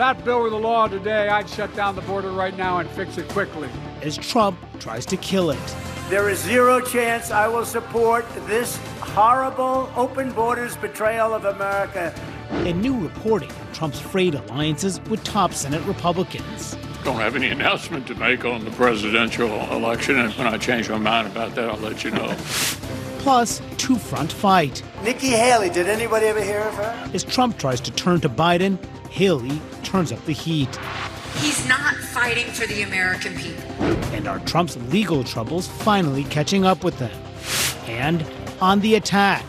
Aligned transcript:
If 0.00 0.16
that 0.16 0.24
bill 0.24 0.40
were 0.40 0.48
the 0.48 0.56
law 0.56 0.88
today, 0.88 1.28
I'd 1.28 1.46
shut 1.46 1.76
down 1.76 1.94
the 1.94 2.00
border 2.00 2.30
right 2.30 2.56
now 2.56 2.78
and 2.78 2.88
fix 2.88 3.18
it 3.18 3.28
quickly. 3.28 3.68
As 4.00 4.16
Trump 4.16 4.58
tries 4.78 5.04
to 5.04 5.18
kill 5.18 5.50
it. 5.50 5.76
There 6.08 6.30
is 6.30 6.38
zero 6.38 6.80
chance 6.80 7.30
I 7.30 7.46
will 7.48 7.66
support 7.66 8.24
this 8.46 8.78
horrible 9.00 9.92
open 9.96 10.32
borders 10.32 10.74
betrayal 10.74 11.34
of 11.34 11.44
America. 11.44 12.14
And 12.48 12.80
new 12.80 12.98
reporting 12.98 13.50
on 13.50 13.72
Trump's 13.74 14.00
frayed 14.00 14.34
alliances 14.36 15.02
with 15.10 15.22
top 15.22 15.52
Senate 15.52 15.84
Republicans. 15.84 16.78
Don't 17.04 17.20
have 17.20 17.36
any 17.36 17.48
announcement 17.48 18.06
to 18.06 18.14
make 18.14 18.46
on 18.46 18.64
the 18.64 18.70
presidential 18.70 19.50
election, 19.70 20.18
and 20.18 20.32
when 20.32 20.46
I 20.46 20.56
change 20.56 20.88
my 20.88 20.96
mind 20.96 21.26
about 21.26 21.54
that, 21.56 21.68
I'll 21.68 21.76
let 21.76 22.04
you 22.04 22.10
know. 22.10 22.34
Plus, 23.18 23.60
two 23.76 23.96
front 23.96 24.32
fight. 24.32 24.82
Nikki 25.02 25.28
Haley, 25.28 25.68
did 25.68 25.88
anybody 25.88 26.24
ever 26.24 26.42
hear 26.42 26.60
of 26.60 26.74
her? 26.76 27.10
As 27.12 27.22
Trump 27.22 27.58
tries 27.58 27.82
to 27.82 27.90
turn 27.90 28.22
to 28.22 28.30
Biden, 28.30 28.78
Haley 29.10 29.60
turns 29.82 30.12
up 30.12 30.24
the 30.24 30.32
heat. 30.32 30.74
He's 31.38 31.68
not 31.68 31.94
fighting 31.94 32.46
for 32.46 32.66
the 32.66 32.82
American 32.82 33.36
people. 33.36 33.70
And 34.14 34.26
are 34.26 34.38
Trump's 34.40 34.76
legal 34.92 35.24
troubles 35.24 35.68
finally 35.68 36.24
catching 36.24 36.64
up 36.64 36.84
with 36.84 36.98
them? 36.98 37.16
And 37.86 38.24
on 38.60 38.80
the 38.80 38.94
attack. 38.94 39.44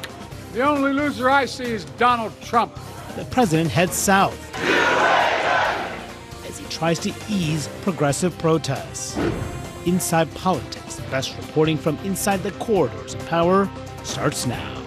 The 0.53 0.63
only 0.63 0.93
loser 0.93 1.29
I 1.29 1.45
see 1.45 1.63
is 1.63 1.85
Donald 1.85 2.33
Trump. 2.41 2.77
The 3.15 3.25
president 3.25 3.69
heads 3.69 3.95
south 3.95 4.37
as 6.51 6.57
he 6.57 6.65
tries 6.65 6.99
to 6.99 7.13
ease 7.29 7.69
progressive 7.81 8.37
protests. 8.37 9.17
Inside 9.85 10.33
Politics, 10.35 10.95
the 10.95 11.01
best 11.03 11.35
reporting 11.37 11.77
from 11.77 11.97
inside 11.99 12.43
the 12.43 12.51
corridors 12.53 13.13
of 13.13 13.25
power, 13.27 13.69
starts 14.03 14.45
now. 14.45 14.80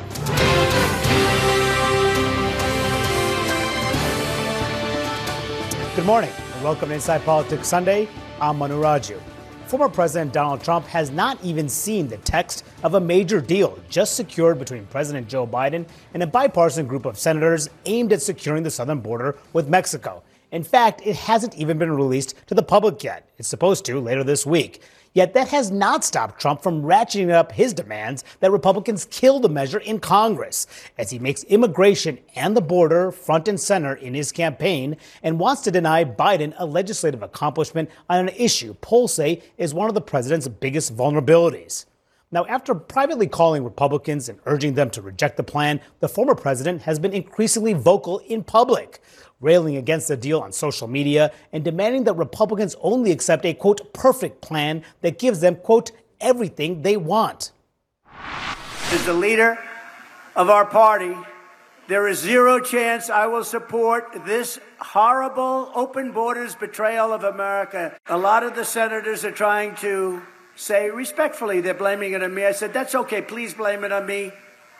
Good 5.95 6.07
morning, 6.07 6.33
and 6.55 6.65
welcome 6.65 6.89
to 6.89 6.95
Inside 6.97 7.25
Politics 7.25 7.69
Sunday. 7.69 8.09
I'm 8.41 8.59
Manu 8.59 8.83
Raju. 8.83 9.17
Former 9.67 9.89
President 9.89 10.33
Donald 10.33 10.61
Trump 10.61 10.85
has 10.87 11.13
not 11.13 11.39
even 11.45 11.69
seen 11.69 12.09
the 12.09 12.17
text 12.17 12.65
of 12.83 12.95
a 12.95 13.01
major 13.01 13.41
deal 13.41 13.79
just 13.89 14.17
secured 14.17 14.59
between 14.59 14.87
President 14.87 15.29
Joe 15.29 15.47
Biden 15.47 15.87
and 16.13 16.21
a 16.25 16.27
bipartisan 16.27 16.89
group 16.89 17.05
of 17.05 17.17
senators 17.17 17.71
aimed 17.87 18.13
at 18.13 18.21
securing 18.21 18.65
the 18.65 18.73
southern 18.73 18.99
border 18.99 19.37
with 19.53 19.69
Mexico. 19.69 20.25
In 20.51 20.65
fact, 20.65 21.01
it 21.05 21.15
hasn't 21.15 21.57
even 21.57 21.79
been 21.79 21.93
released 21.93 22.35
to 22.49 22.57
the 22.57 22.63
public 22.65 23.05
yet. 23.05 23.29
It's 23.39 23.47
supposed 23.47 23.85
to 23.85 24.01
later 24.01 24.25
this 24.25 24.45
week. 24.45 24.83
Yet 25.15 25.33
that 25.35 25.49
has 25.49 25.71
not 25.71 26.05
stopped 26.05 26.41
Trump 26.41 26.61
from 26.61 26.83
ratcheting 26.83 27.31
up 27.31 27.53
his 27.53 27.73
demands 27.73 28.25
that 28.41 28.51
Republicans 28.51 29.07
kill 29.09 29.39
the 29.39 29.49
measure 29.49 29.79
in 29.79 30.01
Congress 30.01 30.67
as 30.99 31.11
he 31.11 31.21
makes 31.21 31.45
immigration 31.45 32.19
and 32.35 32.57
the 32.57 32.61
border 32.61 33.13
front 33.13 33.47
and 33.47 33.59
center 33.59 33.95
in 33.95 34.15
his 34.15 34.33
campaign 34.33 34.97
and 35.23 35.39
wants 35.39 35.63
to 35.63 35.71
deny 35.71 36.05
Biden 36.05 36.53
a 36.59 36.67
legislative 36.67 37.23
accomplishment 37.23 37.91
on 38.11 38.29
an 38.29 38.35
issue 38.37 38.75
polls 38.81 39.15
say 39.15 39.41
is 39.57 39.73
one 39.73 39.89
of 39.89 39.95
the 39.95 40.01
president's 40.01 40.49
biggest 40.49 40.97
vulnerabilities. 40.97 41.87
Now, 42.33 42.45
after 42.47 42.75
privately 42.75 43.29
calling 43.29 43.63
Republicans 43.63 44.29
and 44.29 44.41
urging 44.47 44.75
them 44.75 44.91
to 44.91 45.03
reject 45.03 45.37
the 45.37 45.45
plan, 45.45 45.81
the 46.01 46.09
former 46.09 46.35
president 46.35 46.83
has 46.83 46.99
been 46.99 47.13
increasingly 47.13 47.75
vocal 47.75 48.19
in 48.19 48.43
public, 48.43 49.01
railing 49.41 49.77
against 49.77 50.09
the 50.09 50.17
deal 50.17 50.41
on 50.41 50.53
social 50.53 50.89
media 50.89 51.33
and 51.53 51.65
demanding 51.65 52.05
that 52.05 52.15
Republicans 52.15 52.77
only 52.81 53.13
accept 53.13 53.45
a 53.45 53.55
quote 53.55 53.93
perfect 53.93 54.41
plan 54.41 54.83
that 55.03 55.19
gives 55.19 55.41
them 55.41 55.57
quote 55.57 55.93
everything 56.21 56.83
they 56.83 56.97
want. 56.97 57.53
As 58.91 59.05
the 59.07 59.13
leader 59.13 59.59
of 60.37 60.49
our 60.49 60.65
party, 60.65 61.15
there 61.87 62.09
is 62.09 62.19
zero 62.19 62.61
chance 62.61 63.11
I 63.11 63.27
will 63.27 63.45
support 63.45 64.25
this 64.25 64.59
horrible 64.79 65.71
open 65.75 66.13
borders 66.13 66.55
betrayal 66.55 67.13
of 67.13 67.25
America. 67.25 67.97
A 68.07 68.17
lot 68.17 68.43
of 68.43 68.55
the 68.55 68.65
senators 68.65 69.25
are 69.25 69.31
trying 69.31 69.75
to 69.77 70.23
say 70.57 70.89
respectfully 70.91 71.61
they're 71.61 71.75
blaming 71.75 72.13
it 72.13 72.23
on 72.23 72.35
me. 72.35 72.47
I 72.47 72.53
said, 72.53 72.73
that's 72.73 72.95
okay. 72.95 73.21
Please 73.21 73.53
blame 73.53 73.85
it 73.85 73.93
on 73.93 74.07
me. 74.07 74.33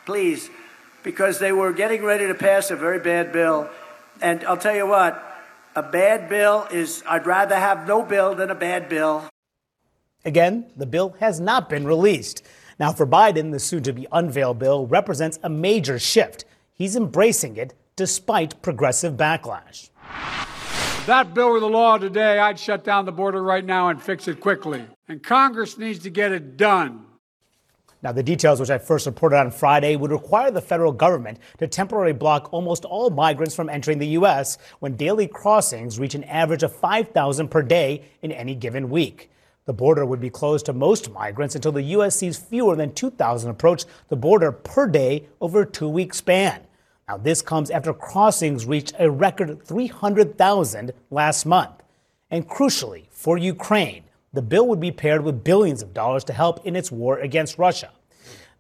Please. 0.07 0.49
Because 1.03 1.39
they 1.39 1.53
were 1.53 1.73
getting 1.73 2.03
ready 2.03 2.27
to 2.27 2.35
pass 2.35 2.71
a 2.71 2.77
very 2.77 2.99
bad 2.99 3.33
bill. 3.33 3.69
And 4.21 4.45
I'll 4.45 4.57
tell 4.57 4.75
you 4.75 4.87
what, 4.87 5.23
a 5.75 5.83
bad 5.83 6.29
bill 6.29 6.67
is, 6.71 7.03
I'd 7.07 7.27
rather 7.27 7.57
have 7.57 7.87
no 7.87 8.03
bill 8.03 8.35
than 8.35 8.51
a 8.51 8.55
bad 8.55 8.89
bill. 8.89 9.29
Again, 10.25 10.67
the 10.77 10.87
bill 10.87 11.17
has 11.21 11.41
not 11.41 11.69
been 11.69 11.85
released. 11.87 12.43
Now, 12.79 12.93
for 12.93 13.07
Biden, 13.07 13.53
the 13.53 13.59
soon 13.59 13.83
to 13.85 13.93
be 13.93 14.07
unveiled 14.11 14.59
bill 14.59 14.87
represents 14.87 15.39
a 15.43 15.49
major 15.49 15.99
shift. 15.99 16.45
He's 16.75 16.97
embracing 16.97 17.57
it 17.57 17.75
despite 17.97 18.61
progressive 18.63 19.15
backlash. 19.15 19.91
If 20.11 21.07
that 21.07 21.35
bill 21.35 21.51
were 21.51 21.61
the 21.61 21.69
law 21.69 21.99
today, 21.99 22.39
I'd 22.39 22.59
shut 22.59 22.83
down 22.83 23.05
the 23.05 23.13
border 23.13 23.43
right 23.43 23.65
now 23.65 23.89
and 23.89 24.03
fix 24.03 24.27
it 24.27 24.41
quickly. 24.41 24.85
And 25.07 25.23
Congress 25.23 25.77
needs 25.77 25.99
to 26.01 26.11
get 26.11 26.33
it 26.33 26.57
done. 26.57 27.05
Now, 28.05 28.13
the 28.13 28.23
details, 28.23 28.61
which 28.61 28.69
I 28.69 28.77
first 28.77 29.07
reported 29.07 29.39
on 29.39 29.51
Friday, 29.51 29.97
would 29.97 30.11
require 30.11 30.51
the 30.51 30.61
federal 30.61 30.93
government 30.93 31.39
to 31.57 31.67
temporarily 31.67 32.13
block 32.13 32.53
almost 32.53 32.85
all 32.85 33.09
migrants 33.09 33.55
from 33.57 33.71
entering 33.71 33.99
the 33.99 34.09
U.S. 34.09 34.59
when 34.81 34.95
daily 34.95 35.27
crossings 35.27 35.99
reach 35.99 36.15
an 36.15 36.25
average 36.25 36.63
of 36.63 36.77
5,000 36.77 37.49
per 37.49 37.63
day 37.63 38.05
in 38.21 38.31
any 38.31 38.55
given 38.55 38.91
week. 38.91 39.31
The 39.65 39.73
border 39.73 40.05
would 40.05 40.21
be 40.21 40.29
closed 40.29 40.67
to 40.67 40.75
most 40.75 41.11
migrants 41.13 41.55
until 41.55 41.73
the 41.73 41.83
U.S. 41.83 42.15
sees 42.15 42.37
fewer 42.37 42.77
than 42.77 42.93
2,000 42.93 43.51
approach 43.51 43.87
the 44.09 44.17
border 44.17 44.53
per 44.53 44.87
day 44.87 45.27
over 45.41 45.63
a 45.63 45.67
two 45.67 45.89
week 45.89 46.13
span. 46.13 46.61
Now, 47.09 47.17
this 47.17 47.41
comes 47.41 47.71
after 47.71 47.95
crossings 47.95 48.67
reached 48.67 48.93
a 48.99 49.11
record 49.11 49.67
300,000 49.67 50.93
last 51.11 51.47
month. 51.47 51.83
And 52.31 52.47
crucially, 52.47 53.07
for 53.13 53.39
Ukraine, 53.39 54.05
the 54.35 54.43
bill 54.43 54.67
would 54.67 54.81
be 54.81 54.91
paired 54.91 55.23
with 55.23 55.45
billions 55.45 55.81
of 55.81 55.95
dollars 55.95 56.25
to 56.25 56.33
help 56.33 56.67
in 56.67 56.75
its 56.75 56.91
war 56.91 57.19
against 57.21 57.57
Russia. 57.57 57.91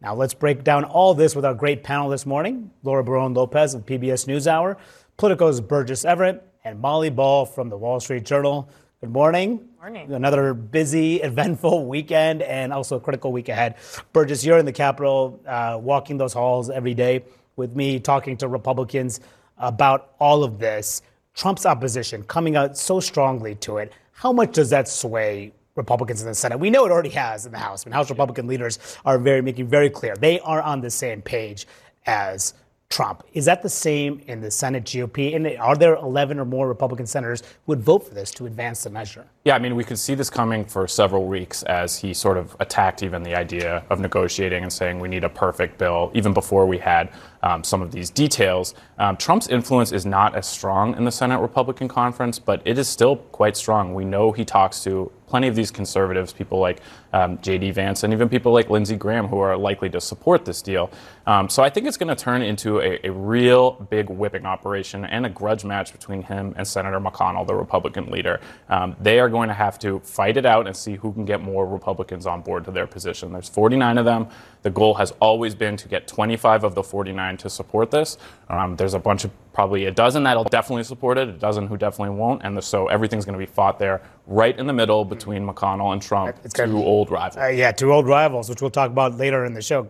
Now, 0.01 0.15
let's 0.15 0.35
break 0.35 0.62
down 0.62 0.85
all 0.85 1.15
this 1.15 1.35
with 1.35 1.45
our 1.45 1.55
great 1.55 1.83
panel 1.83 2.09
this 2.09 2.25
morning 2.25 2.71
Laura 2.83 3.03
Barrón-López 3.03 3.75
of 3.75 3.85
PBS 3.85 4.27
NewsHour, 4.27 4.77
Politico's 5.17 5.61
Burgess 5.61 6.05
Everett, 6.05 6.47
and 6.62 6.81
Molly 6.81 7.11
Ball 7.11 7.45
from 7.45 7.69
the 7.69 7.77
Wall 7.77 7.99
Street 8.01 8.25
Journal. 8.25 8.69
Good 9.01 9.11
morning. 9.11 9.69
Morning. 9.81 10.12
Another 10.12 10.55
busy, 10.55 11.17
eventful 11.23 11.87
weekend 11.87 12.43
and 12.43 12.73
also 12.73 12.97
a 12.97 13.01
critical 13.01 13.33
week 13.33 13.49
ahead. 13.49 13.75
Burgess, 14.12 14.45
you're 14.45 14.59
in 14.59 14.67
the 14.67 14.73
Capitol 14.73 15.41
uh, 15.47 15.79
walking 15.81 16.19
those 16.19 16.33
halls 16.33 16.71
every 16.71 16.95
day 16.95 17.25
with 17.56 17.75
me, 17.75 17.99
talking 17.99 18.37
to 18.37 18.49
Republicans 18.49 19.21
about 19.59 20.12
all 20.21 20.45
of 20.45 20.59
this. 20.59 21.03
Trump's 21.35 21.67
opposition 21.67 22.23
coming 22.25 22.55
out 22.55 22.79
so 22.79 23.01
strongly 23.01 23.56
to 23.56 23.79
it. 23.79 23.93
How 24.12 24.33
much 24.33 24.53
does 24.53 24.71
that 24.71 24.87
sway 24.87 25.53
Republicans 25.76 26.23
in 26.23 26.29
the 26.29 26.35
Senate. 26.35 26.59
We 26.59 26.71
know 26.71 26.85
it 26.87 26.93
already 26.93 27.11
has 27.11 27.47
in 27.47 27.53
the 27.53 27.59
House. 27.59 27.85
I 27.85 27.88
mean, 27.88 27.94
House 27.94 28.11
Republican 28.11 28.47
leaders 28.47 28.79
are 29.05 29.19
very 29.19 29.43
making 29.43 29.69
very 29.69 29.91
clear 29.91 30.17
they 30.17 30.41
are 30.41 30.62
on 30.62 30.81
the 30.81 30.91
same 30.91 31.21
page 31.23 31.67
as 32.06 32.55
Trump. 32.91 33.25
Is 33.32 33.47
that 33.47 33.61
the 33.62 33.69
same 33.69 34.21
in 34.29 34.41
the 34.41 34.50
Senate 34.50 34.85
GOP? 34.85 35.35
And 35.35 35.49
are 35.59 35.75
there 35.75 35.97
11 35.97 36.38
or 36.38 36.44
more 36.44 36.69
Republican 36.69 37.06
senators 37.06 37.41
who 37.41 37.73
would 37.73 37.81
vote 37.81 38.06
for 38.06 38.15
this 38.15 38.31
to 38.32 38.47
advance 38.47 38.85
the 38.85 38.91
measure? 38.91 39.26
Yeah, 39.44 39.56
I 39.56 39.59
mean, 39.59 39.75
we 39.75 39.82
could 39.82 39.99
see 39.99 40.15
this 40.15 40.31
coming 40.31 40.65
for 40.65 40.87
several 40.87 41.26
weeks 41.26 41.65
as 41.65 41.99
he 41.99 42.15
sort 42.15 42.38
of 42.38 42.55
attacked 42.61 43.03
even 43.03 43.25
the 43.25 43.35
idea 43.35 43.85
of 43.91 43.99
negotiating 43.99 44.62
and 44.62 44.73
saying 44.73 45.00
we 45.00 45.09
need 45.09 45.25
a 45.25 45.29
perfect 45.29 45.76
bill, 45.76 46.12
even 46.15 46.32
before 46.32 46.67
we 46.67 46.79
had 46.79 47.11
um, 47.43 47.65
some 47.65 47.82
of 47.82 47.91
these 47.91 48.11
details. 48.11 48.75
Um, 48.99 49.17
Trump's 49.17 49.49
influence 49.49 49.91
is 49.91 50.06
not 50.06 50.37
as 50.37 50.47
strong 50.47 50.97
in 50.97 51.05
the 51.05 51.12
Senate 51.12 51.41
Republican 51.41 51.88
conference, 51.88 52.38
but 52.38 52.62
it 52.65 52.79
is 52.79 52.88
still 52.88 53.17
quite 53.17 53.56
strong. 53.56 53.93
We 53.93 54.05
know 54.05 54.31
he 54.31 54.44
talks 54.44 54.85
to 54.85 55.11
plenty 55.35 55.49
of 55.49 55.57
these 55.57 55.73
conservatives, 55.73 56.33
people 56.33 56.61
like 56.61 56.81
um, 57.14 57.38
J.D. 57.40 57.70
Vance, 57.70 58.02
and 58.02 58.12
even 58.12 58.28
people 58.28 58.52
like 58.52 58.69
Lindsey 58.70 58.96
Graham, 58.96 59.28
who 59.28 59.38
are 59.38 59.56
likely 59.56 59.88
to 59.90 60.00
support 60.00 60.44
this 60.44 60.61
deal. 60.61 60.90
Um, 61.26 61.49
so 61.49 61.62
I 61.62 61.70
think 61.70 61.87
it's 61.87 61.96
going 61.96 62.14
to 62.14 62.20
turn 62.20 62.43
into 62.43 62.81
a, 62.81 62.99
a, 63.05 63.12
real 63.12 63.70
big 63.88 64.11
whipping 64.11 64.44
operation 64.44 65.05
and 65.05 65.25
a 65.25 65.28
grudge 65.28 65.64
match 65.64 65.93
between 65.93 66.22
him 66.22 66.55
and 66.56 66.66
Senator 66.66 66.99
McConnell, 66.99 67.46
the 67.46 67.55
Republican 67.55 68.11
leader. 68.11 68.40
Um, 68.69 68.96
they 69.00 69.20
are 69.20 69.28
going 69.28 69.49
to 69.49 69.55
have 69.55 69.78
to 69.78 70.00
fight 70.00 70.37
it 70.37 70.44
out 70.44 70.66
and 70.66 70.76
see 70.76 70.96
who 70.96 71.12
can 71.12 71.25
get 71.25 71.40
more 71.40 71.66
Republicans 71.66 72.26
on 72.26 72.43
board 72.43 72.64
to 72.64 72.72
their 72.72 72.88
position. 72.88 73.32
There's 73.32 73.49
49 73.49 73.96
of 73.99 74.05
them. 74.05 74.26
The 74.62 74.70
goal 74.70 74.94
has 74.94 75.12
always 75.20 75.55
been 75.55 75.76
to 75.76 75.88
get 75.88 76.08
25 76.08 76.64
of 76.64 76.75
the 76.75 76.82
49 76.82 77.37
to 77.38 77.49
support 77.49 77.93
this. 77.93 78.19
Um, 78.49 78.76
there's 78.76 78.94
a 78.94 78.99
bunch 78.99 79.25
of 79.25 79.31
probably 79.55 79.87
a 79.87 79.90
dozen 79.90 80.25
that'll 80.25 80.44
definitely 80.44 80.82
support 80.82 81.16
it, 81.16 81.28
a 81.28 81.32
dozen 81.32 81.66
who 81.69 81.76
definitely 81.76 82.14
won't, 82.14 82.43
and 82.43 82.56
the, 82.56 82.61
so 82.61 82.88
everything's 82.88 83.25
going 83.25 83.38
to 83.38 83.46
be 83.46 83.50
fought 83.50 83.78
there, 83.78 84.02
right 84.26 84.58
in 84.58 84.66
the 84.66 84.72
middle 84.72 85.05
between 85.05 85.46
McConnell 85.46 85.93
and 85.93 86.02
Trump, 86.02 86.37
it's 86.44 86.52
two 86.52 86.76
old 86.76 87.04
rivals. 87.11 87.37
Uh, 87.37 87.47
yeah, 87.49 87.73
two 87.73 87.93
old 87.93 88.06
rivals, 88.06 88.49
which 88.49 88.61
we'll 88.61 88.71
talk 88.71 88.91
about 88.91 89.17
later 89.17 89.45
in 89.45 89.55
the 89.55 89.62
show. 89.62 89.89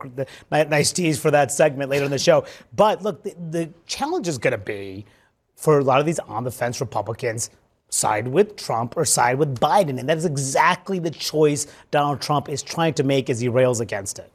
Nice 0.50 0.92
tease 0.92 1.18
for 1.18 1.30
that 1.30 1.52
segment 1.52 1.90
later 1.90 2.04
in 2.04 2.10
the 2.10 2.18
show. 2.18 2.44
But 2.74 3.02
look, 3.02 3.22
the, 3.22 3.34
the 3.50 3.70
challenge 3.86 4.28
is 4.28 4.38
going 4.38 4.52
to 4.52 4.58
be 4.58 5.04
for 5.56 5.78
a 5.78 5.84
lot 5.84 6.00
of 6.00 6.06
these 6.06 6.18
on 6.20 6.44
the 6.44 6.50
fence 6.50 6.80
Republicans 6.80 7.50
side 7.88 8.28
with 8.28 8.56
Trump 8.56 8.96
or 8.96 9.04
side 9.04 9.38
with 9.38 9.58
Biden. 9.58 9.98
And 9.98 10.08
that 10.08 10.18
is 10.18 10.24
exactly 10.24 10.98
the 10.98 11.10
choice 11.10 11.66
Donald 11.90 12.20
Trump 12.20 12.48
is 12.48 12.62
trying 12.62 12.94
to 12.94 13.02
make 13.04 13.30
as 13.30 13.40
he 13.40 13.48
rails 13.48 13.80
against 13.80 14.18
it. 14.18 14.30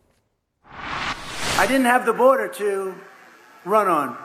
I 0.71 1.65
didn't 1.67 1.85
have 1.87 2.05
the 2.05 2.13
border 2.13 2.47
to 2.47 2.95
run 3.65 3.87
on 3.87 4.17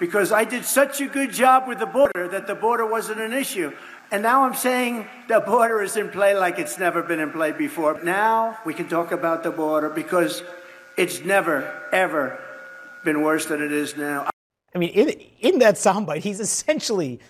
because 0.00 0.32
I 0.32 0.44
did 0.44 0.64
such 0.64 1.00
a 1.00 1.06
good 1.06 1.30
job 1.30 1.68
with 1.68 1.78
the 1.78 1.86
border 1.86 2.26
that 2.28 2.46
the 2.46 2.54
border 2.54 2.84
wasn't 2.84 3.20
an 3.20 3.32
issue. 3.32 3.72
And 4.12 4.22
now 4.24 4.44
I'm 4.44 4.54
saying 4.54 5.06
the 5.28 5.40
border 5.40 5.82
is 5.82 5.96
in 5.96 6.08
play 6.10 6.34
like 6.34 6.58
it's 6.58 6.78
never 6.78 7.02
been 7.02 7.20
in 7.20 7.30
play 7.30 7.52
before. 7.52 8.02
Now 8.02 8.58
we 8.66 8.74
can 8.74 8.88
talk 8.88 9.12
about 9.12 9.44
the 9.44 9.52
border 9.52 9.88
because 9.88 10.42
it's 10.96 11.24
never, 11.24 11.88
ever 11.92 12.40
been 13.04 13.22
worse 13.22 13.46
than 13.46 13.62
it 13.62 13.70
is 13.70 13.96
now. 13.96 14.28
I 14.74 14.78
mean, 14.78 14.90
in, 14.90 15.10
in 15.40 15.58
that 15.60 15.76
soundbite, 15.76 16.18
he's 16.18 16.40
essentially 16.40 17.20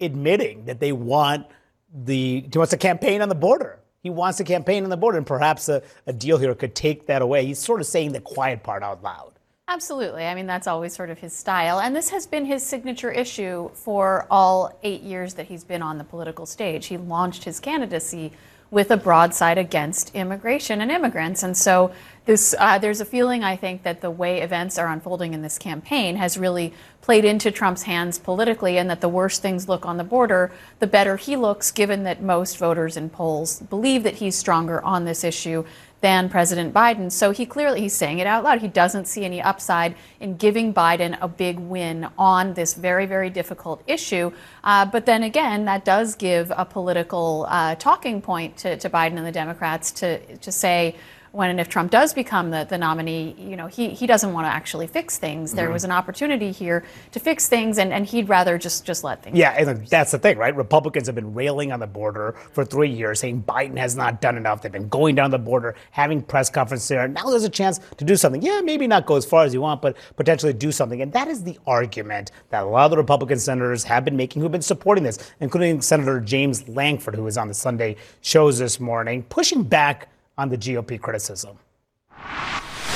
admitting 0.00 0.66
that 0.66 0.78
they 0.78 0.92
want 0.92 1.46
the, 1.92 2.46
he 2.50 2.58
wants 2.58 2.72
a 2.72 2.76
campaign 2.76 3.20
on 3.20 3.28
the 3.28 3.34
border. 3.34 3.80
He 4.00 4.10
wants 4.10 4.38
a 4.38 4.44
campaign 4.44 4.84
on 4.84 4.90
the 4.90 4.96
border, 4.96 5.18
and 5.18 5.26
perhaps 5.26 5.68
a, 5.68 5.82
a 6.06 6.12
deal 6.12 6.38
here 6.38 6.54
could 6.54 6.74
take 6.74 7.06
that 7.06 7.20
away. 7.20 7.44
He's 7.46 7.58
sort 7.58 7.80
of 7.80 7.86
saying 7.86 8.12
the 8.12 8.20
quiet 8.20 8.62
part 8.62 8.82
out 8.82 9.02
loud. 9.02 9.37
Absolutely. 9.70 10.24
I 10.24 10.34
mean, 10.34 10.46
that's 10.46 10.66
always 10.66 10.94
sort 10.94 11.10
of 11.10 11.18
his 11.18 11.34
style. 11.34 11.78
And 11.78 11.94
this 11.94 12.08
has 12.08 12.26
been 12.26 12.46
his 12.46 12.62
signature 12.62 13.10
issue 13.10 13.68
for 13.74 14.26
all 14.30 14.78
eight 14.82 15.02
years 15.02 15.34
that 15.34 15.46
he's 15.46 15.62
been 15.62 15.82
on 15.82 15.98
the 15.98 16.04
political 16.04 16.46
stage. 16.46 16.86
He 16.86 16.96
launched 16.96 17.44
his 17.44 17.60
candidacy 17.60 18.32
with 18.70 18.90
a 18.90 18.96
broadside 18.96 19.58
against 19.58 20.14
immigration 20.14 20.80
and 20.80 20.90
immigrants. 20.90 21.42
And 21.42 21.56
so 21.56 21.92
this, 22.24 22.54
uh, 22.58 22.78
there's 22.78 23.00
a 23.00 23.04
feeling, 23.04 23.42
I 23.42 23.56
think, 23.56 23.82
that 23.82 24.00
the 24.00 24.10
way 24.10 24.40
events 24.40 24.78
are 24.78 24.88
unfolding 24.88 25.32
in 25.32 25.40
this 25.40 25.58
campaign 25.58 26.16
has 26.16 26.36
really 26.36 26.74
played 27.00 27.24
into 27.24 27.50
Trump's 27.50 27.84
hands 27.84 28.18
politically, 28.18 28.76
and 28.76 28.90
that 28.90 29.00
the 29.00 29.08
worse 29.08 29.38
things 29.38 29.68
look 29.68 29.86
on 29.86 29.96
the 29.96 30.04
border, 30.04 30.52
the 30.78 30.86
better 30.86 31.16
he 31.16 31.36
looks, 31.36 31.70
given 31.70 32.04
that 32.04 32.20
most 32.22 32.58
voters 32.58 32.98
in 32.98 33.08
polls 33.08 33.60
believe 33.60 34.02
that 34.02 34.16
he's 34.16 34.36
stronger 34.36 34.82
on 34.82 35.06
this 35.06 35.24
issue 35.24 35.64
than 36.00 36.28
President 36.28 36.72
Biden. 36.72 37.10
So 37.10 37.32
he 37.32 37.44
clearly, 37.44 37.80
he's 37.80 37.92
saying 37.92 38.20
it 38.20 38.26
out 38.26 38.44
loud. 38.44 38.60
He 38.60 38.68
doesn't 38.68 39.06
see 39.06 39.24
any 39.24 39.42
upside 39.42 39.96
in 40.20 40.36
giving 40.36 40.72
Biden 40.72 41.18
a 41.20 41.28
big 41.28 41.58
win 41.58 42.08
on 42.16 42.54
this 42.54 42.74
very, 42.74 43.06
very 43.06 43.30
difficult 43.30 43.82
issue. 43.86 44.30
Uh, 44.62 44.84
but 44.84 45.06
then 45.06 45.22
again, 45.24 45.64
that 45.64 45.84
does 45.84 46.14
give 46.14 46.52
a 46.56 46.64
political 46.64 47.46
uh, 47.48 47.74
talking 47.74 48.22
point 48.22 48.56
to, 48.58 48.76
to 48.76 48.88
Biden 48.88 49.16
and 49.16 49.26
the 49.26 49.32
Democrats 49.32 49.90
to, 49.92 50.36
to 50.36 50.52
say, 50.52 50.94
when 51.38 51.50
and 51.50 51.60
if 51.60 51.68
Trump 51.68 51.92
does 51.92 52.12
become 52.12 52.50
the, 52.50 52.66
the 52.68 52.76
nominee, 52.76 53.32
you 53.38 53.54
know, 53.54 53.68
he, 53.68 53.90
he 53.90 54.08
doesn't 54.08 54.32
want 54.32 54.44
to 54.44 54.50
actually 54.50 54.88
fix 54.88 55.18
things. 55.18 55.52
There 55.52 55.66
mm-hmm. 55.66 55.72
was 55.72 55.84
an 55.84 55.92
opportunity 55.92 56.50
here 56.50 56.84
to 57.12 57.20
fix 57.20 57.48
things, 57.48 57.78
and, 57.78 57.92
and 57.92 58.04
he'd 58.04 58.28
rather 58.28 58.58
just, 58.58 58.84
just 58.84 59.04
let 59.04 59.22
things. 59.22 59.38
Yeah, 59.38 59.52
and 59.52 59.86
that's 59.86 60.10
the 60.10 60.18
thing, 60.18 60.36
right? 60.36 60.54
Republicans 60.56 61.06
have 61.06 61.14
been 61.14 61.32
railing 61.34 61.70
on 61.70 61.78
the 61.78 61.86
border 61.86 62.34
for 62.50 62.64
three 62.64 62.90
years, 62.90 63.20
saying 63.20 63.44
Biden 63.44 63.78
has 63.78 63.94
not 63.94 64.20
done 64.20 64.36
enough. 64.36 64.62
They've 64.62 64.72
been 64.72 64.88
going 64.88 65.14
down 65.14 65.30
the 65.30 65.38
border, 65.38 65.76
having 65.92 66.22
press 66.22 66.50
conferences 66.50 66.88
there. 66.88 67.06
Now 67.06 67.30
there's 67.30 67.44
a 67.44 67.48
chance 67.48 67.78
to 67.98 68.04
do 68.04 68.16
something. 68.16 68.42
Yeah, 68.42 68.60
maybe 68.60 68.88
not 68.88 69.06
go 69.06 69.14
as 69.14 69.24
far 69.24 69.44
as 69.44 69.54
you 69.54 69.60
want, 69.60 69.80
but 69.80 69.96
potentially 70.16 70.52
do 70.52 70.72
something. 70.72 71.00
And 71.02 71.12
that 71.12 71.28
is 71.28 71.44
the 71.44 71.56
argument 71.68 72.32
that 72.50 72.64
a 72.64 72.66
lot 72.66 72.86
of 72.86 72.90
the 72.90 72.96
Republican 72.96 73.38
senators 73.38 73.84
have 73.84 74.04
been 74.04 74.16
making 74.16 74.42
who've 74.42 74.50
been 74.50 74.60
supporting 74.60 75.04
this, 75.04 75.32
including 75.38 75.82
Senator 75.82 76.18
James 76.18 76.68
Lankford, 76.68 77.14
who 77.14 77.22
was 77.22 77.38
on 77.38 77.46
the 77.46 77.54
Sunday 77.54 77.94
shows 78.22 78.58
this 78.58 78.80
morning, 78.80 79.22
pushing 79.22 79.62
back 79.62 80.08
on 80.38 80.48
the 80.48 80.56
GOP 80.56 80.98
criticism. 81.00 81.58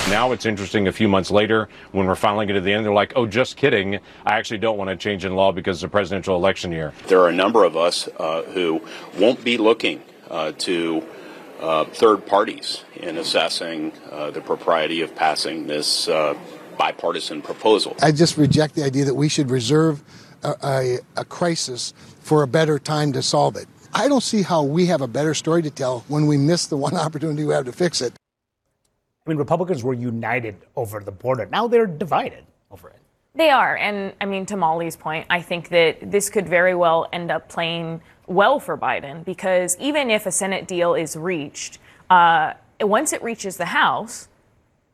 Now 0.09 0.33
it's 0.33 0.47
interesting 0.47 0.89
a 0.89 0.93
few 0.93 1.09
months 1.09 1.31
later 1.31 1.69
when 1.93 2.07
we're 2.07 2.15
finally 2.15 2.47
getting 2.47 2.61
to 2.61 2.65
the 2.65 2.73
end, 2.73 2.85
they're 2.85 2.93
like, 2.93 3.13
oh, 3.15 3.27
just 3.27 3.57
kidding. 3.57 3.97
I 4.27 4.39
actually 4.39 4.59
don't 4.59 4.79
want 4.79 4.91
to 4.91 4.97
change 4.97 5.25
in 5.25 5.35
law 5.35 5.53
because 5.53 5.77
it's 5.79 5.85
a 5.85 5.89
presidential 5.89 6.37
election 6.37 6.73
year. 6.73 6.93
There 7.07 7.21
are 7.21 7.29
a 7.29 7.35
number 7.35 7.65
of 7.65 7.77
us 7.77 8.09
uh, 8.19 8.43
who 8.43 8.81
won't 9.19 9.45
be 9.45 9.59
looking 9.59 10.03
uh, 10.31 10.53
to 10.59 11.05
uh, 11.61 11.85
third 11.85 12.27
parties 12.27 12.85
in 12.97 13.17
assessing 13.17 13.93
uh, 14.11 14.31
the 14.33 14.41
propriety 14.41 15.03
of 15.03 15.15
passing 15.15 15.67
this 15.67 16.09
uh, 16.09 16.35
bipartisan 16.77 17.41
proposal. 17.41 17.97
I 18.03 18.11
just 18.11 18.37
reject 18.37 18.75
the 18.75 18.85
idea 18.85 19.05
that 19.05 19.15
we 19.15 19.29
should 19.29 19.51
reserve 19.51 20.03
a, 20.43 20.55
a, 20.65 20.99
a 21.19 21.25
crisis 21.25 21.95
for 22.21 22.43
a 22.43 22.49
better 22.49 22.79
time 22.79 23.13
to 23.13 23.23
solve 23.23 23.57
it. 23.57 23.69
I 23.95 24.09
don't 24.09 24.23
see 24.23 24.43
how 24.43 24.63
we 24.63 24.87
have 24.87 25.03
a 25.03 25.07
better 25.07 25.35
story 25.35 25.63
to 25.63 25.71
tell 25.71 26.01
when 26.09 26.27
we 26.27 26.37
miss 26.39 26.67
the 26.67 26.77
one 26.77 26.97
opportunity 27.07 27.45
we 27.45 27.55
have 27.55 27.67
to 27.67 27.73
fix 27.73 28.01
it. 28.01 28.15
I 29.27 29.31
mean, 29.31 29.39
Republicans 29.39 29.85
were 29.85 29.95
united 29.95 30.57
over 30.75 31.01
the 31.01 31.13
border. 31.13 31.47
Now 31.47 31.69
they're 31.69 31.87
divided 31.87 32.45
over 32.71 32.89
it. 32.89 32.97
They 33.35 33.51
are. 33.51 33.77
And 33.77 34.13
I 34.21 34.25
mean, 34.25 34.47
to 34.47 34.57
Molly's 34.57 34.97
point, 34.97 35.27
I 35.31 35.41
think 35.41 35.69
that 35.69 36.11
this 36.11 36.29
could 36.29 36.49
very 36.49 36.75
well 36.75 37.09
end 37.13 37.31
up 37.31 37.49
playing 37.49 38.01
well 38.27 38.59
for 38.59 38.77
Biden 38.77 39.25
because 39.25 39.77
even 39.79 40.11
if 40.11 40.27
a 40.27 40.33
Senate 40.33 40.67
deal 40.67 40.95
is 40.95 41.17
reached, 41.17 41.79
uh, 42.11 42.55
once 42.81 43.13
it 43.13 43.23
reaches 43.23 43.57
the 43.57 43.67
House, 43.67 44.29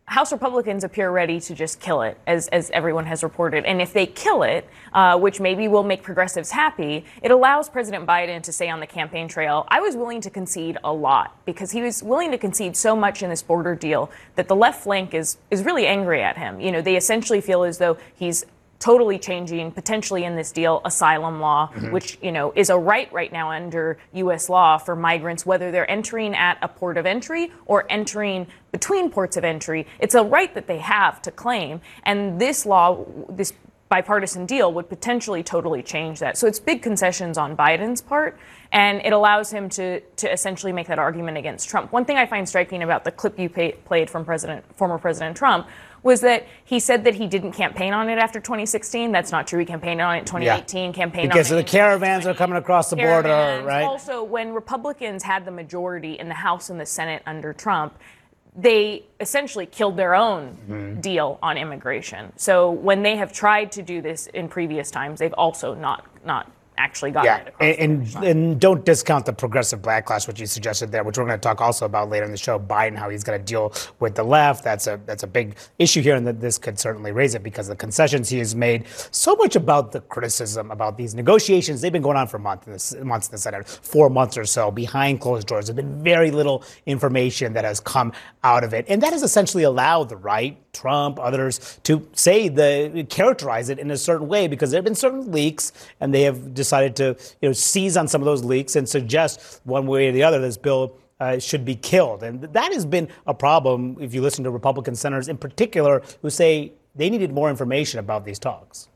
House 0.09 0.33
Republicans 0.33 0.85
appear 0.85 1.11
ready 1.11 1.39
to 1.39 1.55
just 1.55 1.81
kill 1.81 2.01
it, 2.01 2.19
as, 2.27 2.49
as 2.49 2.71
everyone 2.71 3.05
has 3.05 3.23
reported. 3.23 3.67
And 3.67 3.83
if 3.83 3.93
they 3.93 4.07
kill 4.07 4.43
it, 4.43 4.67
uh, 4.95 5.19
which 5.19 5.39
maybe 5.39 5.69
will 5.69 5.83
make 5.83 6.03
progressives 6.03 6.51
happy, 6.51 7.05
it 7.21 7.31
allows 7.31 7.69
President 7.69 8.07
Biden 8.07 8.43
to 8.45 8.51
say 8.51 8.71
on 8.71 8.81
the 8.81 8.87
campaign 8.87 9.29
trail, 9.29 9.67
I 9.69 9.81
was 9.81 9.97
willing 9.97 10.23
to 10.23 10.31
concede 10.31 10.79
a 10.83 10.91
lot 10.91 11.37
because 11.45 11.73
he 11.73 11.83
was 11.83 12.03
willing 12.03 12.31
to 12.31 12.39
concede 12.39 12.75
so 12.75 12.97
much 12.97 13.23
in 13.23 13.29
this 13.29 13.43
border 13.43 13.75
deal 13.75 14.11
that 14.37 14.49
the 14.49 14.57
left 14.57 14.83
flank 14.83 15.13
is, 15.13 15.37
is 15.51 15.63
really 15.63 15.87
angry 15.87 16.23
at 16.23 16.39
him. 16.39 16.59
You 16.59 16.73
know, 16.73 16.81
they 16.81 16.97
essentially 16.97 17.43
feel 17.43 17.63
as 17.63 17.77
though 17.77 17.99
he's 18.15 18.47
totally 18.79 19.19
changing 19.19 19.73
potentially 19.73 20.25
in 20.25 20.37
this 20.37 20.53
deal 20.53 20.81
asylum 20.85 21.41
law 21.41 21.69
mm-hmm. 21.69 21.91
which 21.91 22.19
you 22.23 22.31
know 22.31 22.53
is 22.55 22.71
a 22.71 22.79
right 22.79 23.13
right 23.13 23.33
now 23.33 23.51
under 23.51 23.99
US 24.13 24.49
law 24.49 24.79
for 24.79 24.95
migrants 24.95 25.45
whether 25.45 25.71
they're 25.71 25.91
entering 25.91 26.35
at 26.35 26.59
a 26.63 26.69
port 26.69 26.97
of 26.97 27.07
entry 27.07 27.53
or 27.67 27.87
entering 27.91 28.47
between 28.73 29.11
ports 29.11 29.37
of 29.37 29.45
entry. 29.45 29.87
It's 29.99 30.15
a 30.15 30.23
right 30.23 30.55
that 30.55 30.67
they 30.67 30.79
have 30.79 31.23
to 31.23 31.31
claim 31.31 31.81
and 32.05 32.41
this 32.41 32.67
law 32.67 33.05
this 33.29 33.53
bipartisan 33.89 34.45
deal 34.45 34.73
would 34.75 34.89
potentially 34.89 35.43
totally 35.43 35.83
change 35.83 36.21
that. 36.21 36.37
So 36.37 36.47
it's 36.47 36.61
big 36.61 36.83
concessions 36.83 37.39
on 37.39 37.57
Biden's 37.57 38.03
part 38.03 38.39
and 38.71 39.01
it 39.01 39.13
allows 39.13 39.51
him 39.51 39.69
to 39.71 40.01
to 40.01 40.31
essentially 40.31 40.73
make 40.73 40.89
that 40.89 40.99
argument 40.99 41.39
against 41.39 41.69
Trump. 41.69 41.91
One 41.93 42.05
thing 42.05 42.17
i 42.17 42.27
find 42.27 42.49
striking 42.49 42.83
about 42.83 43.05
the 43.05 43.11
clip 43.11 43.39
you 43.39 43.49
pay, 43.49 43.73
played 43.73 44.11
from 44.11 44.25
president 44.25 44.65
former 44.77 44.99
president 44.99 45.37
Trump 45.37 45.67
was 46.09 46.23
that 46.23 46.47
he 46.65 46.81
said 46.81 47.05
that 47.05 47.15
he 47.15 47.27
didn't 47.27 47.53
campaign 47.53 47.93
on 47.93 48.09
it 48.09 48.19
after 48.19 48.41
2016. 48.41 49.13
That's 49.13 49.31
not 49.31 49.47
true. 49.47 49.61
He 49.61 49.67
campaigned 49.67 50.01
on 50.01 50.17
it 50.17 50.21
in 50.21 50.25
2018. 50.25 50.87
Yeah. 50.87 50.93
Campaigned 50.93 51.29
because 51.29 51.51
the 51.51 51.63
caravans 51.63 52.27
are 52.27 52.35
coming 52.35 52.57
across 52.57 52.89
the 52.89 52.97
caravans. 52.97 53.63
border, 53.63 53.67
right? 53.69 53.85
Also, 53.85 54.25
when 54.25 54.55
Republicans 54.55 55.23
had 55.23 55.45
the 55.45 55.51
majority 55.51 56.19
in 56.19 56.29
the 56.29 56.35
House 56.35 56.71
and 56.71 56.81
the 56.81 56.87
Senate 56.87 57.23
under 57.27 57.53
Trump, 57.53 57.99
they 58.57 59.05
essentially 59.21 59.67
killed 59.67 59.97
their 59.97 60.15
own 60.15 60.57
mm-hmm. 60.69 61.01
deal 61.01 61.39
on 61.43 61.59
immigration. 61.59 62.33
So 62.37 62.71
when 62.71 63.03
they 63.03 63.17
have 63.17 63.31
tried 63.33 63.71
to 63.73 63.83
do 63.83 64.01
this 64.01 64.27
in 64.29 64.49
previous 64.49 64.91
times, 64.91 65.21
they've 65.21 65.35
also 65.35 65.75
not 65.75 66.07
not 66.25 66.51
actually 66.79 67.11
got 67.11 67.25
yeah. 67.25 67.39
it. 67.39 67.55
And, 67.61 68.07
and, 68.15 68.25
and, 68.25 68.61
don't 68.61 68.85
discount 68.85 69.27
the 69.27 69.33
progressive 69.33 69.83
backlash, 69.83 70.27
which 70.27 70.41
you 70.41 70.47
suggested 70.47 70.91
there, 70.91 71.05
which 71.05 71.19
we're 71.19 71.27
going 71.27 71.39
to 71.39 71.43
talk 71.43 71.61
also 71.61 71.85
about 71.85 72.09
later 72.09 72.25
in 72.25 72.31
the 72.31 72.39
show. 72.39 72.59
Biden, 72.59 72.97
how 72.97 73.09
he's 73.11 73.25
going 73.25 73.39
to 73.39 73.45
deal 73.45 73.73
with 74.01 74.15
the 74.15 74.23
left. 74.23 74.65
That's 74.65 74.87
a 74.87 75.01
that's 75.05 75.25
a 75.25 75.27
big 75.27 75.57
issue 75.79 76.01
here, 76.01 76.15
and 76.15 76.27
that 76.27 76.41
this 76.41 76.57
could 76.57 76.79
certainly 76.79 77.13
raise 77.13 77.35
it 77.35 77.43
because 77.43 77.69
the 77.69 77.77
concessions 77.77 78.29
he 78.29 78.39
has 78.39 78.55
made. 78.55 78.87
So 79.11 79.35
much 79.37 79.57
about 79.57 79.93
the 79.93 80.01
criticism 80.01 80.71
about 80.71 80.97
these 80.97 81.15
negotiations. 81.15 81.81
They've 81.81 81.93
been 81.93 82.03
going 82.03 82.17
on 82.17 82.29
for 82.29 82.39
months 82.39 82.67
in 82.67 83.01
the, 83.01 83.05
months 83.05 83.29
in 83.29 83.33
the 83.33 83.39
Senate, 83.39 83.69
four 83.69 84.09
months 84.09 84.39
or 84.39 84.45
so 84.45 84.71
behind 84.71 85.21
closed 85.21 85.49
doors. 85.49 85.67
There's 85.67 85.77
been 85.77 86.03
very 86.03 86.31
little 86.31 86.65
information 86.87 87.53
that 87.55 87.65
has 87.65 87.81
come 87.81 88.13
out 88.45 88.65
of 88.65 88.73
it, 88.73 88.87
and 88.89 89.03
that 89.03 89.13
has 89.13 89.23
essentially 89.23 89.65
allowed 89.65 90.09
the 90.09 90.17
right 90.17 90.57
Trump, 90.81 91.19
others, 91.19 91.79
to 91.85 92.07
say 92.13 92.49
the 92.49 93.07
characterize 93.09 93.69
it 93.69 93.79
in 93.79 93.91
a 93.91 93.97
certain 93.97 94.29
way 94.29 94.49
because 94.49 94.71
there 94.71 94.79
have 94.79 94.85
been 94.85 94.95
certain 94.95 95.33
leaks, 95.33 95.73
and 96.01 96.15
they 96.15 96.23
have 96.23 96.55
decided 96.55 96.95
to 96.97 97.17
you 97.41 97.49
know 97.49 97.53
seize 97.53 97.97
on 97.97 98.07
some 98.09 98.21
of 98.21 98.27
those 98.27 98.45
leaks 98.45 98.77
and 98.77 98.89
suggest 98.89 99.61
one 99.65 99.87
way 99.87 100.09
or 100.09 100.13
the 100.13 100.23
other 100.23 100.41
this 100.41 100.57
bill 100.57 100.97
uh, 101.21 101.39
should 101.39 101.65
be 101.65 101.75
killed. 101.75 102.23
And 102.23 102.43
that 102.43 102.73
has 102.73 102.87
been 102.87 103.09
a 103.27 103.35
problem 103.35 103.97
if 104.01 104.15
you 104.15 104.23
listen 104.23 104.45
to 104.45 104.51
Republican 104.51 104.95
senators 104.95 105.29
in 105.29 105.37
particular 105.37 106.03
who 106.23 106.31
say 106.31 106.73
they 106.95 107.11
needed 107.11 107.33
more 107.33 107.51
information 107.51 108.01
about 108.01 108.25
these 108.25 108.39
talks. 108.39 108.89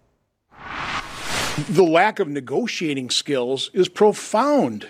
The 1.69 1.83
lack 1.83 2.19
of 2.19 2.29
negotiating 2.29 3.11
skills 3.11 3.71
is 3.75 3.89
profound 3.89 4.89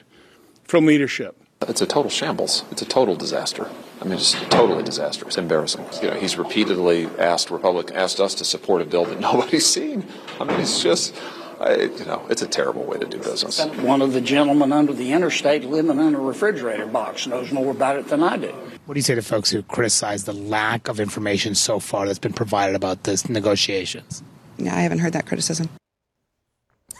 from 0.65 0.87
leadership. 0.87 1.37
It's 1.63 1.81
a 1.81 1.87
total 1.87 2.11
shambles. 2.11 2.65
It's 2.71 2.83
a 2.83 2.87
total 2.87 3.17
disaster. 3.17 3.71
I 4.03 4.05
mean, 4.05 4.15
it's 4.15 4.33
totally 4.49 4.83
disastrous. 4.83 5.39
Embarrassing. 5.39 5.87
You 6.03 6.09
know, 6.09 6.15
he's 6.19 6.37
repeatedly 6.37 7.07
asked 7.21 7.53
Republic, 7.53 7.93
asked 7.95 8.19
us 8.19 8.35
to 8.35 8.45
support 8.45 8.83
a 8.83 8.85
bill 8.85 9.05
that 9.05 9.21
nobody's 9.31 9.65
seen. 9.65 10.05
I 10.41 10.45
mean, 10.45 10.59
it's 10.59 10.83
just, 10.83 11.15
I, 11.61 11.77
you 11.77 12.05
know, 12.05 12.27
it's 12.29 12.43
a 12.43 12.49
terrible 12.49 12.83
way 12.83 12.99
to 12.99 13.07
do 13.07 13.19
business. 13.19 13.65
One 13.65 14.03
of 14.03 14.13
the 14.13 14.21
gentlemen 14.21 14.73
under 14.73 14.93
the 14.93 15.13
interstate 15.13 15.65
living 15.65 16.01
in 16.01 16.17
a 16.17 16.19
refrigerator 16.19 16.87
box 16.87 17.29
knows 17.29 17.53
more 17.53 17.71
about 17.71 17.95
it 17.95 18.09
than 18.09 18.25
I 18.25 18.39
do. 18.39 18.53
What 18.87 18.95
do 18.95 18.99
you 18.99 19.03
say 19.03 19.15
to 19.15 19.23
folks 19.23 19.51
who 19.51 19.63
criticize 19.63 20.25
the 20.25 20.33
lack 20.33 20.89
of 20.89 20.99
information 20.99 21.55
so 21.55 21.79
far 21.79 22.05
that's 22.05 22.19
been 22.19 22.33
provided 22.33 22.75
about 22.75 23.05
this 23.05 23.29
negotiations? 23.29 24.25
Yeah, 24.59 24.75
I 24.75 24.81
haven't 24.81 24.99
heard 24.99 25.13
that 25.13 25.27
criticism. 25.27 25.71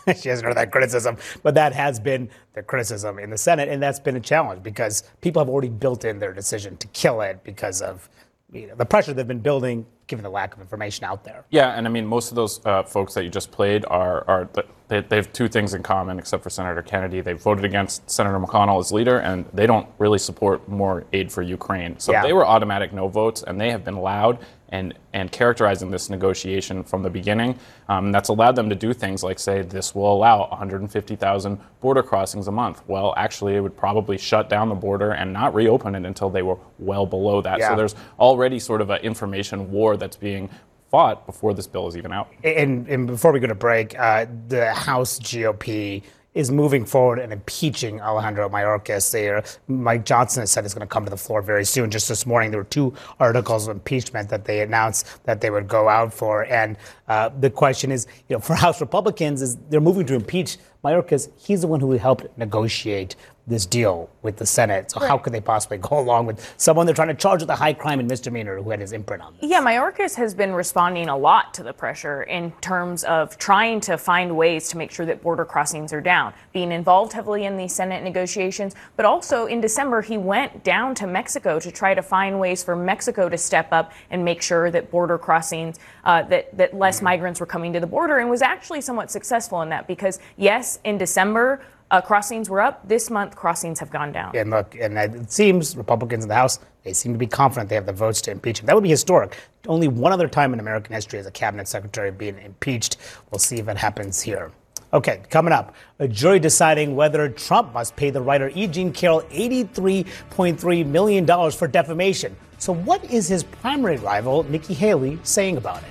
she 0.21 0.29
hasn't 0.29 0.47
heard 0.47 0.57
that 0.57 0.73
criticism, 0.73 1.17
but 1.43 1.55
that 1.55 1.73
has 1.73 2.01
been 2.01 2.29
the 2.55 2.63
criticism 2.63 3.19
in 3.19 3.31
the 3.31 3.39
Senate, 3.39 3.69
and 3.69 3.83
that's 3.83 4.01
been 4.01 4.17
a 4.17 4.21
challenge 4.21 4.63
because 4.63 5.05
people 5.21 5.41
have 5.41 5.49
already 5.49 5.69
built 5.69 6.05
in 6.05 6.19
their 6.19 6.33
decision 6.33 6.77
to 6.79 6.87
kill 6.89 7.21
it 7.21 7.43
because 7.45 7.83
of 7.83 8.09
you 8.53 8.67
know, 8.67 8.75
the 8.75 8.85
pressure 8.85 9.13
they've 9.13 9.27
been 9.27 9.41
building, 9.41 9.87
given 10.07 10.23
the 10.23 10.31
lack 10.31 10.55
of 10.55 10.61
information 10.61 11.05
out 11.05 11.25
there. 11.25 11.45
Yeah, 11.51 11.71
and 11.71 11.87
I 11.87 11.91
mean, 11.91 12.07
most 12.07 12.31
of 12.31 12.37
those 12.37 12.65
uh, 12.67 12.83
folks 12.83 13.15
that 13.15 13.25
you 13.25 13.31
just 13.31 13.51
played 13.51 13.85
are, 13.87 14.25
are 14.29 14.49
they, 14.89 15.01
they 15.01 15.17
have 15.17 15.33
two 15.33 15.49
things 15.49 15.73
in 15.75 15.83
common, 15.83 16.19
except 16.19 16.43
for 16.43 16.51
Senator 16.51 16.83
Kennedy. 16.83 17.21
They 17.21 17.33
voted 17.33 17.65
against 17.65 18.11
Senator 18.11 18.39
McConnell 18.39 18.79
as 18.81 18.93
leader, 18.93 19.19
and 19.21 19.47
they 19.55 19.67
don't 19.67 19.89
really 19.99 20.19
support 20.19 20.69
more 20.69 21.05
aid 21.13 21.33
for 21.33 21.41
Ukraine. 21.43 21.99
So 21.99 22.13
Yeah. 22.13 22.23
they 22.23 22.33
were 22.33 22.47
automatic 22.47 22.93
no 22.93 23.09
votes, 23.09 23.43
and 23.43 23.61
they 23.61 23.71
have 23.71 23.85
been 23.85 23.97
loud 23.97 24.39
and, 24.69 24.95
and 25.13 25.31
characterizing 25.31 25.91
this 25.91 26.09
negotiation 26.09 26.83
from 26.83 27.03
the 27.03 27.11
beginning. 27.11 27.59
Um, 27.89 28.11
that's 28.11 28.31
allowed 28.31 28.57
them 28.57 28.71
to 28.71 28.75
do 28.75 28.95
things 28.95 29.23
like 29.23 29.39
say 29.39 29.61
this 29.63 29.95
will 29.95 30.13
allow 30.13 30.49
150,000 30.49 31.59
border 31.81 32.03
crossings 32.03 32.49
a 32.49 32.53
month. 32.53 32.83
Well, 32.87 33.13
actually, 33.17 33.55
it 33.57 33.61
would 33.61 33.77
probably 33.77 34.17
shut 34.17 34.49
down 34.49 34.71
the 34.71 34.75
border 34.75 35.13
and 35.13 35.33
not 35.33 35.55
reopen 35.55 35.95
it 35.95 36.07
until 36.07 36.31
they 36.31 36.43
were 36.43 36.57
well 36.79 37.05
below 37.05 37.43
that. 37.43 37.59
Yeah. 37.59 37.69
So 37.69 37.77
there's 37.77 37.95
already 38.19 38.59
sort 38.59 38.81
of 38.81 38.89
an 38.89 39.01
information 39.03 39.71
war 39.71 39.92
that's 39.97 40.17
being 40.17 40.51
fought 40.91 41.27
before 41.27 41.55
this 41.55 41.67
bill 41.67 41.89
is 41.89 41.97
even 41.97 42.13
out. 42.13 42.31
And, 42.45 42.87
and 42.89 43.07
before 43.07 43.33
we 43.33 43.41
go 43.41 43.47
to 43.47 43.55
break, 43.55 43.99
uh, 43.99 44.27
the 44.49 44.73
House 44.73 45.19
GOP 45.19 46.03
is 46.35 46.51
moving 46.51 46.85
forward 46.85 47.19
and 47.19 47.33
impeaching 47.33 48.01
Alejandro 48.01 48.49
Mayorkas. 48.49 49.11
There, 49.11 49.45
Mike 49.69 50.05
Johnson 50.05 50.41
has 50.41 50.51
said 50.51 50.65
it's 50.65 50.75
going 50.75 50.87
to 50.87 50.93
come 50.93 51.05
to 51.05 51.11
the 51.11 51.17
floor 51.17 51.43
very 51.43 51.65
soon. 51.65 51.91
Just 51.91 52.09
this 52.09 52.25
morning, 52.25 52.51
there 52.51 52.61
were 52.61 52.65
two 52.65 52.95
articles 53.21 53.69
of 53.69 53.77
impeachment 53.77 54.31
that 54.31 54.45
they 54.45 54.61
announced 54.61 55.25
that 55.25 55.41
they 55.41 55.51
would 55.51 55.69
go 55.69 55.89
out 55.89 56.13
for. 56.13 56.45
And 56.47 56.77
uh, 57.13 57.31
the 57.41 57.51
question 57.51 57.93
is, 57.93 58.07
you 58.29 58.35
know, 58.35 58.41
for 58.41 58.55
House 58.55 58.81
Republicans, 58.81 59.43
is 59.43 59.57
they're 59.69 59.83
moving 59.83 60.07
to 60.07 60.15
impeach 60.15 60.57
Mayorkas. 60.83 61.29
He's 61.37 61.61
the 61.61 61.67
one 61.67 61.79
who 61.79 61.93
helped 61.93 62.27
negotiate 62.39 63.17
this 63.47 63.67
deal 63.67 64.09
with 64.23 64.37
the 64.37 64.47
Senate. 64.47 64.91
So 64.91 65.01
how 65.01 65.19
could 65.19 65.33
they 65.33 65.41
possibly 65.41 65.79
go 65.79 65.99
along 66.05 66.27
with 66.27 66.55
someone 66.57 66.87
they're 66.87 66.95
trying 66.95 67.09
to 67.09 67.15
charge 67.15 67.41
with 67.41 67.51
a 67.51 67.57
high 67.57 67.73
crime 67.73 67.99
and 67.99 68.09
misdemeanor 68.09 68.63
who 68.63 68.71
had 68.71 68.81
his 68.81 68.93
imprint 68.93 69.23
on? 69.23 69.35
this? 69.41 69.51
Yeah, 69.51 69.61
Mayorkas 69.61 70.15
has 70.15 70.33
been 70.33 70.53
responding 70.53 71.09
a 71.09 71.17
lot 71.17 71.53
to 71.55 71.63
the 71.63 71.73
pressure 71.73 72.23
in 72.23 72.53
terms 72.61 73.05
of 73.05 73.37
trying 73.39 73.81
to 73.83 73.99
find 73.99 74.37
ways 74.37 74.69
to 74.69 74.79
make 74.79 74.91
sure 74.91 75.05
that 75.07 75.23
border 75.23 75.45
crossings 75.45 75.93
are 75.93 76.01
down, 76.01 76.33
being 76.53 76.73
involved 76.73 77.13
heavily 77.13 77.45
in 77.45 77.57
the 77.57 77.69
Senate 77.69 78.03
negotiations, 78.03 78.75
but 78.97 79.05
also 79.05 79.47
in 79.47 79.61
December, 79.61 80.03
he 80.03 80.17
went 80.17 80.65
down 80.65 80.95
to 80.95 81.07
Mexico 81.07 81.59
to 81.61 81.71
try 81.71 81.95
to 81.95 82.03
find 82.03 82.39
ways 82.39 82.63
for 82.63 82.77
Mexico 82.77 83.29
to 83.29 83.37
step 83.37 83.69
up 83.73 83.93
and 84.11 84.25
make 84.25 84.41
sure 84.41 84.71
that 84.71 84.91
border 84.91 85.19
crossings, 85.19 85.79
uh, 86.05 86.23
that, 86.25 86.57
that 86.57 86.75
less 86.75 87.03
migrants 87.03 87.41
were 87.41 87.47
coming 87.47 87.73
to 87.73 87.81
the 87.81 87.87
border, 87.87 88.19
and 88.19 88.29
was 88.29 88.43
actually 88.43 88.81
somewhat 88.81 89.11
successful 89.11 89.63
in 89.63 89.69
that 89.69 89.87
because, 89.87 90.19
yes, 90.37 90.79
in 90.85 90.99
December, 90.99 91.65
uh, 91.93 92.01
crossings 92.01 92.49
were 92.49 92.61
up. 92.61 92.87
This 92.89 93.11
month, 93.11 93.37
crossings 93.37 93.79
have 93.79 93.91
gone 93.91 94.13
down. 94.13 94.35
And 94.35 94.51
look, 94.51 94.75
and 94.81 94.99
it 94.99 95.31
seems 95.31 95.77
Republicans 95.77 96.25
in 96.25 96.29
the 96.29 96.35
House, 96.35 96.59
they 96.85 96.93
seem 96.93 97.13
to 97.13 97.19
be 97.19 97.27
confident 97.27 97.69
they 97.69 97.77
have 97.77 97.87
the 97.87 97.93
votes 97.93 98.21
to 98.23 98.31
impeach 98.31 98.61
him. 98.61 98.67
That 98.67 98.75
would 98.75 98.83
be 98.83 98.91
historic. 98.91 99.37
Only 99.69 99.89
one 99.89 100.11
other 100.11 100.27
time 100.27 100.53
in 100.53 100.59
American 100.59 100.95
history 100.95 101.19
has 101.19 101.27
a 101.27 101.31
cabinet 101.31 101.69
secretary 101.69 102.11
being 102.11 102.39
impeached. 102.39 102.97
We'll 103.31 103.39
see 103.39 103.59
if 103.59 103.69
it 103.69 103.77
happens 103.77 104.21
here. 104.21 104.51
Okay, 104.95 105.23
coming 105.31 105.53
up, 105.55 105.75
a 106.01 106.09
jury 106.09 106.39
deciding 106.39 106.95
whether 106.95 107.27
Trump 107.31 107.73
must 107.73 107.97
pay 107.97 108.11
the 108.11 108.21
writer 108.21 108.51
E. 108.55 108.67
Jean 108.67 108.93
Carroll 108.93 109.23
$83.3 109.23 110.87
million 110.87 111.51
for 111.51 111.67
defamation. 111.67 112.37
So, 112.63 112.73
what 112.73 113.03
is 113.11 113.27
his 113.27 113.43
primary 113.43 113.97
rival, 113.97 114.45
Nikki 114.45 114.73
Haley, 114.73 115.19
saying 115.25 115.57
about 115.57 115.83
it? 115.83 115.89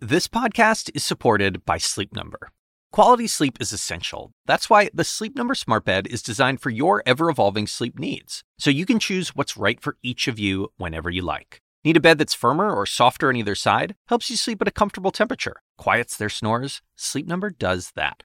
This 0.00 0.28
podcast 0.28 0.90
is 0.94 1.02
supported 1.02 1.64
by 1.64 1.78
Sleep 1.78 2.14
Number. 2.14 2.50
Quality 2.92 3.26
sleep 3.26 3.56
is 3.58 3.72
essential. 3.72 4.32
That's 4.44 4.68
why 4.68 4.90
the 4.92 5.04
Sleep 5.04 5.34
Number 5.34 5.54
Smart 5.54 5.86
Bed 5.86 6.08
is 6.08 6.22
designed 6.22 6.60
for 6.60 6.68
your 6.68 7.02
ever 7.06 7.30
evolving 7.30 7.66
sleep 7.66 7.98
needs, 7.98 8.44
so 8.58 8.68
you 8.68 8.84
can 8.84 8.98
choose 8.98 9.34
what's 9.34 9.56
right 9.56 9.80
for 9.80 9.96
each 10.02 10.28
of 10.28 10.38
you 10.38 10.68
whenever 10.76 11.08
you 11.08 11.22
like. 11.22 11.62
Need 11.82 11.96
a 11.96 12.00
bed 12.00 12.18
that's 12.18 12.34
firmer 12.34 12.70
or 12.70 12.84
softer 12.84 13.30
on 13.30 13.36
either 13.36 13.54
side? 13.54 13.94
Helps 14.08 14.28
you 14.28 14.36
sleep 14.36 14.60
at 14.60 14.68
a 14.68 14.72
comfortable 14.72 15.10
temperature, 15.10 15.62
quiets 15.78 16.18
their 16.18 16.28
snores? 16.28 16.82
Sleep 16.96 17.26
Number 17.26 17.48
does 17.48 17.92
that. 17.96 18.24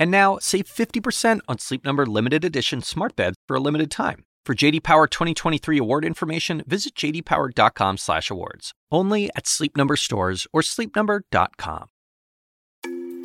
And 0.00 0.10
now, 0.10 0.38
save 0.40 0.66
50% 0.66 1.40
on 1.46 1.58
Sleep 1.58 1.84
Number 1.84 2.06
limited 2.06 2.44
edition 2.44 2.82
smart 2.82 3.14
beds 3.14 3.36
for 3.46 3.54
a 3.56 3.60
limited 3.60 3.90
time. 3.90 4.24
For 4.44 4.54
JD 4.54 4.82
Power 4.82 5.06
2023 5.06 5.78
award 5.78 6.04
information, 6.04 6.64
visit 6.66 6.96
jdpower.com/awards. 6.96 8.72
Only 8.90 9.30
at 9.36 9.46
Sleep 9.46 9.76
Number 9.76 9.96
stores 9.96 10.46
or 10.52 10.62
sleepnumber.com. 10.62 11.86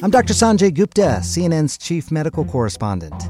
I'm 0.03 0.11
Dr. 0.11 0.33
Sanjay 0.33 0.73
Gupta, 0.73 1.21
CNN's 1.21 1.77
chief 1.77 2.11
medical 2.11 2.43
correspondent. 2.43 3.29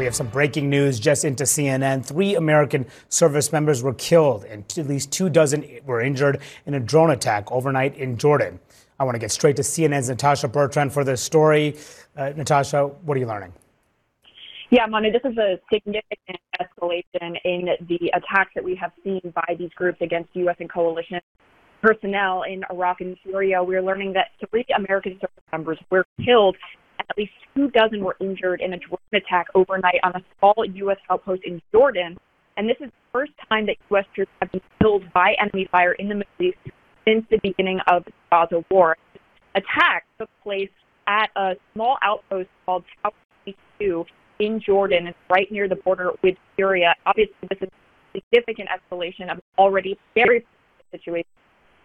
We 0.00 0.06
have 0.06 0.16
some 0.16 0.28
breaking 0.28 0.70
news 0.70 0.98
just 0.98 1.26
into 1.26 1.44
CNN. 1.44 2.06
Three 2.06 2.34
American 2.34 2.86
service 3.10 3.52
members 3.52 3.82
were 3.82 3.92
killed 3.92 4.44
and 4.44 4.64
at 4.78 4.88
least 4.88 5.12
two 5.12 5.28
dozen 5.28 5.62
were 5.84 6.00
injured 6.00 6.40
in 6.64 6.72
a 6.72 6.80
drone 6.80 7.10
attack 7.10 7.52
overnight 7.52 7.98
in 7.98 8.16
Jordan. 8.16 8.60
I 8.98 9.04
want 9.04 9.16
to 9.16 9.18
get 9.18 9.30
straight 9.30 9.56
to 9.56 9.62
CNN's 9.62 10.08
Natasha 10.08 10.48
Bertrand 10.48 10.94
for 10.94 11.04
this 11.04 11.20
story. 11.20 11.76
Uh, 12.16 12.30
Natasha, 12.30 12.86
what 12.86 13.14
are 13.18 13.20
you 13.20 13.26
learning? 13.26 13.52
Yeah, 14.70 14.86
Manu, 14.86 15.12
this 15.12 15.20
is 15.22 15.36
a 15.36 15.60
significant 15.70 16.40
escalation 16.58 17.36
in 17.44 17.68
the 17.86 18.10
attacks 18.14 18.52
that 18.54 18.64
we 18.64 18.74
have 18.76 18.92
seen 19.04 19.20
by 19.34 19.54
these 19.58 19.70
groups 19.74 19.98
against 20.00 20.30
U.S. 20.32 20.56
and 20.60 20.72
coalition 20.72 21.20
personnel 21.82 22.44
in 22.44 22.64
Iraq 22.70 23.02
and 23.02 23.18
Syria. 23.22 23.62
We're 23.62 23.82
learning 23.82 24.14
that 24.14 24.28
three 24.48 24.64
American 24.74 25.18
service 25.20 25.44
members 25.52 25.78
were 25.90 26.06
killed 26.24 26.56
at 27.08 27.18
least 27.18 27.32
two 27.54 27.70
dozen 27.70 28.04
were 28.04 28.16
injured 28.20 28.60
in 28.60 28.72
a 28.72 28.78
drone 28.78 28.98
attack 29.12 29.46
overnight 29.54 30.00
on 30.02 30.12
a 30.16 30.22
small 30.38 30.64
U.S. 30.64 30.98
outpost 31.10 31.42
in 31.44 31.60
Jordan. 31.72 32.18
And 32.56 32.68
this 32.68 32.76
is 32.80 32.86
the 32.86 33.10
first 33.12 33.32
time 33.48 33.66
that 33.66 33.76
U.S. 33.90 34.04
troops 34.14 34.30
have 34.40 34.52
been 34.52 34.60
killed 34.80 35.04
by 35.12 35.34
enemy 35.40 35.68
fire 35.70 35.92
in 35.92 36.08
the 36.08 36.14
Middle 36.16 36.32
East 36.40 36.58
since 37.06 37.24
the 37.30 37.38
beginning 37.42 37.80
of 37.86 38.04
the 38.04 38.12
Gaza 38.30 38.64
war. 38.70 38.96
Attack 39.54 40.04
took 40.18 40.28
place 40.42 40.70
at 41.06 41.30
a 41.36 41.54
small 41.74 41.96
outpost 42.02 42.48
called 42.66 42.84
Tower 43.02 43.12
22 43.78 44.04
in 44.38 44.60
Jordan. 44.60 45.06
It's 45.06 45.18
right 45.28 45.50
near 45.50 45.68
the 45.68 45.76
border 45.76 46.12
with 46.22 46.36
Syria. 46.56 46.94
Obviously, 47.06 47.34
this 47.48 47.58
is 47.62 47.68
a 48.14 48.18
significant 48.18 48.68
escalation 48.68 49.30
of 49.30 49.40
already 49.58 49.98
very 50.14 50.44
situation 50.90 51.26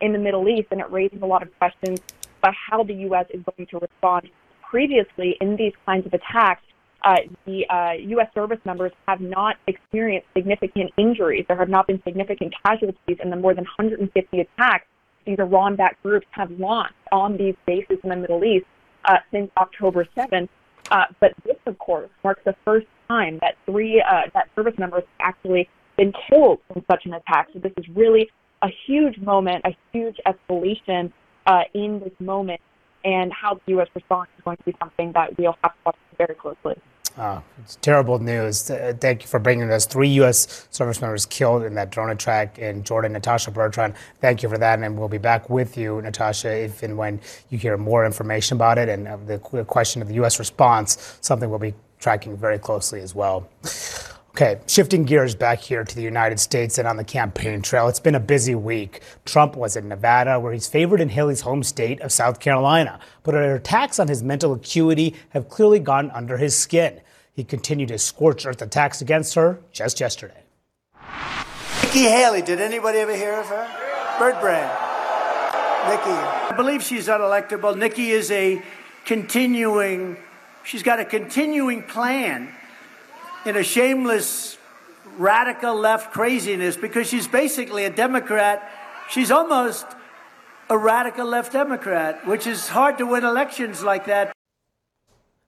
in 0.02 0.12
the 0.14 0.20
Middle 0.20 0.48
East, 0.50 0.68
and 0.72 0.82
it 0.82 0.92
raises 0.92 1.22
a 1.22 1.26
lot 1.26 1.42
of 1.42 1.50
questions 1.58 2.00
about 2.40 2.54
how 2.70 2.84
the 2.84 2.94
U.S. 2.94 3.26
is 3.34 3.42
going 3.56 3.68
to 3.68 3.80
respond. 3.80 4.30
Previously, 4.76 5.38
in 5.40 5.56
these 5.56 5.72
kinds 5.86 6.06
of 6.06 6.14
attacks, 6.14 6.62
uh, 7.06 7.16
the 7.46 7.66
uh, 7.70 7.94
U.S. 8.10 8.28
service 8.36 8.60
members 8.66 8.92
have 9.08 9.22
not 9.22 9.56
experienced 9.68 10.28
significant 10.36 10.92
injuries. 10.98 11.46
There 11.48 11.56
have 11.56 11.70
not 11.70 11.88
been 11.88 12.02
significant 12.04 12.54
casualties 12.62 13.18
in 13.24 13.30
the 13.30 13.38
more 13.38 13.54
than 13.54 13.64
150 13.64 14.38
attacks 14.42 14.86
these 15.26 15.40
Iran-backed 15.40 16.04
groups 16.04 16.28
have 16.32 16.52
launched 16.60 16.94
on 17.14 17.38
these 17.38 17.56
bases 17.66 18.00
in 18.04 18.10
the 18.10 18.18
Middle 18.18 18.44
East 18.44 18.66
uh, 19.06 19.20
since 19.32 19.50
October 19.56 20.06
7th. 20.14 20.50
Uh, 20.92 21.06
but 21.22 21.32
this, 21.46 21.56
of 21.68 21.80
course, 21.80 22.10
marks 22.22 22.42
the 22.44 22.56
first 22.66 22.88
time 23.08 23.40
that 23.40 23.56
three 23.66 24.04
uh, 24.06 24.24
that 24.34 24.50
service 24.58 24.78
members 24.78 25.04
have 25.20 25.36
actually 25.36 25.70
been 25.96 26.12
killed 26.30 26.60
in 26.76 26.84
such 26.92 27.06
an 27.06 27.14
attack. 27.14 27.48
So 27.54 27.60
this 27.60 27.72
is 27.78 27.86
really 27.96 28.30
a 28.62 28.68
huge 28.86 29.20
moment, 29.20 29.64
a 29.64 29.74
huge 29.94 30.18
escalation 30.28 31.14
uh, 31.46 31.62
in 31.74 32.02
this 32.02 32.12
moment, 32.20 32.60
and 33.06 33.32
how 33.32 33.54
the 33.54 33.62
U.S. 33.74 33.88
response 33.94 34.30
is 34.38 34.44
going 34.44 34.58
to 34.58 34.64
be 34.64 34.76
something 34.80 35.12
that 35.14 35.38
we'll 35.38 35.56
have 35.64 35.72
to 35.74 35.80
watch 35.86 35.96
very 36.18 36.36
closely. 36.36 36.76
Uh, 37.18 37.40
it's 37.60 37.78
terrible 37.78 38.20
news. 38.20 38.70
Uh, 38.70 38.94
thank 39.00 39.22
you 39.22 39.28
for 39.28 39.40
bringing 39.40 39.72
us. 39.72 39.86
Three 39.86 40.10
U.S. 40.10 40.68
service 40.70 41.00
members 41.00 41.26
killed 41.26 41.64
in 41.64 41.76
that 41.76 41.90
drone 41.90 42.10
attack 42.10 42.60
in 42.60 42.84
Jordan. 42.84 43.14
Natasha 43.14 43.52
Bertrand, 43.52 43.94
thank 44.20 44.44
you 44.44 44.50
for 44.50 44.58
that. 44.58 44.80
And 44.80 44.98
we'll 44.98 45.08
be 45.08 45.18
back 45.18 45.50
with 45.50 45.78
you, 45.78 46.02
Natasha, 46.02 46.52
if 46.52 46.84
and 46.84 46.98
when 46.98 47.22
you 47.50 47.58
hear 47.58 47.78
more 47.78 48.06
information 48.06 48.58
about 48.58 48.78
it. 48.78 48.90
And 48.90 49.08
uh, 49.08 49.18
the 49.26 49.38
question 49.66 50.02
of 50.02 50.10
the 50.10 50.16
U.S. 50.16 50.40
response, 50.40 51.18
something 51.22 51.50
we'll 51.50 51.60
be 51.60 51.74
tracking 52.00 52.36
very 52.36 52.60
closely 52.60 53.00
as 53.00 53.16
well. 53.16 53.48
Okay, 54.36 54.60
shifting 54.68 55.06
gears 55.06 55.34
back 55.34 55.62
here 55.62 55.86
to 55.86 55.96
the 55.96 56.02
United 56.02 56.42
States 56.42 56.78
and 56.78 56.86
on 56.86 56.98
the 56.98 57.06
campaign 57.06 57.62
trail. 57.62 57.88
It's 57.88 58.02
been 58.02 58.16
a 58.16 58.20
busy 58.20 58.54
week. 58.54 59.00
Trump 59.24 59.56
was 59.56 59.78
in 59.78 59.88
Nevada, 59.88 60.42
where 60.42 60.52
he's 60.52 60.68
favored 60.68 61.00
in 61.00 61.08
Haley's 61.08 61.40
home 61.40 61.64
state 61.64 62.02
of 62.02 62.12
South 62.12 62.42
Carolina. 62.42 63.00
But 63.24 63.36
her 63.36 63.56
attacks 63.56 63.98
on 63.98 64.10
his 64.10 64.22
mental 64.22 64.52
acuity 64.52 65.16
have 65.30 65.48
clearly 65.48 65.80
gone 65.80 66.12
under 66.12 66.36
his 66.36 66.54
skin. 66.54 67.00
He 67.32 67.46
continued 67.46 67.90
his 67.90 68.04
scorched 68.04 68.46
earth 68.46 68.62
attacks 68.62 69.02
against 69.02 69.36
her 69.36 69.62
just 69.72 70.02
yesterday. 70.02 70.44
Nikki 71.82 72.00
Haley, 72.00 72.42
did 72.42 72.60
anybody 72.60 72.98
ever 72.98 73.16
hear 73.16 73.36
of 73.36 73.46
her? 73.46 73.66
Bird 74.20 74.42
brain. 74.42 74.68
Nikki. 75.88 76.12
I 76.12 76.54
believe 76.58 76.84
she's 76.84 77.08
unelectable. 77.08 77.78
Nikki 77.78 78.10
is 78.10 78.30
a 78.32 78.62
continuing, 79.06 80.18
she's 80.66 80.84
got 80.84 81.00
a 81.00 81.06
continuing 81.06 81.84
plan 81.84 82.54
in 83.46 83.56
a 83.56 83.64
shameless 83.64 84.58
radical 85.18 85.76
left 85.76 86.12
craziness 86.12 86.76
because 86.76 87.08
she's 87.08 87.28
basically 87.28 87.86
a 87.86 87.90
Democrat. 87.90 88.70
She's 89.10 89.32
almost 89.32 89.86
a 90.70 90.78
radical 90.78 91.26
left 91.26 91.54
Democrat, 91.54 92.26
which 92.28 92.48
is 92.48 92.68
hard 92.68 92.98
to 92.98 93.06
win 93.06 93.24
elections 93.24 93.84
like 93.84 94.06
that. 94.06 94.34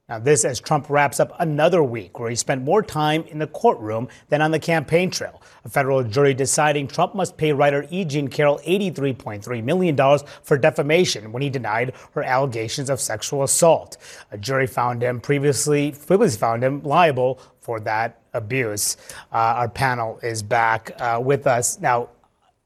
Now, 0.09 0.19
this 0.19 0.45
as 0.45 0.61
Trump 0.61 0.89
wraps 0.89 1.19
up 1.19 1.33
another 1.37 1.83
week 1.83 2.17
where 2.17 2.29
he 2.29 2.35
spent 2.37 2.63
more 2.63 2.81
time 2.81 3.25
in 3.27 3.39
the 3.39 3.47
courtroom 3.47 4.07
than 4.29 4.41
on 4.41 4.51
the 4.51 4.59
campaign 4.59 5.11
trail. 5.11 5.41
A 5.65 5.69
federal 5.69 6.01
jury 6.01 6.33
deciding 6.33 6.87
Trump 6.87 7.13
must 7.13 7.35
pay 7.35 7.51
writer 7.51 7.85
E. 7.89 8.05
Jean 8.05 8.29
Carroll 8.29 8.61
$83.3 8.65 9.63
million 9.65 9.97
for 10.43 10.57
defamation 10.57 11.33
when 11.33 11.41
he 11.41 11.49
denied 11.49 11.93
her 12.13 12.23
allegations 12.23 12.89
of 12.89 13.01
sexual 13.01 13.43
assault. 13.43 13.97
A 14.31 14.37
jury 14.37 14.65
found 14.65 15.01
him 15.01 15.19
previously, 15.19 15.91
previously 15.91 16.39
found 16.39 16.63
him 16.63 16.81
liable 16.83 17.41
for 17.59 17.81
that 17.81 18.21
abuse. 18.33 18.95
Uh, 19.33 19.59
our 19.59 19.67
panel 19.67 20.19
is 20.23 20.41
back 20.41 20.91
uh, 21.01 21.19
with 21.21 21.45
us. 21.47 21.81
Now, 21.81 22.11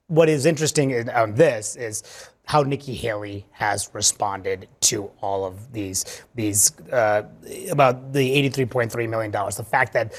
what 0.06 0.30
is 0.30 0.46
interesting 0.46 0.92
in, 0.92 1.10
on 1.10 1.34
this 1.34 1.76
is 1.76 2.30
how 2.52 2.64
Nikki 2.64 2.96
Haley 2.96 3.46
has 3.52 3.90
responded 3.94 4.68
to 4.82 5.10
all 5.22 5.46
of 5.46 5.72
these 5.72 6.22
these 6.36 6.78
uh, 6.90 7.24
about 7.70 8.12
the 8.12 8.50
$83.3 8.50 9.08
million. 9.08 9.32
The 9.32 9.64
fact 9.64 9.94
that 9.94 10.14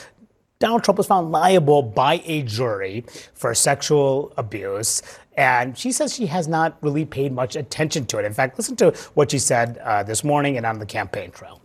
Donald 0.59 0.83
Trump 0.83 0.97
was 0.97 1.07
found 1.07 1.31
liable 1.31 1.83
by 1.83 2.23
a 2.25 2.43
jury 2.45 3.05
for 3.35 3.55
sexual 3.55 4.33
abuse. 4.39 5.03
And 5.37 5.77
she 5.77 5.93
says 5.93 6.15
she 6.15 6.25
has 6.25 6.49
not 6.49 6.79
really 6.81 7.05
paid 7.05 7.33
much 7.33 7.55
attention 7.55 8.07
to 8.07 8.19
it. 8.19 8.25
In 8.25 8.33
fact, 8.33 8.57
listen 8.59 8.77
to 8.77 8.93
what 9.13 9.31
she 9.31 9.39
said 9.39 9.77
uh, 9.79 10.03
this 10.03 10.25
morning 10.25 10.57
and 10.57 10.65
on 10.65 10.79
the 10.79 10.87
campaign 10.87 11.33
trail. 11.33 11.61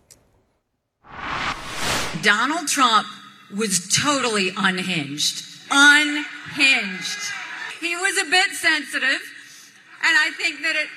Donald 2.20 2.68
Trump 2.68 3.06
was 3.56 3.88
totally 3.88 4.50
unhinged. 4.54 5.46
Unhinged. 5.70 7.20
He 7.80 7.96
was 7.96 8.18
a 8.18 8.30
bit 8.30 8.50
sensitive 8.50 9.22
and 10.02 10.16
I 10.16 10.30
think 10.36 10.60
that 10.62 10.76
it, 10.76 10.88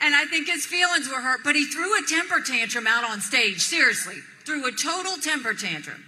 and 0.00 0.14
I 0.14 0.24
think 0.26 0.48
his 0.48 0.66
feelings 0.66 1.08
were 1.08 1.20
hurt, 1.20 1.40
but 1.44 1.56
he 1.56 1.64
threw 1.64 1.98
a 1.98 2.02
temper 2.06 2.40
tantrum 2.40 2.86
out 2.86 3.08
on 3.08 3.20
stage. 3.20 3.60
Seriously, 3.60 4.16
threw 4.44 4.66
a 4.66 4.72
total 4.72 5.16
temper 5.16 5.54
tantrum. 5.54 6.04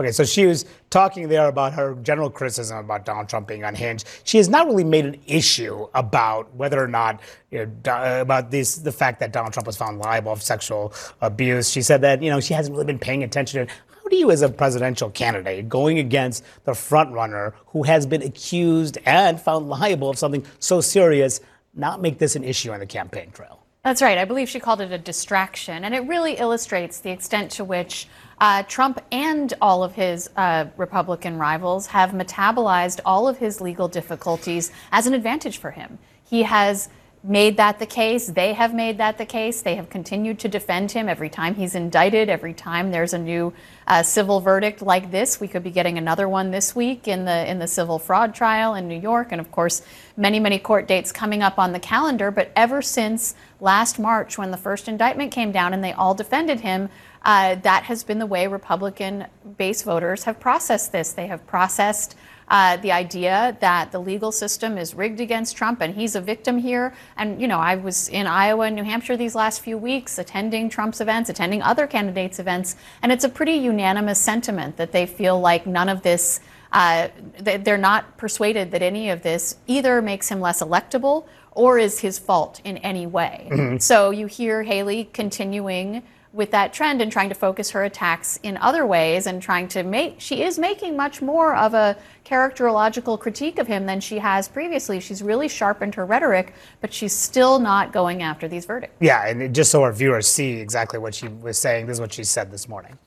Okay, 0.00 0.12
so 0.12 0.24
she 0.24 0.46
was 0.46 0.64
talking 0.90 1.28
there 1.28 1.48
about 1.48 1.72
her 1.72 1.96
general 2.02 2.30
criticism 2.30 2.78
about 2.78 3.04
Donald 3.04 3.28
Trump 3.28 3.48
being 3.48 3.64
unhinged. 3.64 4.06
She 4.22 4.36
has 4.36 4.48
not 4.48 4.68
really 4.68 4.84
made 4.84 5.04
an 5.04 5.20
issue 5.26 5.88
about 5.92 6.54
whether 6.54 6.80
or 6.80 6.86
not 6.86 7.20
you 7.50 7.66
know, 7.66 7.92
uh, 7.92 8.20
about 8.20 8.52
this 8.52 8.76
the 8.76 8.92
fact 8.92 9.18
that 9.18 9.32
Donald 9.32 9.52
Trump 9.52 9.66
was 9.66 9.76
found 9.76 9.98
liable 9.98 10.30
of 10.30 10.40
sexual 10.40 10.92
abuse. 11.20 11.68
She 11.68 11.82
said 11.82 12.00
that 12.02 12.22
you 12.22 12.30
know 12.30 12.38
she 12.38 12.54
hasn't 12.54 12.76
really 12.76 12.86
been 12.86 13.00
paying 13.00 13.24
attention 13.24 13.66
to 13.66 13.74
do 14.08 14.16
you, 14.16 14.30
as 14.30 14.42
a 14.42 14.48
presidential 14.48 15.10
candidate, 15.10 15.68
going 15.68 15.98
against 15.98 16.44
the 16.64 16.72
frontrunner 16.72 17.54
who 17.68 17.82
has 17.84 18.06
been 18.06 18.22
accused 18.22 18.98
and 19.04 19.40
found 19.40 19.68
liable 19.68 20.10
of 20.10 20.18
something 20.18 20.44
so 20.58 20.80
serious, 20.80 21.40
not 21.74 22.00
make 22.00 22.18
this 22.18 22.36
an 22.36 22.44
issue 22.44 22.72
on 22.72 22.80
the 22.80 22.86
campaign 22.86 23.30
trail? 23.30 23.64
That's 23.84 24.02
right. 24.02 24.18
I 24.18 24.24
believe 24.24 24.48
she 24.48 24.60
called 24.60 24.80
it 24.80 24.92
a 24.92 24.98
distraction. 24.98 25.84
And 25.84 25.94
it 25.94 26.00
really 26.00 26.34
illustrates 26.34 27.00
the 27.00 27.10
extent 27.10 27.50
to 27.52 27.64
which 27.64 28.08
uh, 28.40 28.62
Trump 28.64 29.00
and 29.10 29.54
all 29.60 29.82
of 29.82 29.94
his 29.94 30.28
uh, 30.36 30.66
Republican 30.76 31.38
rivals 31.38 31.86
have 31.86 32.10
metabolized 32.10 33.00
all 33.04 33.28
of 33.28 33.38
his 33.38 33.60
legal 33.60 33.88
difficulties 33.88 34.72
as 34.92 35.06
an 35.06 35.14
advantage 35.14 35.58
for 35.58 35.70
him. 35.70 35.98
He 36.24 36.42
has 36.42 36.88
made 37.24 37.56
that 37.56 37.78
the 37.78 37.86
case. 37.86 38.26
They 38.28 38.52
have 38.52 38.74
made 38.74 38.98
that 38.98 39.18
the 39.18 39.26
case. 39.26 39.60
They 39.60 39.74
have 39.74 39.90
continued 39.90 40.38
to 40.40 40.48
defend 40.48 40.92
him 40.92 41.08
every 41.08 41.28
time 41.28 41.56
he's 41.56 41.74
indicted, 41.74 42.28
every 42.28 42.54
time 42.54 42.90
there's 42.90 43.12
a 43.12 43.18
new 43.18 43.52
uh, 43.86 44.02
civil 44.02 44.40
verdict 44.40 44.82
like 44.82 45.10
this. 45.10 45.40
We 45.40 45.48
could 45.48 45.64
be 45.64 45.70
getting 45.70 45.98
another 45.98 46.28
one 46.28 46.50
this 46.50 46.76
week 46.76 47.08
in 47.08 47.24
the 47.24 47.50
in 47.50 47.58
the 47.58 47.66
civil 47.66 47.98
fraud 47.98 48.34
trial 48.34 48.74
in 48.74 48.86
New 48.88 48.98
York, 49.00 49.28
and 49.32 49.40
of 49.40 49.50
course, 49.50 49.82
many 50.16 50.38
many 50.38 50.58
court 50.58 50.86
dates 50.86 51.10
coming 51.10 51.42
up 51.42 51.58
on 51.58 51.72
the 51.72 51.80
calendar. 51.80 52.30
But 52.30 52.52
ever 52.54 52.82
since 52.82 53.34
last 53.60 53.98
March, 53.98 54.38
when 54.38 54.50
the 54.50 54.56
first 54.56 54.88
indictment 54.88 55.32
came 55.32 55.52
down 55.52 55.74
and 55.74 55.82
they 55.82 55.92
all 55.92 56.14
defended 56.14 56.60
him. 56.60 56.88
Uh, 57.20 57.56
that 57.56 57.82
has 57.82 58.04
been 58.04 58.20
the 58.20 58.26
way 58.26 58.46
Republican 58.46 59.26
base 59.58 59.82
voters 59.82 60.22
have 60.22 60.38
processed 60.38 60.92
this. 60.92 61.12
They 61.12 61.26
have 61.26 61.44
processed 61.48 62.16
uh, 62.48 62.76
the 62.78 62.92
idea 62.92 63.56
that 63.60 63.92
the 63.92 63.98
legal 63.98 64.32
system 64.32 64.78
is 64.78 64.94
rigged 64.94 65.20
against 65.20 65.56
Trump 65.56 65.80
and 65.80 65.94
he's 65.94 66.14
a 66.14 66.20
victim 66.20 66.58
here. 66.58 66.94
And, 67.16 67.40
you 67.40 67.46
know, 67.46 67.58
I 67.58 67.76
was 67.76 68.08
in 68.08 68.26
Iowa 68.26 68.66
and 68.66 68.76
New 68.76 68.84
Hampshire 68.84 69.16
these 69.16 69.34
last 69.34 69.60
few 69.60 69.76
weeks 69.76 70.18
attending 70.18 70.68
Trump's 70.68 71.00
events, 71.00 71.28
attending 71.28 71.62
other 71.62 71.86
candidates' 71.86 72.38
events, 72.38 72.76
and 73.02 73.12
it's 73.12 73.24
a 73.24 73.28
pretty 73.28 73.52
unanimous 73.52 74.20
sentiment 74.20 74.76
that 74.76 74.92
they 74.92 75.06
feel 75.06 75.38
like 75.38 75.66
none 75.66 75.88
of 75.88 76.02
this. 76.02 76.40
Uh, 76.70 77.08
they're 77.40 77.78
not 77.78 78.18
persuaded 78.18 78.70
that 78.72 78.82
any 78.82 79.08
of 79.08 79.22
this 79.22 79.56
either 79.66 80.02
makes 80.02 80.28
him 80.28 80.38
less 80.38 80.62
electable 80.62 81.24
or 81.52 81.78
is 81.78 82.00
his 82.00 82.18
fault 82.18 82.60
in 82.62 82.76
any 82.78 83.06
way. 83.06 83.48
Mm-hmm. 83.50 83.78
So 83.78 84.10
you 84.10 84.26
hear 84.26 84.62
Haley 84.62 85.04
continuing 85.04 86.02
with 86.32 86.50
that 86.50 86.72
trend 86.72 87.00
and 87.00 87.10
trying 87.10 87.28
to 87.28 87.34
focus 87.34 87.70
her 87.70 87.84
attacks 87.84 88.38
in 88.42 88.56
other 88.58 88.84
ways 88.84 89.26
and 89.26 89.40
trying 89.40 89.66
to 89.68 89.82
make 89.82 90.16
she 90.18 90.42
is 90.42 90.58
making 90.58 90.96
much 90.96 91.22
more 91.22 91.56
of 91.56 91.74
a 91.74 91.96
characterological 92.24 93.18
critique 93.18 93.58
of 93.58 93.66
him 93.66 93.86
than 93.86 94.00
she 94.00 94.18
has 94.18 94.48
previously. 94.48 95.00
She's 95.00 95.22
really 95.22 95.48
sharpened 95.48 95.94
her 95.94 96.04
rhetoric, 96.04 96.52
but 96.80 96.92
she's 96.92 97.14
still 97.14 97.58
not 97.58 97.92
going 97.92 98.22
after 98.22 98.46
these 98.46 98.66
verdicts. 98.66 98.96
Yeah, 99.00 99.26
and 99.26 99.54
just 99.54 99.70
so 99.70 99.82
our 99.82 99.92
viewers 99.92 100.28
see 100.28 100.60
exactly 100.60 100.98
what 100.98 101.14
she 101.14 101.28
was 101.28 101.58
saying, 101.58 101.86
this 101.86 101.96
is 101.96 102.00
what 102.00 102.12
she 102.12 102.24
said 102.24 102.50
this 102.50 102.68
morning. 102.68 102.98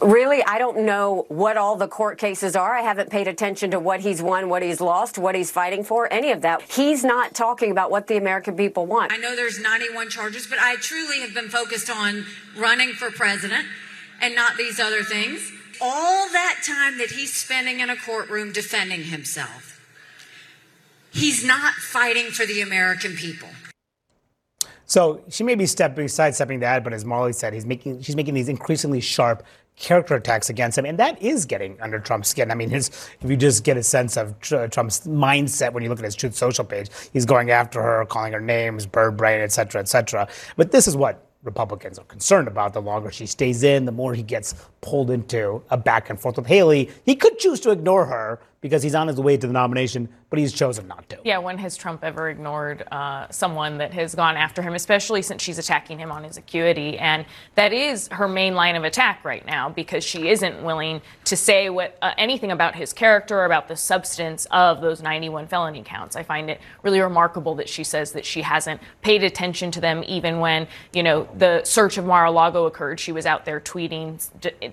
Really, 0.00 0.42
I 0.44 0.58
don't 0.58 0.86
know 0.86 1.26
what 1.28 1.56
all 1.56 1.76
the 1.76 1.88
court 1.88 2.18
cases 2.18 2.56
are. 2.56 2.74
I 2.74 2.80
haven't 2.80 3.10
paid 3.10 3.28
attention 3.28 3.70
to 3.72 3.78
what 3.78 4.00
he's 4.00 4.22
won, 4.22 4.48
what 4.48 4.62
he's 4.62 4.80
lost, 4.80 5.18
what 5.18 5.34
he's 5.34 5.50
fighting 5.50 5.84
for, 5.84 6.10
any 6.12 6.30
of 6.30 6.42
that. 6.42 6.62
He's 6.62 7.04
not 7.04 7.34
talking 7.34 7.70
about 7.70 7.90
what 7.90 8.06
the 8.06 8.16
American 8.16 8.56
people 8.56 8.86
want. 8.86 9.12
I 9.12 9.16
know 9.16 9.36
there's 9.36 9.60
91 9.60 10.08
charges, 10.08 10.46
but 10.46 10.58
I 10.58 10.76
truly 10.76 11.20
have 11.20 11.34
been 11.34 11.48
focused 11.48 11.90
on 11.90 12.24
running 12.56 12.92
for 12.92 13.10
president 13.10 13.66
and 14.22 14.34
not 14.34 14.56
these 14.56 14.80
other 14.80 15.02
things. 15.02 15.52
All 15.82 16.28
that 16.30 16.62
time 16.66 16.98
that 16.98 17.10
he's 17.10 17.34
spending 17.34 17.80
in 17.80 17.90
a 17.90 17.96
courtroom 17.96 18.52
defending 18.52 19.04
himself, 19.04 19.70
He's 21.12 21.44
not 21.44 21.74
fighting 21.74 22.30
for 22.30 22.46
the 22.46 22.60
American 22.60 23.14
people. 23.16 23.48
So 24.86 25.22
she 25.28 25.44
may 25.44 25.54
be 25.54 25.66
stepping, 25.66 26.08
sidestepping 26.08 26.60
that, 26.60 26.82
but 26.82 26.92
as 26.92 27.04
Molly 27.04 27.32
said, 27.32 27.52
he's 27.52 27.66
making, 27.66 28.02
she's 28.02 28.16
making 28.16 28.34
these 28.34 28.48
increasingly 28.48 29.00
sharp 29.00 29.44
character 29.76 30.14
attacks 30.14 30.50
against 30.50 30.76
him, 30.76 30.84
and 30.84 30.98
that 30.98 31.20
is 31.22 31.46
getting 31.46 31.80
under 31.80 31.98
Trump's 31.98 32.28
skin. 32.28 32.50
I 32.50 32.54
mean, 32.54 32.70
his, 32.70 32.88
if 33.20 33.30
you 33.30 33.36
just 33.36 33.64
get 33.64 33.76
a 33.76 33.82
sense 33.82 34.16
of 34.16 34.38
tr- 34.40 34.66
Trump's 34.66 35.06
mindset 35.06 35.72
when 35.72 35.82
you 35.82 35.88
look 35.88 35.98
at 35.98 36.04
his 36.04 36.14
Truth 36.14 36.34
Social 36.34 36.64
page, 36.64 36.88
he's 37.12 37.24
going 37.24 37.50
after 37.50 37.80
her, 37.80 38.04
calling 38.06 38.32
her 38.32 38.40
names, 38.40 38.86
bird 38.86 39.16
brain, 39.16 39.40
et 39.40 39.52
cetera, 39.52 39.80
et 39.80 39.88
cetera. 39.88 40.28
But 40.56 40.70
this 40.70 40.86
is 40.86 40.96
what 40.96 41.26
Republicans 41.42 41.98
are 41.98 42.04
concerned 42.04 42.48
about. 42.48 42.74
The 42.74 42.82
longer 42.82 43.10
she 43.10 43.24
stays 43.24 43.62
in, 43.62 43.86
the 43.86 43.92
more 43.92 44.12
he 44.12 44.22
gets 44.22 44.54
pulled 44.80 45.10
into 45.10 45.62
a 45.70 45.76
back 45.76 46.10
and 46.10 46.18
forth 46.18 46.36
with 46.36 46.46
Haley. 46.46 46.90
He 47.04 47.14
could 47.14 47.38
choose 47.38 47.60
to 47.60 47.70
ignore 47.70 48.06
her 48.06 48.40
because 48.60 48.82
he's 48.82 48.94
on 48.94 49.08
his 49.08 49.16
way 49.16 49.36
to 49.36 49.46
the 49.46 49.52
nomination, 49.52 50.08
but 50.28 50.38
he's 50.38 50.52
chosen 50.52 50.86
not 50.86 51.08
to. 51.08 51.18
Yeah, 51.24 51.38
when 51.38 51.56
has 51.58 51.78
Trump 51.78 52.04
ever 52.04 52.28
ignored 52.28 52.84
uh, 52.92 53.28
someone 53.30 53.78
that 53.78 53.94
has 53.94 54.14
gone 54.14 54.36
after 54.36 54.60
him, 54.60 54.74
especially 54.74 55.22
since 55.22 55.42
she's 55.42 55.58
attacking 55.58 55.98
him 55.98 56.12
on 56.12 56.24
his 56.24 56.36
acuity? 56.36 56.98
And 56.98 57.24
that 57.54 57.72
is 57.72 58.08
her 58.08 58.28
main 58.28 58.54
line 58.54 58.76
of 58.76 58.84
attack 58.84 59.24
right 59.24 59.44
now 59.46 59.70
because 59.70 60.04
she 60.04 60.28
isn't 60.28 60.62
willing 60.62 61.00
to 61.24 61.36
say 61.36 61.70
what 61.70 61.96
uh, 62.02 62.12
anything 62.18 62.50
about 62.50 62.74
his 62.74 62.92
character 62.92 63.38
or 63.38 63.46
about 63.46 63.66
the 63.66 63.76
substance 63.76 64.46
of 64.50 64.82
those 64.82 65.00
91 65.00 65.46
felony 65.46 65.82
counts. 65.82 66.14
I 66.14 66.22
find 66.22 66.50
it 66.50 66.60
really 66.82 67.00
remarkable 67.00 67.54
that 67.54 67.68
she 67.68 67.82
says 67.82 68.12
that 68.12 68.26
she 68.26 68.42
hasn't 68.42 68.82
paid 69.00 69.24
attention 69.24 69.70
to 69.70 69.80
them 69.80 70.04
even 70.06 70.38
when, 70.38 70.68
you 70.92 71.02
know, 71.02 71.26
the 71.34 71.64
search 71.64 71.96
of 71.96 72.04
Mar-a-Lago 72.04 72.66
occurred. 72.66 73.00
She 73.00 73.12
was 73.12 73.24
out 73.24 73.46
there 73.46 73.58
tweeting 73.58 74.20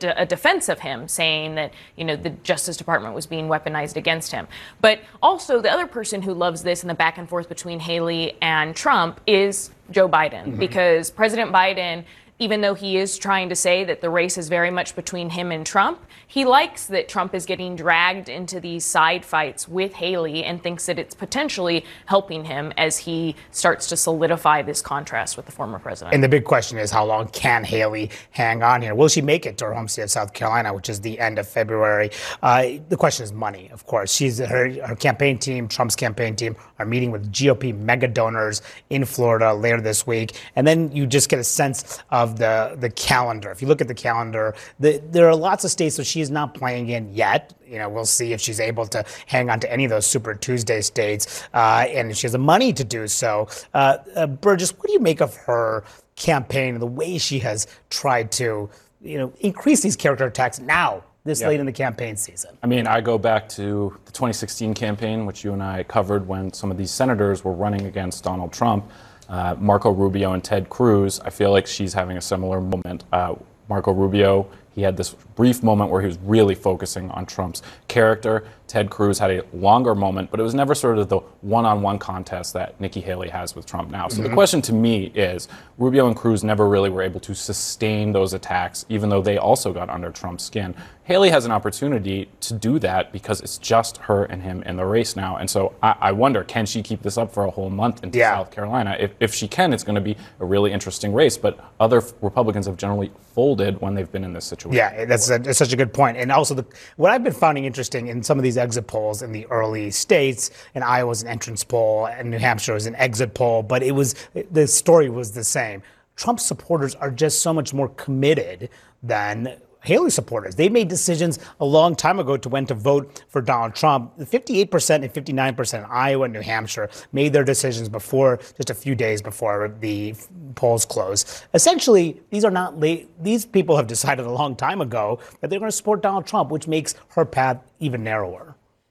a 0.04 0.26
defense 0.26 0.70
of 0.70 0.80
him, 0.80 1.08
saying 1.08 1.56
that, 1.56 1.74
you 1.96 2.06
know, 2.06 2.16
the 2.16 2.30
Justice 2.30 2.78
Department 2.78 3.16
was 3.16 3.26
being 3.26 3.48
weaponized 3.48 3.96
against 3.96 4.32
him. 4.32 4.48
But 4.82 5.00
also, 5.22 5.62
the 5.62 5.72
other 5.72 5.88
person 5.88 6.22
who 6.22 6.34
loves 6.34 6.64
this 6.64 6.84
and 6.84 6.90
the 6.90 6.96
back 6.96 7.18
and 7.18 7.28
forth 7.28 7.50
between 7.50 7.80
Haley 7.80 8.38
and 8.42 8.76
Trump 8.76 9.22
is 9.28 9.72
Joe 9.92 10.08
Biden, 10.10 10.44
mm-hmm. 10.46 10.60
because 10.60 11.10
President 11.12 11.52
Biden 11.52 12.04
even 12.40 12.62
though 12.62 12.74
he 12.74 12.98
is 12.98 13.18
trying 13.18 13.50
to 13.50 13.56
say 13.56 13.84
that 13.84 14.02
the 14.02 14.10
race 14.10 14.38
is 14.38 14.48
very 14.50 14.70
much 14.70 14.96
between 14.96 15.30
him 15.30 15.52
and 15.52 15.66
Trump, 15.66 16.00
he 16.28 16.46
likes 16.46 16.86
that 16.88 17.08
Trump 17.08 17.34
is 17.34 17.46
getting 17.46 17.76
dragged 17.76 18.30
into 18.30 18.60
these 18.60 18.86
side 18.86 19.26
fights 19.26 19.68
with 19.68 19.94
Haley 19.94 20.44
and 20.44 20.62
thinks 20.62 20.86
that 20.86 21.00
it's 21.00 21.16
potentially 21.16 21.86
helping 22.06 22.46
him 22.46 22.74
as 22.78 22.98
he 22.98 23.36
starts 23.52 23.88
to 23.88 23.98
solidify 23.98 24.62
this 24.62 24.82
contrast 24.82 25.38
with 25.38 25.46
the 25.46 25.52
former 25.52 25.80
president. 25.80 26.14
And 26.14 26.24
the 26.24 26.30
big 26.30 26.44
question 26.44 26.78
is 26.78 26.92
how 26.92 27.06
long 27.06 27.28
can 27.30 27.64
Haley 27.64 28.12
hang 28.32 28.62
on 28.62 28.82
here? 28.82 28.94
Will 28.94 29.08
she 29.08 29.22
make 29.22 29.46
it 29.46 29.58
to 29.60 29.66
her 29.66 29.74
home 29.74 29.88
state 29.88 30.04
of 30.04 30.12
South 30.12 30.34
Carolina, 30.34 30.74
which 30.74 30.90
is 30.90 31.02
the 31.02 31.20
end 31.20 31.40
of 31.40 31.48
February? 31.48 32.12
Uh, 32.44 32.74
the 32.90 32.98
question 32.98 33.24
is 33.24 33.34
money, 33.34 33.70
of 33.72 33.86
course. 33.86 34.14
She's 34.14 34.38
her, 34.40 34.70
her 34.86 34.96
campaign 34.96 35.40
team, 35.40 35.68
Trump's 35.68 35.96
campaign 35.96 36.36
team, 36.36 36.56
are 36.78 36.86
meeting 36.86 37.12
with 37.12 37.32
GOP 37.32 37.76
mega 37.76 38.08
donors 38.08 38.62
in 38.90 39.06
Florida 39.06 39.54
later 39.54 39.82
this 39.82 40.06
week. 40.06 40.36
And 40.56 40.68
then 40.68 40.92
you 40.92 41.08
just 41.08 41.30
get 41.30 41.40
a 41.40 41.44
sense 41.44 42.00
of 42.12 42.27
of 42.28 42.38
the, 42.38 42.76
the 42.80 42.90
calendar. 42.90 43.50
If 43.52 43.62
you 43.62 43.68
look 43.68 43.82
at 43.82 43.88
the 43.88 43.94
calendar, 43.94 44.56
the, 44.80 45.02
there 45.12 45.28
are 45.28 45.36
lots 45.36 45.64
of 45.64 45.72
states 45.72 45.98
that 45.98 46.06
she 46.06 46.22
is 46.22 46.30
not 46.30 46.54
playing 46.54 46.90
in 46.90 47.14
yet. 47.14 47.54
You 47.66 47.80
know, 47.80 47.90
we'll 47.90 48.06
see 48.06 48.34
if 48.34 48.42
she's 48.42 48.60
able 48.60 48.86
to 48.88 49.04
hang 49.26 49.50
on 49.50 49.60
to 49.62 49.72
any 49.72 49.86
of 49.86 49.90
those 49.90 50.06
Super 50.06 50.34
Tuesday 50.34 50.82
states, 50.82 51.44
uh, 51.54 51.86
and 51.90 52.12
if 52.12 52.18
she 52.18 52.24
has 52.24 52.34
the 52.34 52.38
money 52.38 52.74
to 52.74 52.84
do 52.84 53.08
so. 53.08 53.48
Uh, 53.74 53.98
uh, 54.16 54.28
Burgess, 54.28 54.72
what 54.78 54.88
do 54.88 54.94
you 54.94 55.00
make 55.00 55.22
of 55.22 55.36
her 55.36 55.84
campaign 56.16 56.74
and 56.74 56.82
the 56.82 56.88
way 56.88 57.18
she 57.18 57.40
has 57.40 57.68
tried 57.90 58.32
to, 58.34 58.70
you 59.02 59.18
know, 59.18 59.34
increase 59.40 59.82
these 59.82 59.96
character 59.96 60.26
attacks 60.26 60.60
now 60.60 61.04
this 61.24 61.42
late 61.42 61.60
in 61.60 61.66
the 61.66 61.72
campaign 61.72 62.16
season? 62.16 62.58
I 62.64 62.68
mean, 62.68 62.88
I 62.88 63.02
go 63.02 63.18
back 63.18 63.50
to 63.50 63.98
the 64.06 64.12
2016 64.12 64.74
campaign, 64.74 65.26
which 65.26 65.44
you 65.44 65.54
and 65.54 65.62
I 65.62 65.84
covered 65.84 66.28
when 66.28 66.54
some 66.54 66.72
of 66.72 66.78
these 66.78 66.92
senators 66.92 67.44
were 67.44 67.54
running 67.54 67.86
against 67.86 68.24
Donald 68.24 68.54
Trump 68.54 68.90
uh, 69.30 69.56
Marco 69.60 69.92
Rubio 69.92 70.34
and 70.34 70.44
Ted 70.44 70.70
Cruz, 70.70 71.20
I 71.20 71.30
feel 71.30 71.52
like 71.52 71.68
she's 71.68 71.94
having 71.94 72.18
a 72.18 72.22
similar 72.22 72.62
moment. 72.62 73.04
Uh, 73.12 73.36
Marco 73.70 73.92
Rubio, 73.92 74.48
he 74.74 74.82
had 74.82 74.96
this 74.96 75.14
brief 75.36 75.64
moment 75.64 75.92
where 75.92 76.02
he 76.02 76.08
was 76.08 76.18
really 76.24 76.56
focusing 76.56 77.10
on 77.12 77.26
Trump's 77.26 77.62
character. 77.88 78.46
Ted 78.68 78.90
Cruz 78.90 79.18
had 79.18 79.32
a 79.32 79.44
longer 79.54 79.96
moment, 79.96 80.30
but 80.30 80.40
it 80.40 80.44
was 80.44 80.54
never 80.54 80.76
sort 80.76 80.98
of 80.98 81.08
the 81.08 81.20
one 81.42 81.66
on 81.66 81.82
one 81.82 81.98
contest 81.98 82.54
that 82.54 82.80
Nikki 82.82 83.00
Haley 83.00 83.30
has 83.30 83.56
with 83.56 83.66
Trump 83.66 83.90
now. 83.90 84.08
So 84.10 84.16
mm-hmm. 84.16 84.24
the 84.24 84.34
question 84.34 84.62
to 84.64 84.74
me 84.74 85.06
is 85.16 85.48
Rubio 85.78 86.08
and 86.08 86.16
Cruz 86.16 86.44
never 86.44 86.68
really 86.68 86.90
were 86.90 87.02
able 87.02 87.20
to 87.22 87.34
sustain 87.34 88.12
those 88.12 88.34
attacks, 88.34 88.86
even 88.90 89.10
though 89.10 89.22
they 89.22 89.38
also 89.38 89.72
got 89.72 89.90
under 89.90 90.12
Trump's 90.12 90.44
skin. 90.44 90.76
Haley 91.04 91.30
has 91.30 91.46
an 91.46 91.54
opportunity 91.54 92.30
to 92.42 92.54
do 92.54 92.80
that 92.80 93.14
because 93.14 93.40
it's 93.40 93.58
just 93.58 93.96
her 93.96 94.26
and 94.26 94.44
him 94.44 94.62
in 94.64 94.76
the 94.76 94.86
race 94.86 95.16
now. 95.16 95.38
And 95.38 95.50
so 95.50 95.74
I, 95.82 95.96
I 96.02 96.12
wonder, 96.12 96.44
can 96.44 96.66
she 96.66 96.84
keep 96.84 97.02
this 97.02 97.18
up 97.18 97.34
for 97.34 97.46
a 97.46 97.50
whole 97.50 97.70
month 97.70 98.04
into 98.04 98.20
yeah. 98.20 98.36
South 98.36 98.52
Carolina? 98.52 98.98
If, 99.00 99.12
if 99.22 99.34
she 99.34 99.48
can, 99.48 99.72
it's 99.72 99.84
going 99.84 99.96
to 99.96 100.02
be 100.02 100.18
a 100.42 100.46
really 100.46 100.74
interesting 100.74 101.14
race. 101.14 101.38
But 101.38 101.64
other 101.80 102.04
Republicans 102.22 102.66
have 102.66 102.76
generally 102.76 103.10
folded 103.34 103.80
when 103.80 103.94
they've 103.94 104.12
been 104.12 104.26
in 104.26 104.34
this 104.34 104.44
situation. 104.44 104.76
Yeah, 104.76 105.06
that's, 105.06 105.30
a, 105.30 105.38
that's 105.40 105.60
such 105.60 105.72
a 105.72 105.78
good 105.78 105.94
point. 105.94 106.18
And 106.18 106.30
also, 106.30 106.56
the, 106.56 106.66
what 106.98 107.12
I've 107.12 107.24
been 107.24 107.32
finding 107.32 107.64
interesting 107.64 108.08
in 108.08 108.22
some 108.22 108.38
of 108.38 108.44
these 108.44 108.57
exit 108.58 108.88
polls 108.88 109.22
in 109.22 109.32
the 109.32 109.46
early 109.48 109.92
states, 109.92 110.52
and 110.76 110.84
Iowa's 110.84 111.22
an 111.22 111.28
entrance 111.28 111.64
poll, 111.64 112.08
and 112.08 112.32
New 112.32 112.40
Hampshire 112.40 112.74
was 112.74 112.86
an 112.86 112.96
exit 112.96 113.34
poll, 113.34 113.64
but 113.64 113.84
it 113.84 113.92
was 113.92 114.16
the 114.52 114.68
story 114.68 115.10
was 115.10 115.32
the 115.32 115.44
same. 115.44 115.82
Trump 116.16 116.40
supporters 116.40 116.96
are 116.96 117.12
just 117.12 117.42
so 117.42 117.54
much 117.54 117.74
more 117.74 117.90
committed 117.90 118.70
than 119.04 119.58
Haley 119.84 120.10
supporters. 120.10 120.56
They 120.56 120.68
made 120.68 120.90
decisions 120.90 121.40
a 121.62 121.66
long 121.66 121.96
time 121.96 122.20
ago 122.20 122.36
to 122.36 122.50
when 122.50 122.66
to 122.66 122.74
vote 122.74 123.24
for 123.30 123.42
Donald 123.42 123.74
Trump. 123.74 124.18
58% 124.18 124.96
and 124.96 125.14
59% 125.14 125.78
in 125.78 125.86
Iowa 125.86 126.26
and 126.26 126.34
New 126.34 126.42
Hampshire 126.42 126.90
made 127.14 127.32
their 127.32 127.44
decisions 127.44 127.88
before, 127.88 128.38
just 128.58 128.70
a 128.70 128.74
few 128.74 128.96
days 128.96 129.22
before 129.22 129.74
the 129.80 130.14
polls 130.56 130.86
closed. 130.86 131.44
Essentially, 131.54 132.20
these 132.32 132.44
are 132.44 132.52
not 132.52 132.80
late. 132.80 133.10
These 133.24 133.46
people 133.46 133.78
have 133.78 133.88
decided 133.88 134.26
a 134.26 134.32
long 134.32 134.56
time 134.56 134.82
ago 134.82 135.20
that 135.40 135.50
they're 135.50 135.60
going 135.60 135.72
to 135.72 135.78
support 135.78 136.02
Donald 136.02 136.26
Trump, 136.26 136.52
which 136.52 136.68
makes 136.68 136.96
her 137.10 137.24
path 137.24 137.58
even 137.80 138.04
narrower. 138.04 138.47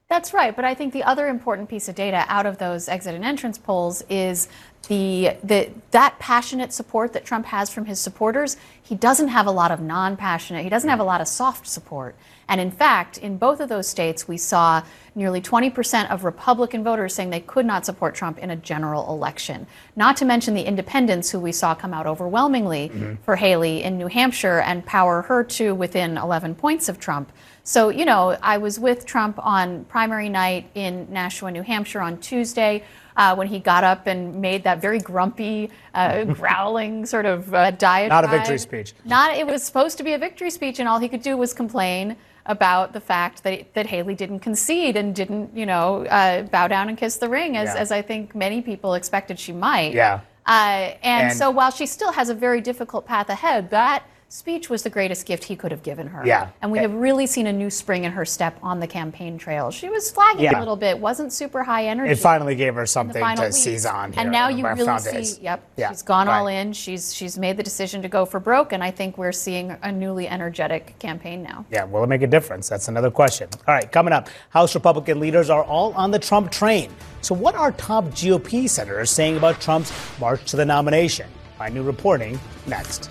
That's 0.09 0.33
right, 0.33 0.55
but 0.55 0.65
I 0.65 0.75
think 0.75 0.93
the 0.93 1.03
other 1.03 1.27
important 1.27 1.69
piece 1.69 1.89
of 1.89 1.97
data 1.97 2.25
out 2.29 2.47
of 2.47 2.59
those 2.59 2.89
exit 2.89 3.17
and 3.17 3.25
entrance 3.25 3.59
polls 3.59 4.05
is 4.09 4.47
the, 4.87 5.37
the 5.43 5.71
that 5.91 6.17
passionate 6.21 6.73
support 6.73 7.13
that 7.15 7.25
Trump 7.25 7.47
has 7.47 7.71
from 7.71 7.87
his 7.87 7.99
supporters. 7.99 8.57
He 8.81 8.95
doesn't 8.95 9.27
have 9.27 9.49
a 9.49 9.51
lot 9.51 9.73
of 9.73 9.81
non-passionate. 9.81 10.63
He 10.63 10.69
doesn't 10.69 10.89
have 10.89 11.01
a 11.01 11.05
lot 11.05 11.21
of 11.21 11.27
soft 11.27 11.67
support. 11.67 12.15
And 12.49 12.61
in 12.61 12.71
fact, 12.71 13.19
in 13.19 13.37
both 13.37 13.59
of 13.59 13.69
those 13.69 13.89
states, 13.89 14.29
we 14.29 14.37
saw 14.37 14.85
nearly 15.17 15.41
20% 15.41 16.09
of 16.09 16.23
Republican 16.23 16.85
voters 16.85 17.13
saying 17.13 17.31
they 17.31 17.41
could 17.41 17.67
not 17.67 17.85
support 17.85 18.15
Trump 18.15 18.39
in 18.39 18.51
a 18.51 18.57
general 18.57 19.11
election. 19.11 19.67
Not 19.97 20.17
to 20.19 20.25
mention 20.25 20.55
the 20.55 20.63
independents 20.63 21.31
who 21.31 21.41
we 21.41 21.51
saw 21.51 21.75
come 21.75 21.93
out 21.93 22.07
overwhelmingly 22.07 22.91
mm-hmm. 22.91 23.15
for 23.25 23.35
Haley 23.35 23.83
in 23.83 23.99
New 23.99 24.07
Hampshire 24.07 24.61
and 24.61 24.87
power 24.87 25.23
her 25.23 25.43
to 25.43 25.75
within 25.75 26.17
11 26.17 26.55
points 26.55 26.89
of 26.89 27.01
Trump. 27.01 27.33
So, 27.67 27.89
you 27.89 28.05
know, 28.05 28.39
I 28.43 28.59
was 28.59 28.79
with 28.79 29.07
Trump 29.07 29.45
on 29.45 29.87
primary 29.87 30.29
night 30.29 30.71
in 30.77 31.09
Nashua, 31.11 31.51
New 31.51 31.63
Hampshire 31.63 32.01
on 32.01 32.19
Tuesday. 32.19 32.85
Uh, 33.17 33.35
when 33.35 33.49
he 33.49 33.59
got 33.59 33.83
up 33.83 34.07
and 34.07 34.41
made 34.41 34.63
that 34.65 34.81
very 34.81 35.01
grumpy, 35.01 35.71
uh, 35.95 36.25
growling 36.35 37.05
sort 37.05 37.27
of 37.27 37.53
uh, 37.53 37.73
diatribe. 37.73 38.25
Not 38.25 38.25
a 38.25 38.39
victory 38.39 38.59
speech. 38.59 38.95
Not. 39.05 39.37
It 39.37 39.47
was 39.47 39.65
supposed 39.65 39.99
to 39.99 40.05
be 40.05 40.13
a 40.13 40.19
victory 40.19 40.51
speech, 40.51 40.79
and 40.79 40.89
all 40.89 40.99
he 40.99 41.09
could 41.09 41.23
do 41.23 41.37
was 41.37 41.53
complain 41.55 42.17
about 42.45 42.93
the 42.93 43.01
fact 43.01 43.43
that 43.43 43.75
that 43.75 43.87
Haley 43.87 44.15
didn't 44.15 44.41
concede 44.41 44.97
and 44.97 45.13
didn't, 45.13 45.57
you 45.57 45.67
know, 45.67 46.07
uh, 46.07 46.43
bow 46.43 46.69
down 46.69 46.89
and 46.89 46.97
kiss 46.97 47.17
the 47.17 47.29
ring, 47.29 47.57
as, 47.57 47.75
yeah. 47.75 47.81
as 47.81 47.91
I 47.91 48.03
think 48.03 48.35
many 48.35 48.63
people 48.63 48.95
expected 48.95 49.41
she 49.41 49.53
might. 49.53 49.93
Yeah. 49.95 50.21
Uh, 50.47 50.51
and, 50.51 50.99
and 51.03 51.37
so 51.37 51.51
while 51.51 51.73
she 51.73 51.87
still 51.87 52.13
has 52.13 52.29
a 52.29 52.35
very 52.35 52.61
difficult 52.61 53.07
path 53.07 53.29
ahead, 53.31 53.71
that 53.71 54.05
speech 54.29 54.69
was 54.69 54.83
the 54.83 54.91
greatest 54.91 55.25
gift 55.25 55.45
he 55.45 55.55
could 55.55 55.71
have 55.71 55.83
given 55.83 56.09
her. 56.09 56.27
Yeah. 56.27 56.51
And 56.61 56.73
we 56.73 56.79
eh. 56.79 56.83
have 56.83 56.93
really 56.93 57.27
seen 57.27 57.47
a 57.47 57.53
new 57.53 57.71
spring 57.71 58.05
in 58.05 58.13
her 58.13 58.25
step 58.25 58.59
on 58.63 58.81
the 58.81 58.87
campaign 58.87 59.39
trail. 59.39 59.71
She 59.71 59.89
was 59.89 60.11
flagging 60.11 60.45
yeah. 60.45 60.59
a 60.59 60.61
little 60.61 60.77
bit, 60.77 60.99
wasn't 60.99 61.33
super 61.33 61.63
high 61.63 61.87
energy. 61.87 62.13
It 62.13 62.19
finally 62.19 62.55
gave 62.55 62.75
her 62.75 62.87
something 62.87 63.23
to 63.23 63.43
week. 63.43 63.53
seize 63.53 63.87
on. 63.87 64.15
and 64.15 64.31
now 64.31 64.49
you 64.49 64.67
really 64.67 64.99
see, 64.99 65.43
yep, 65.43 65.69
yeah. 65.77 65.91
she's 65.91 66.03
gone 66.03 66.27
right. 66.27 66.39
all 66.39 66.47
in. 66.49 66.73
She's 66.73 67.15
she's 67.15 67.39
made 67.39 67.57
the 67.57 67.63
decision 67.63 68.03
to 68.03 68.09
go 68.09 68.25
for 68.25 68.41
broke, 68.41 68.73
and 68.73 68.83
I 68.83 68.91
think 68.91 69.17
we're 69.17 69.33
seeing 69.33 69.77
a 69.83 69.93
newly 69.93 70.29
energetic 70.29 70.99
campaign 70.99 71.43
now. 71.43 71.65
Yeah, 71.71 71.85
will 71.85 72.03
it 72.03 72.09
make 72.09 72.23
a 72.23 72.27
difference? 72.27 72.69
That's 72.69 72.89
another 72.89 73.11
question. 73.11 73.49
All 73.67 73.75
right, 73.75 73.91
coming 73.91 74.13
up, 74.13 74.29
House 74.51 74.75
Republican 74.75 75.21
leaders 75.21 75.51
are 75.51 75.65
all 75.65 75.93
on 75.95 76.11
the 76.11 76.19
Trump 76.19 76.51
train. 76.51 76.91
So 77.21 77.35
what 77.35 77.55
are 77.55 77.73
top 77.73 78.05
GOP 78.07 78.69
senators 78.69 79.11
saying 79.11 79.37
about 79.37 79.61
Trump's 79.61 79.93
march 80.21 80.45
to 80.51 80.57
the 80.57 80.65
nomination? 80.65 81.29
My 81.59 81.69
new 81.69 81.83
reporting 81.83 82.39
next. 82.67 83.11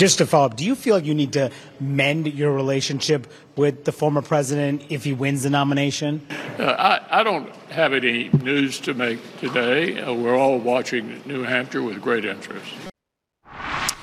Just 0.00 0.16
to 0.16 0.24
follow 0.24 0.46
up, 0.46 0.56
do 0.56 0.64
you 0.64 0.74
feel 0.74 0.94
like 0.94 1.04
you 1.04 1.12
need 1.12 1.34
to 1.34 1.50
mend 1.78 2.26
your 2.32 2.54
relationship 2.54 3.26
with 3.54 3.84
the 3.84 3.92
former 3.92 4.22
president 4.22 4.82
if 4.88 5.04
he 5.04 5.12
wins 5.12 5.42
the 5.42 5.50
nomination? 5.50 6.26
Uh, 6.58 6.62
I, 7.10 7.20
I, 7.20 7.22
don't 7.22 7.54
have 7.68 7.92
any 7.92 8.30
news 8.30 8.80
to 8.80 8.94
make 8.94 9.18
today. 9.40 10.00
Uh, 10.00 10.14
we're 10.14 10.38
all 10.38 10.56
watching 10.58 11.20
New 11.26 11.42
Hampshire 11.42 11.82
with 11.82 12.00
great 12.00 12.24
interest. 12.24 12.72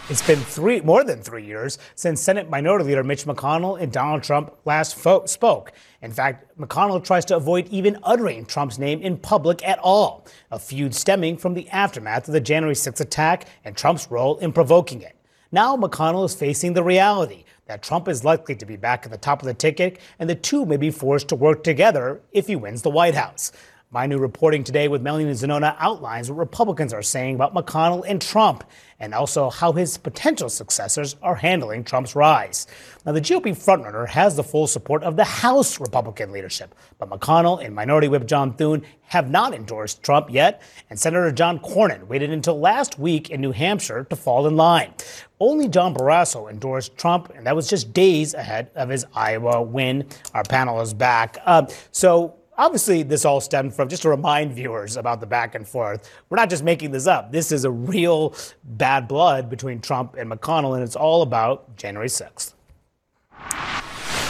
It's 0.08 0.22
been 0.22 0.38
three, 0.38 0.82
more 0.82 1.04
than 1.04 1.24
three 1.24 1.44
years 1.44 1.80
since 1.96 2.22
Senate 2.22 2.48
Minority 2.48 2.86
Leader 2.86 3.04
Mitch 3.04 3.26
McConnell 3.26 3.82
and 3.82 3.92
Donald 3.92 4.22
Trump 4.22 4.56
last 4.66 4.96
fo- 4.96 5.26
spoke. 5.26 5.72
In 6.04 6.12
fact, 6.12 6.56
McConnell 6.60 7.04
tries 7.04 7.26
to 7.26 7.36
avoid 7.36 7.68
even 7.70 7.98
uttering 8.04 8.46
Trump's 8.46 8.78
name 8.78 9.02
in 9.02 9.18
public 9.18 9.68
at 9.68 9.80
all, 9.80 10.28
a 10.52 10.60
feud 10.60 10.94
stemming 10.94 11.38
from 11.38 11.56
the 11.56 11.68
aftermath 11.70 12.28
of 12.28 12.36
the 12.36 12.40
January 12.40 12.76
6th 12.76 13.02
attack 13.02 13.48
and 13.66 13.76
Trump's 13.76 14.12
role 14.12 14.38
in 14.38 14.54
provoking 14.54 15.02
it. 15.02 15.17
Now 15.52 15.78
McConnell 15.78 16.26
is 16.26 16.36
facing 16.36 16.74
the 16.74 16.84
reality 16.84 17.46
that 17.68 17.82
Trump 17.82 18.08
is 18.08 18.24
likely 18.24 18.56
to 18.56 18.66
be 18.66 18.76
back 18.76 19.06
at 19.06 19.12
the 19.12 19.18
top 19.18 19.42
of 19.42 19.46
the 19.46 19.54
ticket, 19.54 20.00
and 20.20 20.30
the 20.30 20.36
two 20.36 20.66
may 20.66 20.78
be 20.78 20.92
forced 20.92 21.30
to 21.30 21.36
work 21.36 21.64
together 21.64 22.22
if 22.32 22.48
he 22.48 22.56
wins 22.56 22.82
the 22.82 22.90
White 22.90 23.16
House. 23.16 23.52
My 23.90 24.06
new 24.06 24.18
reporting 24.18 24.66
today 24.66 24.90
with 24.90 25.02
Melanie 25.02 25.32
Zanona 25.32 25.74
outlines 25.80 26.30
what 26.30 26.38
Republicans 26.38 26.92
are 26.92 27.02
saying 27.02 27.36
about 27.36 27.56
McConnell 27.56 28.04
and 28.06 28.22
Trump, 28.22 28.66
and 29.00 29.14
also 29.14 29.50
how 29.50 29.72
his 29.72 29.98
potential 29.98 30.50
successors 30.50 31.16
are 31.22 31.36
handling 31.36 31.86
Trump's 31.86 32.14
rise. 32.14 32.68
Now, 33.06 33.14
the 33.14 33.22
GOP 33.22 33.52
frontrunner 33.52 34.06
has 34.10 34.36
the 34.36 34.44
full 34.44 34.68
support 34.68 35.04
of 35.04 35.16
the 35.16 35.24
House 35.24 35.80
Republican 35.80 36.34
leadership, 36.34 36.76
but 37.00 37.10
McConnell 37.10 37.64
and 37.64 37.74
Minority 37.74 38.10
Whip 38.10 38.26
John 38.26 38.54
Thune 38.56 38.84
have 39.04 39.32
not 39.32 39.54
endorsed 39.54 40.04
Trump 40.04 40.30
yet, 40.30 40.62
and 40.90 41.00
Senator 41.00 41.32
John 41.32 41.58
Cornyn 41.58 42.08
waited 42.08 42.30
until 42.32 42.60
last 42.60 43.00
week 43.00 43.30
in 43.30 43.40
New 43.40 43.54
Hampshire 43.54 44.04
to 44.04 44.18
fall 44.18 44.48
in 44.48 44.58
line. 44.58 44.94
Only 45.40 45.70
John 45.70 45.96
Barrasso 45.96 46.52
endorsed 46.52 46.98
Trump, 46.98 47.32
and 47.34 47.48
that 47.48 47.56
was 47.56 47.70
just 47.70 47.94
days 47.94 48.34
ahead 48.34 48.70
of 48.76 48.90
his 48.90 49.06
Iowa 49.16 49.62
win. 49.62 50.10
Our 50.34 50.44
panel 50.44 50.82
is 50.82 50.94
back. 50.94 51.38
Uh, 51.46 51.68
so, 51.94 52.36
Obviously, 52.60 53.04
this 53.04 53.24
all 53.24 53.40
stemmed 53.40 53.76
from 53.76 53.88
just 53.88 54.02
to 54.02 54.10
remind 54.10 54.52
viewers 54.52 54.98
about 54.98 55.20
the 55.20 55.28
back 55.28 55.54
and 55.54 55.68
forth. 55.68 56.10
We're 56.30 56.38
not 56.38 56.50
just 56.50 56.64
making 56.64 56.90
this 56.90 57.06
up. 57.06 57.32
This 57.32 57.52
is 57.52 57.66
a 57.66 57.72
real 57.72 58.34
bad 58.64 59.08
blood 59.08 59.48
between 59.48 59.80
Trump 59.80 60.16
and 60.16 60.32
McConnell, 60.32 60.74
and 60.74 60.84
it's 60.84 60.96
all 60.96 61.22
about 61.22 61.78
January 61.78 62.08
6th. 62.08 62.54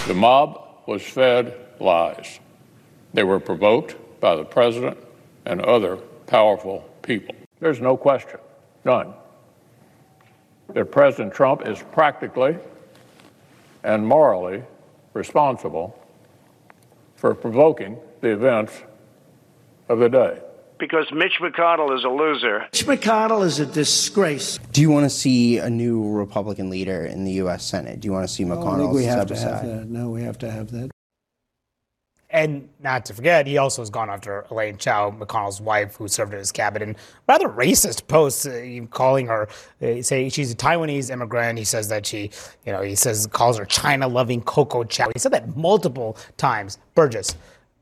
The 0.08 0.14
mob 0.14 0.62
was 0.88 1.04
fed 1.04 1.56
lies. 1.80 2.42
They 3.14 3.24
were 3.24 3.40
provoked 3.40 3.96
by 4.20 4.36
the 4.36 4.44
president 4.44 4.98
and 5.46 5.62
other 5.62 5.96
powerful 5.96 6.90
people. 7.04 7.34
There's 7.62 7.80
no 7.80 7.96
question, 7.96 8.40
none, 8.84 9.14
that 10.74 10.92
President 10.92 11.34
Trump 11.34 11.66
is 11.66 11.82
practically 11.94 12.58
and 13.86 14.06
morally 14.06 14.64
responsible 15.14 15.98
for 17.16 17.34
provoking 17.34 17.98
the 18.22 18.30
events 18.30 18.84
of 19.90 20.00
the 20.00 20.10
day. 20.10 20.42
Because 20.80 21.12
Mitch 21.12 21.40
McConnell 21.42 21.96
is 21.98 22.04
a 22.04 22.10
loser. 22.10 22.62
Mitch 22.62 22.86
McConnell 22.86 23.44
is 23.44 23.60
a 23.60 23.66
disgrace. 23.66 24.60
Do 24.72 24.82
you 24.82 24.92
want 24.92 25.06
to 25.06 25.10
see 25.10 25.58
a 25.58 25.70
new 25.70 26.08
Republican 26.12 26.70
leader 26.70 27.06
in 27.06 27.24
the 27.24 27.32
U.S. 27.34 27.66
Senate? 27.66 28.00
Do 28.00 28.08
you 28.08 28.12
want 28.12 28.28
to 28.28 28.34
see 28.34 28.44
McConnell 28.44 28.94
we 28.94 29.06
have 29.06 29.28
step 29.28 29.38
to 29.38 29.44
have 29.44 29.66
that. 29.66 29.90
No, 29.90 30.10
we 30.10 30.22
have 30.22 30.38
to 30.40 30.52
have 30.52 30.72
that. 30.72 30.92
And 32.30 32.68
not 32.84 33.06
to 33.06 33.14
forget, 33.14 33.48
he 33.48 33.58
also 33.58 33.82
has 33.82 33.90
gone 33.90 34.10
after 34.10 34.46
Elaine 34.52 34.78
Chao, 34.78 35.12
McConnell's 35.12 35.62
wife, 35.62 35.96
who 35.96 36.10
served 36.10 36.34
in 36.34 36.40
his 36.40 36.52
cabinet, 36.52 36.90
in 36.90 36.96
rather 37.28 37.48
racist 37.48 38.08
posts, 38.08 38.46
uh, 38.46 38.82
calling 38.92 39.28
her, 39.28 39.48
uh, 39.82 40.02
say 40.02 40.28
she's 40.28 40.52
a 40.52 40.56
Taiwanese 40.56 41.10
immigrant. 41.10 41.58
He 41.58 41.64
says 41.64 41.88
that 41.88 42.06
she, 42.06 42.30
you 42.66 42.74
know, 42.74 42.82
he 42.82 42.96
says 42.96 43.28
calls 43.28 43.58
her 43.58 43.66
China-loving 43.66 44.42
Coco 44.42 44.84
Chao. 44.84 45.10
He 45.14 45.20
said 45.20 45.32
that 45.32 45.56
multiple 45.56 46.18
times. 46.36 46.80
Burgess, 46.96 47.36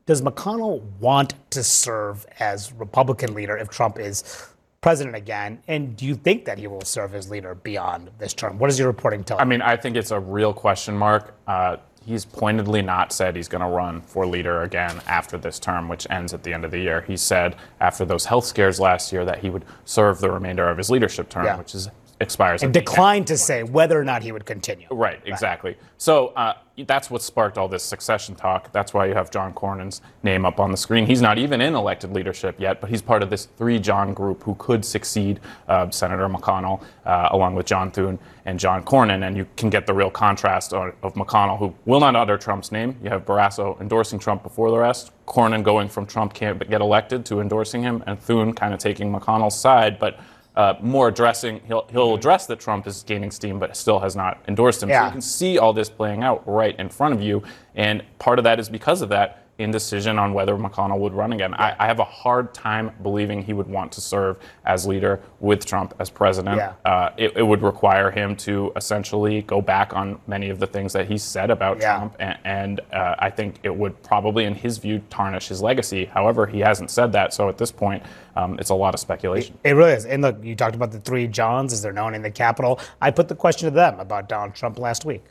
does 0.06 0.22
McConnell 0.22 0.82
want 1.00 1.34
to 1.52 1.64
serve 1.64 2.26
as 2.40 2.72
Republican 2.74 3.34
leader 3.34 3.58
if 3.58 3.70
Trump 3.70 3.98
is 4.00 4.48
president 4.82 5.16
again? 5.16 5.60
And 5.68 5.96
do 5.98 6.06
you 6.06 6.16
think 6.16 6.46
that 6.46 6.60
he 6.60 6.68
will 6.68 6.82
serve 6.82 7.16
as 7.16 7.30
leader 7.30 7.56
beyond 7.56 8.12
this 8.20 8.34
term? 8.34 8.60
What 8.60 8.68
does 8.68 8.78
your 8.78 8.88
reporting 8.88 9.24
tell 9.24 9.38
you? 9.38 9.42
I 9.42 9.46
mean, 9.46 9.62
I 9.62 9.76
think 9.76 9.96
it's 9.96 10.12
a 10.12 10.20
real 10.20 10.54
question 10.54 10.96
mark. 10.96 11.34
Uh, 11.48 11.78
he's 12.06 12.24
pointedly 12.24 12.84
not 12.84 13.12
said 13.12 13.36
he's 13.36 13.48
going 13.48 13.64
to 13.64 13.68
run 13.68 14.00
for 14.02 14.28
leader 14.28 14.62
again 14.62 15.02
after 15.08 15.40
this 15.40 15.58
term, 15.58 15.88
which 15.90 16.06
ends 16.12 16.36
at 16.36 16.44
the 16.44 16.54
end 16.54 16.66
of 16.66 16.70
the 16.70 16.80
year. 16.80 17.02
He 17.02 17.18
said 17.18 17.56
after 17.80 18.06
those 18.06 18.26
health 18.26 18.46
scares 18.46 18.80
last 18.80 19.12
year 19.12 19.26
that 19.26 19.40
he 19.40 19.50
would 19.50 19.66
serve 19.86 20.20
the 20.20 20.30
remainder 20.30 20.70
of 20.70 20.78
his 20.78 20.92
leadership 20.92 21.30
term, 21.30 21.46
Yeah. 21.46 21.58
which 21.58 21.74
is 21.74 21.90
expires 22.22 22.64
and 22.64 22.74
declined 22.74 23.28
to 23.28 23.38
say 23.38 23.64
whether 23.64 24.00
or 24.00 24.04
not 24.04 24.24
he 24.24 24.32
would 24.32 24.46
continue. 24.46 24.88
Right, 24.90 25.22
exactly. 25.26 25.78
So 25.98 26.28
uh, 26.28 26.54
that's 26.86 27.10
what 27.10 27.22
sparked 27.22 27.58
all 27.58 27.68
this 27.68 27.84
succession 27.84 28.36
talk. 28.36 28.72
That's 28.72 28.94
why 28.94 29.08
you 29.08 29.14
have 29.14 29.32
John 29.32 29.54
Cornyn's 29.54 30.02
name 30.24 30.46
up 30.46 30.60
on 30.60 30.72
the 30.72 30.78
screen. 30.78 31.06
He's 31.06 31.22
not 31.22 31.38
even 31.38 31.60
in 31.62 31.76
elected 31.76 32.14
leadership 32.14 32.56
yet, 32.60 32.80
but 32.80 32.90
he's 32.90 33.02
part 33.02 33.22
of 33.22 33.30
this 33.30 33.46
three 33.58 33.80
John 33.80 34.14
group 34.14 34.44
who 34.44 34.56
could 34.56 34.86
succeed 34.86 35.40
uh, 35.68 35.90
Senator 35.90 36.30
McConnell, 36.30 36.84
uh, 37.06 37.30
along 37.32 37.56
with 37.56 37.66
John 37.66 37.92
Thune 37.92 38.18
and 38.46 38.60
John 38.60 38.84
Cornyn. 38.84 39.28
And 39.28 39.36
you 39.36 39.46
can 39.58 39.70
get 39.70 39.86
the 39.86 39.94
real 39.94 40.12
contrast 40.12 40.74
of, 40.74 40.94
of 41.04 41.14
McConnell, 41.16 41.60
who 41.60 41.74
will 41.86 42.00
not 42.00 42.16
utter 42.16 42.38
Trump's 42.38 42.72
name. 42.72 42.96
You 43.04 43.10
have 43.10 43.26
Barrasso 43.26 43.80
endorsing 43.82 44.20
Trump 44.20 44.44
before 44.44 44.72
the 44.72 44.78
rest, 44.78 45.12
Cornyn 45.26 45.64
going 45.64 45.90
from 45.90 46.06
Trump 46.06 46.34
can't 46.34 46.60
get 46.70 46.82
elected 46.82 47.26
to 47.26 47.42
endorsing 47.42 47.82
him, 47.82 48.04
and 48.06 48.20
Thune 48.20 48.54
kind 48.54 48.74
of 48.74 48.80
taking 48.80 49.12
McConnell's 49.12 49.60
side, 49.60 50.00
but. 50.00 50.20
Uh, 50.56 50.76
more 50.82 51.10
addressing, 51.10 51.60
he'll, 51.68 51.86
he'll 51.92 52.14
address 52.16 52.46
that 52.48 52.60
Trump 52.60 52.88
is 52.88 53.04
gaining 53.04 53.30
steam, 53.30 53.60
but 53.60 53.76
still 53.76 54.00
has 54.00 54.16
not 54.16 54.42
endorsed 54.48 54.82
him. 54.82 54.90
So 54.90 54.94
you 55.06 55.12
can 55.12 55.22
see 55.22 55.58
all 55.58 55.74
this 55.74 55.90
playing 55.90 56.24
out 56.24 56.48
right 56.48 56.78
in 56.80 56.88
front 56.90 57.14
of 57.14 57.22
you. 57.22 57.44
And 57.76 58.04
part 58.20 58.40
of 58.40 58.44
that 58.44 58.60
is 58.60 58.70
because 58.70 59.02
of 59.02 59.10
that 59.10 59.45
indecision 59.58 60.20
on 60.20 60.34
whether 60.34 60.56
McConnell 60.56 61.00
would 61.00 61.14
run 61.14 61.32
again. 61.32 61.54
I, 61.54 61.76
I 61.80 61.88
have 61.88 62.00
a 62.00 62.04
hard 62.04 62.54
time 62.54 62.92
believing 63.04 63.42
he 63.42 63.54
would 63.54 63.68
want 63.68 63.92
to 63.94 64.02
serve 64.02 64.38
as 64.66 64.86
leader 64.86 65.22
with 65.40 65.66
Trump 65.66 65.94
as 66.00 66.10
president. 66.10 66.58
Yeah. 66.58 66.74
Uh, 66.84 67.12
it, 67.16 67.38
it 67.38 67.44
would 67.44 67.62
require 67.62 68.12
him 68.12 68.36
to 68.38 68.74
essentially 68.76 69.44
go 69.44 69.62
back 69.62 69.96
on 69.96 70.20
many 70.28 70.50
of 70.50 70.60
the 70.60 70.68
things 70.68 70.92
that 70.94 71.08
he 71.08 71.18
said 71.18 71.50
about 71.50 71.80
Yeah. 71.80 71.98
Trump. 71.98 72.16
And, 72.20 72.38
and 72.44 72.80
uh, 72.92 73.16
I 73.20 73.30
think 73.30 73.60
it 73.64 73.74
would 73.74 74.02
probably, 74.04 74.44
in 74.44 74.56
his 74.56 74.78
view, 74.78 75.02
tarnish 75.10 75.48
his 75.48 75.62
legacy. 75.62 76.06
However, 76.06 76.46
he 76.46 76.60
hasn't 76.60 76.92
said 76.92 77.14
that. 77.14 77.34
So 77.34 77.48
at 77.48 77.58
this 77.58 77.72
point, 77.72 78.04
um, 78.36 78.60
it's 78.60 78.72
a 78.72 78.76
lot 78.76 78.94
of 78.94 79.00
speculation. 79.00 79.58
It 79.64 79.72
really 79.72 79.94
is. 79.94 80.06
And 80.06 80.22
look, 80.22 80.44
you 80.44 80.56
talked 80.56 80.76
about 80.76 80.92
the 80.92 81.00
three 81.00 81.28
Johns, 81.28 81.72
as 81.72 81.82
they're 81.82 81.94
known 81.94 82.14
in 82.14 82.22
the 82.22 82.32
Capitol. 82.32 82.80
I 83.02 83.12
put 83.12 83.30
the 83.30 83.36
question 83.36 83.70
to 83.70 83.74
them 83.74 84.00
about 84.02 84.28
Donald 84.28 84.54
Trump 84.54 84.80
last 84.80 85.06
week. 85.06 85.24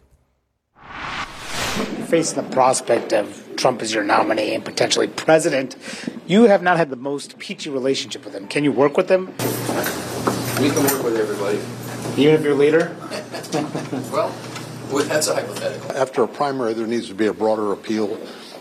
Facing 2.15 2.45
the 2.45 2.51
prospect 2.51 3.13
of 3.13 3.43
Trump 3.57 3.83
as 3.83 3.93
your 3.93 4.05
nominee 4.05 4.55
and 4.55 4.65
potentially 4.65 5.09
president, 5.09 5.75
you 6.29 6.45
have 6.45 6.63
not 6.63 6.77
had 6.77 6.89
the 6.89 6.95
most 6.95 7.41
peachy 7.41 7.71
relationship 7.71 8.25
with 8.25 8.33
him. 8.37 8.47
Can 8.47 8.63
you 8.63 8.71
work 8.71 8.97
with 8.97 9.11
him, 9.11 9.27
We 10.63 10.71
can 10.71 10.85
work 10.85 11.03
with 11.03 11.17
everybody. 11.17 11.59
even 12.17 12.37
if 12.37 12.45
you're 12.45 12.55
leader? 12.55 12.95
Well, 14.13 14.33
well, 14.93 15.05
that's 15.07 15.27
a 15.27 15.35
hypothetical. 15.35 15.97
After 15.97 16.23
a 16.23 16.29
primary, 16.29 16.73
there 16.73 16.87
needs 16.87 17.09
to 17.09 17.15
be 17.15 17.27
a 17.27 17.35
broader 17.35 17.73
appeal 17.73 18.17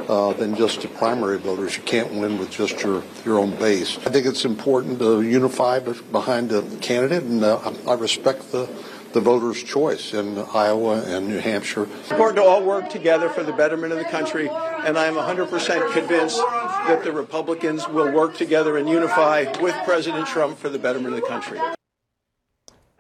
uh, 0.10 0.34
than 0.34 0.56
just 0.56 0.82
to 0.82 0.88
primary 0.88 1.38
voters. 1.38 1.78
You 1.78 1.84
can't 1.84 2.12
win 2.12 2.40
with 2.40 2.50
just 2.50 2.82
your, 2.82 3.04
your 3.24 3.38
own 3.38 3.52
base. 3.58 4.00
I 4.00 4.10
think 4.10 4.26
it's 4.26 4.46
important 4.46 4.98
to 4.98 5.22
unify 5.22 5.78
behind 5.78 6.52
a 6.52 6.64
candidate, 6.78 7.22
and 7.22 7.44
uh, 7.44 7.72
I 7.88 7.92
I 7.92 7.94
respect 7.94 8.52
the, 8.52 8.68
the 9.14 9.22
voters' 9.22 9.64
choice 9.64 10.14
in 10.14 10.38
Iowa 10.54 11.04
and 11.04 11.28
New 11.28 11.40
Hampshire. 11.40 11.84
It's 12.00 12.12
important 12.12 12.38
to 12.38 12.44
all 12.44 12.64
work 12.64 12.90
together 12.90 13.30
for 13.30 13.44
the 13.44 13.54
betterment 13.54 13.94
of 13.94 14.00
the 14.00 14.06
country, 14.06 14.50
and 14.50 14.98
I'm 14.98 15.14
100% 15.14 15.94
convinced 15.94 16.38
that 16.38 17.04
the 17.04 17.12
Republicans 17.12 17.88
will 17.88 18.12
work 18.12 18.36
together 18.36 18.78
and 18.78 18.90
unify 18.90 19.46
with 19.62 19.76
President 19.86 20.28
Trump 20.28 20.58
for 20.58 20.70
the 20.70 20.80
betterment 20.80 21.16
of 21.16 21.22
the 21.22 21.28
country. 21.28 21.60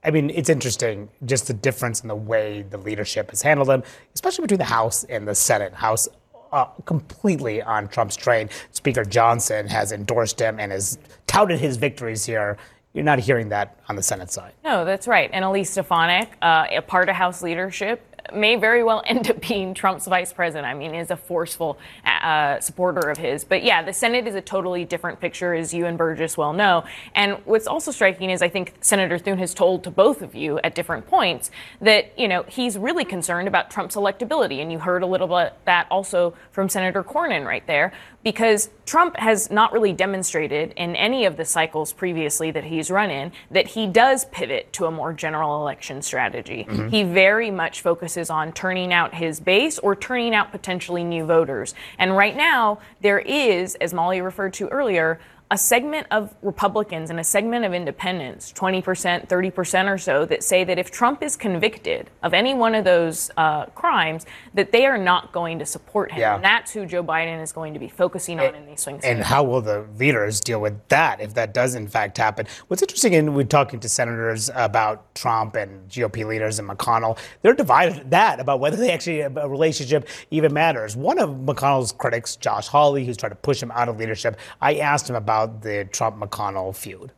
I 0.05 0.11
mean, 0.11 0.29
it's 0.29 0.49
interesting 0.49 1.09
just 1.25 1.47
the 1.47 1.53
difference 1.53 2.01
in 2.01 2.09
the 2.09 2.15
way 2.15 2.65
the 2.69 2.77
leadership 2.77 3.29
has 3.29 3.41
handled 3.41 3.69
them, 3.69 3.83
especially 4.13 4.43
between 4.43 4.59
the 4.59 4.65
House 4.65 5.05
and 5.05 5.27
the 5.27 5.35
Senate. 5.35 5.73
House 5.73 6.09
uh, 6.51 6.65
completely 6.85 7.61
on 7.61 7.87
Trump's 7.87 8.15
train. 8.15 8.49
Speaker 8.71 9.03
Johnson 9.03 9.67
has 9.67 9.91
endorsed 9.91 10.39
him 10.39 10.59
and 10.59 10.71
has 10.71 10.99
touted 11.25 11.59
his 11.59 11.77
victories 11.77 12.25
here. 12.25 12.57
You're 12.93 13.03
not 13.03 13.19
hearing 13.19 13.49
that 13.49 13.77
on 13.89 13.95
the 13.95 14.03
Senate 14.03 14.31
side. 14.31 14.53
No, 14.63 14.85
that's 14.85 15.07
right. 15.07 15.29
And 15.33 15.43
Elise 15.43 15.71
Stefanik, 15.71 16.29
uh, 16.41 16.67
a 16.69 16.81
part 16.81 17.09
of 17.09 17.15
House 17.15 17.41
leadership, 17.41 18.07
may 18.33 18.55
very 18.55 18.83
well 18.83 19.01
end 19.07 19.29
up 19.29 19.41
being 19.41 19.73
Trump's 19.73 20.07
vice 20.07 20.31
president. 20.31 20.67
I 20.67 20.73
mean, 20.73 20.93
is 20.93 21.09
a 21.11 21.17
forceful, 21.17 21.77
uh, 22.23 22.59
supporter 22.59 23.09
of 23.09 23.17
his. 23.17 23.43
But 23.43 23.63
yeah, 23.63 23.83
the 23.83 23.93
Senate 23.93 24.27
is 24.27 24.35
a 24.35 24.41
totally 24.41 24.85
different 24.85 25.19
picture, 25.19 25.53
as 25.53 25.73
you 25.73 25.85
and 25.85 25.97
Burgess 25.97 26.37
well 26.37 26.53
know. 26.53 26.85
And 27.13 27.37
what's 27.45 27.67
also 27.67 27.91
striking 27.91 28.29
is 28.29 28.41
I 28.41 28.49
think 28.49 28.73
Senator 28.81 29.17
Thune 29.17 29.37
has 29.39 29.53
told 29.53 29.83
to 29.83 29.91
both 29.91 30.21
of 30.21 30.33
you 30.33 30.59
at 30.63 30.73
different 30.75 31.07
points 31.07 31.51
that, 31.81 32.17
you 32.17 32.27
know, 32.27 32.43
he's 32.47 32.77
really 32.77 33.05
concerned 33.05 33.47
about 33.47 33.69
Trump's 33.69 33.95
electability. 33.95 34.61
And 34.61 34.71
you 34.71 34.79
heard 34.79 35.03
a 35.03 35.07
little 35.07 35.27
bit 35.27 35.53
that 35.65 35.87
also 35.91 36.33
from 36.51 36.69
Senator 36.69 37.03
Cornyn 37.03 37.45
right 37.45 37.65
there, 37.67 37.93
because 38.23 38.69
Trump 38.85 39.17
has 39.17 39.51
not 39.51 39.73
really 39.73 39.91
demonstrated 39.91 40.73
in 40.77 40.95
any 40.95 41.25
of 41.25 41.35
the 41.35 41.43
cycles 41.43 41.91
previously 41.91 42.51
that 42.51 42.63
he's 42.63 42.89
run 42.89 43.09
in 43.09 43.31
that 43.51 43.67
he 43.67 43.85
does 43.85 44.25
pivot 44.25 44.71
to 44.71 44.85
a 44.85 44.91
more 44.91 45.11
general 45.11 45.61
election 45.61 46.01
strategy. 46.01 46.65
Mm-hmm. 46.69 46.87
He 46.87 47.03
very 47.03 47.51
much 47.51 47.81
focuses 47.81 48.29
on 48.29 48.53
turning 48.53 48.93
out 48.93 49.13
his 49.13 49.41
base 49.41 49.77
or 49.79 49.95
turning 49.95 50.33
out 50.33 50.51
potentially 50.51 51.03
new 51.03 51.25
voters. 51.25 51.75
And 51.97 52.12
right 52.15 52.35
now, 52.35 52.79
there 53.01 53.19
is, 53.19 53.75
as 53.75 53.93
Molly 53.93 54.21
referred 54.21 54.53
to 54.53 54.67
earlier, 54.69 55.19
a 55.53 55.57
segment 55.57 56.07
of 56.09 56.33
Republicans 56.41 57.11
and 57.11 57.19
a 57.19 57.23
segment 57.23 57.63
of 57.63 57.75
independents, 57.75 58.51
20%, 58.53 59.27
30% 59.27 59.87
or 59.87 59.99
so, 59.99 60.25
that 60.25 60.43
say 60.43 60.63
that 60.63 60.79
if 60.79 60.89
Trump 60.89 61.21
is 61.21 61.35
convicted 61.35 62.09
of 62.23 62.33
any 62.33 62.55
one 62.55 62.73
of 62.73 62.83
those 62.83 63.29
uh, 63.37 63.67
crimes, 63.67 64.25
that 64.55 64.71
they 64.71 64.87
are 64.87 64.97
not 64.97 65.31
going 65.31 65.59
to 65.59 65.65
support 65.65 66.11
him. 66.11 66.21
Yeah. 66.21 66.33
And 66.33 66.43
that's 66.43 66.71
who 66.71 66.87
Joe 66.87 67.03
Biden 67.03 67.39
is 67.39 67.51
going 67.51 67.75
to 67.75 67.79
be 67.79 67.87
focusing 67.87 68.39
on 68.39 68.47
and, 68.47 68.55
in 68.55 68.65
these 68.65 68.81
swing 68.81 68.99
states. 68.99 69.13
And 69.13 69.23
how 69.23 69.43
will 69.43 69.61
the 69.61 69.85
leaders 69.99 70.41
deal 70.41 70.59
with 70.59 70.75
that 70.87 71.21
if 71.21 71.35
that 71.35 71.53
does 71.53 71.75
in 71.75 71.87
fact 71.87 72.17
happen? 72.17 72.47
What's 72.67 72.81
interesting, 72.81 73.13
and 73.13 73.35
we're 73.35 73.43
talking 73.43 73.79
to 73.81 73.87
senators 73.87 74.49
about 74.55 75.13
Trump 75.13 75.55
and 75.55 75.87
GOP 75.87 76.25
leaders 76.25 76.57
and 76.57 76.67
McConnell, 76.67 77.19
they're 77.43 77.53
divided 77.53 78.09
that 78.09 78.39
about 78.39 78.59
whether 78.59 78.75
they 78.75 78.91
actually 78.91 79.19
a 79.19 79.29
relationship 79.29 80.07
even 80.31 80.51
matters. 80.51 80.95
One 80.95 81.19
of 81.19 81.29
McConnell's 81.29 81.91
critics, 81.91 82.37
Josh 82.37 82.67
Hawley, 82.67 83.05
who's 83.05 83.17
trying 83.17 83.33
to 83.33 83.35
push 83.35 83.61
him 83.61 83.69
out 83.69 83.87
of 83.87 83.99
leadership, 83.99 84.39
I 84.59 84.77
asked 84.77 85.07
him 85.07 85.15
about 85.15 85.42
about 85.43 85.61
the 85.61 85.85
Trump 85.85 86.17
McConnell 86.17 86.75
feud? 86.75 87.11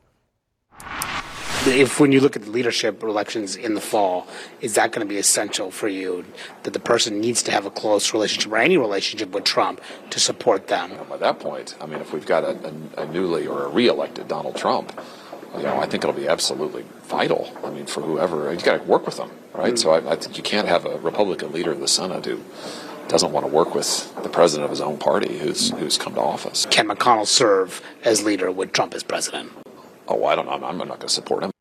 If 1.67 1.99
when 1.99 2.11
you 2.11 2.21
look 2.21 2.35
at 2.35 2.43
the 2.43 2.51
leadership 2.51 3.01
elections 3.01 3.55
in 3.55 3.73
the 3.73 3.81
fall, 3.81 4.27
is 4.61 4.75
that 4.75 4.91
going 4.91 5.05
to 5.05 5.11
be 5.11 5.17
essential 5.17 5.71
for 5.71 5.87
you 5.87 6.23
that 6.61 6.73
the 6.73 6.79
person 6.79 7.19
needs 7.19 7.41
to 7.43 7.51
have 7.51 7.65
a 7.65 7.71
close 7.71 8.13
relationship 8.13 8.51
or 8.51 8.57
any 8.57 8.77
relationship 8.77 9.31
with 9.31 9.45
Trump 9.45 9.81
to 10.11 10.19
support 10.19 10.67
them? 10.67 10.91
You 10.91 10.97
by 11.09 11.17
that 11.17 11.39
point, 11.39 11.75
I 11.81 11.87
mean, 11.87 12.01
if 12.01 12.13
we've 12.13 12.25
got 12.25 12.43
a, 12.43 12.71
a, 12.97 13.03
a 13.03 13.05
newly 13.07 13.47
or 13.47 13.65
a 13.65 13.69
re-elected 13.69 14.27
Donald 14.27 14.57
Trump, 14.57 14.99
you 15.57 15.63
know, 15.63 15.79
I 15.79 15.87
think 15.87 16.03
it'll 16.03 16.15
be 16.15 16.27
absolutely 16.27 16.85
vital. 17.03 17.51
I 17.63 17.71
mean, 17.71 17.87
for 17.87 18.01
whoever 18.01 18.53
you 18.53 18.59
got 18.59 18.77
to 18.77 18.83
work 18.83 19.05
with 19.07 19.17
them, 19.17 19.31
right? 19.53 19.73
Mm-hmm. 19.73 19.77
So 19.77 19.91
I, 19.91 20.11
I 20.11 20.15
think 20.17 20.37
you 20.37 20.43
can't 20.43 20.67
have 20.67 20.85
a 20.85 20.99
Republican 20.99 21.51
leader 21.51 21.71
of 21.71 21.79
the 21.79 21.87
Senate 21.87 22.25
who 22.25 22.41
doesn't 23.07 23.31
want 23.31 23.45
to 23.45 23.51
work 23.51 23.75
with 23.75 24.13
the 24.23 24.29
president 24.29 24.65
of 24.65 24.69
his 24.71 24.81
own 24.81 24.97
party 24.97 25.37
who's 25.37 25.71
who's 25.71 25.97
come 25.97 26.13
to 26.15 26.21
office. 26.21 26.65
Can 26.69 26.87
McConnell 26.87 27.27
serve 27.27 27.81
as 28.03 28.23
leader 28.23 28.51
with 28.51 28.71
Trump 28.71 28.93
as 28.93 29.03
president? 29.03 29.51
Oh, 30.07 30.25
I 30.25 30.35
don't 30.35 30.45
know. 30.45 30.51
I'm, 30.51 30.63
I'm 30.63 30.77
not 30.77 30.87
going 30.87 30.99
to 31.01 31.09
support 31.09 31.43
him. 31.43 31.51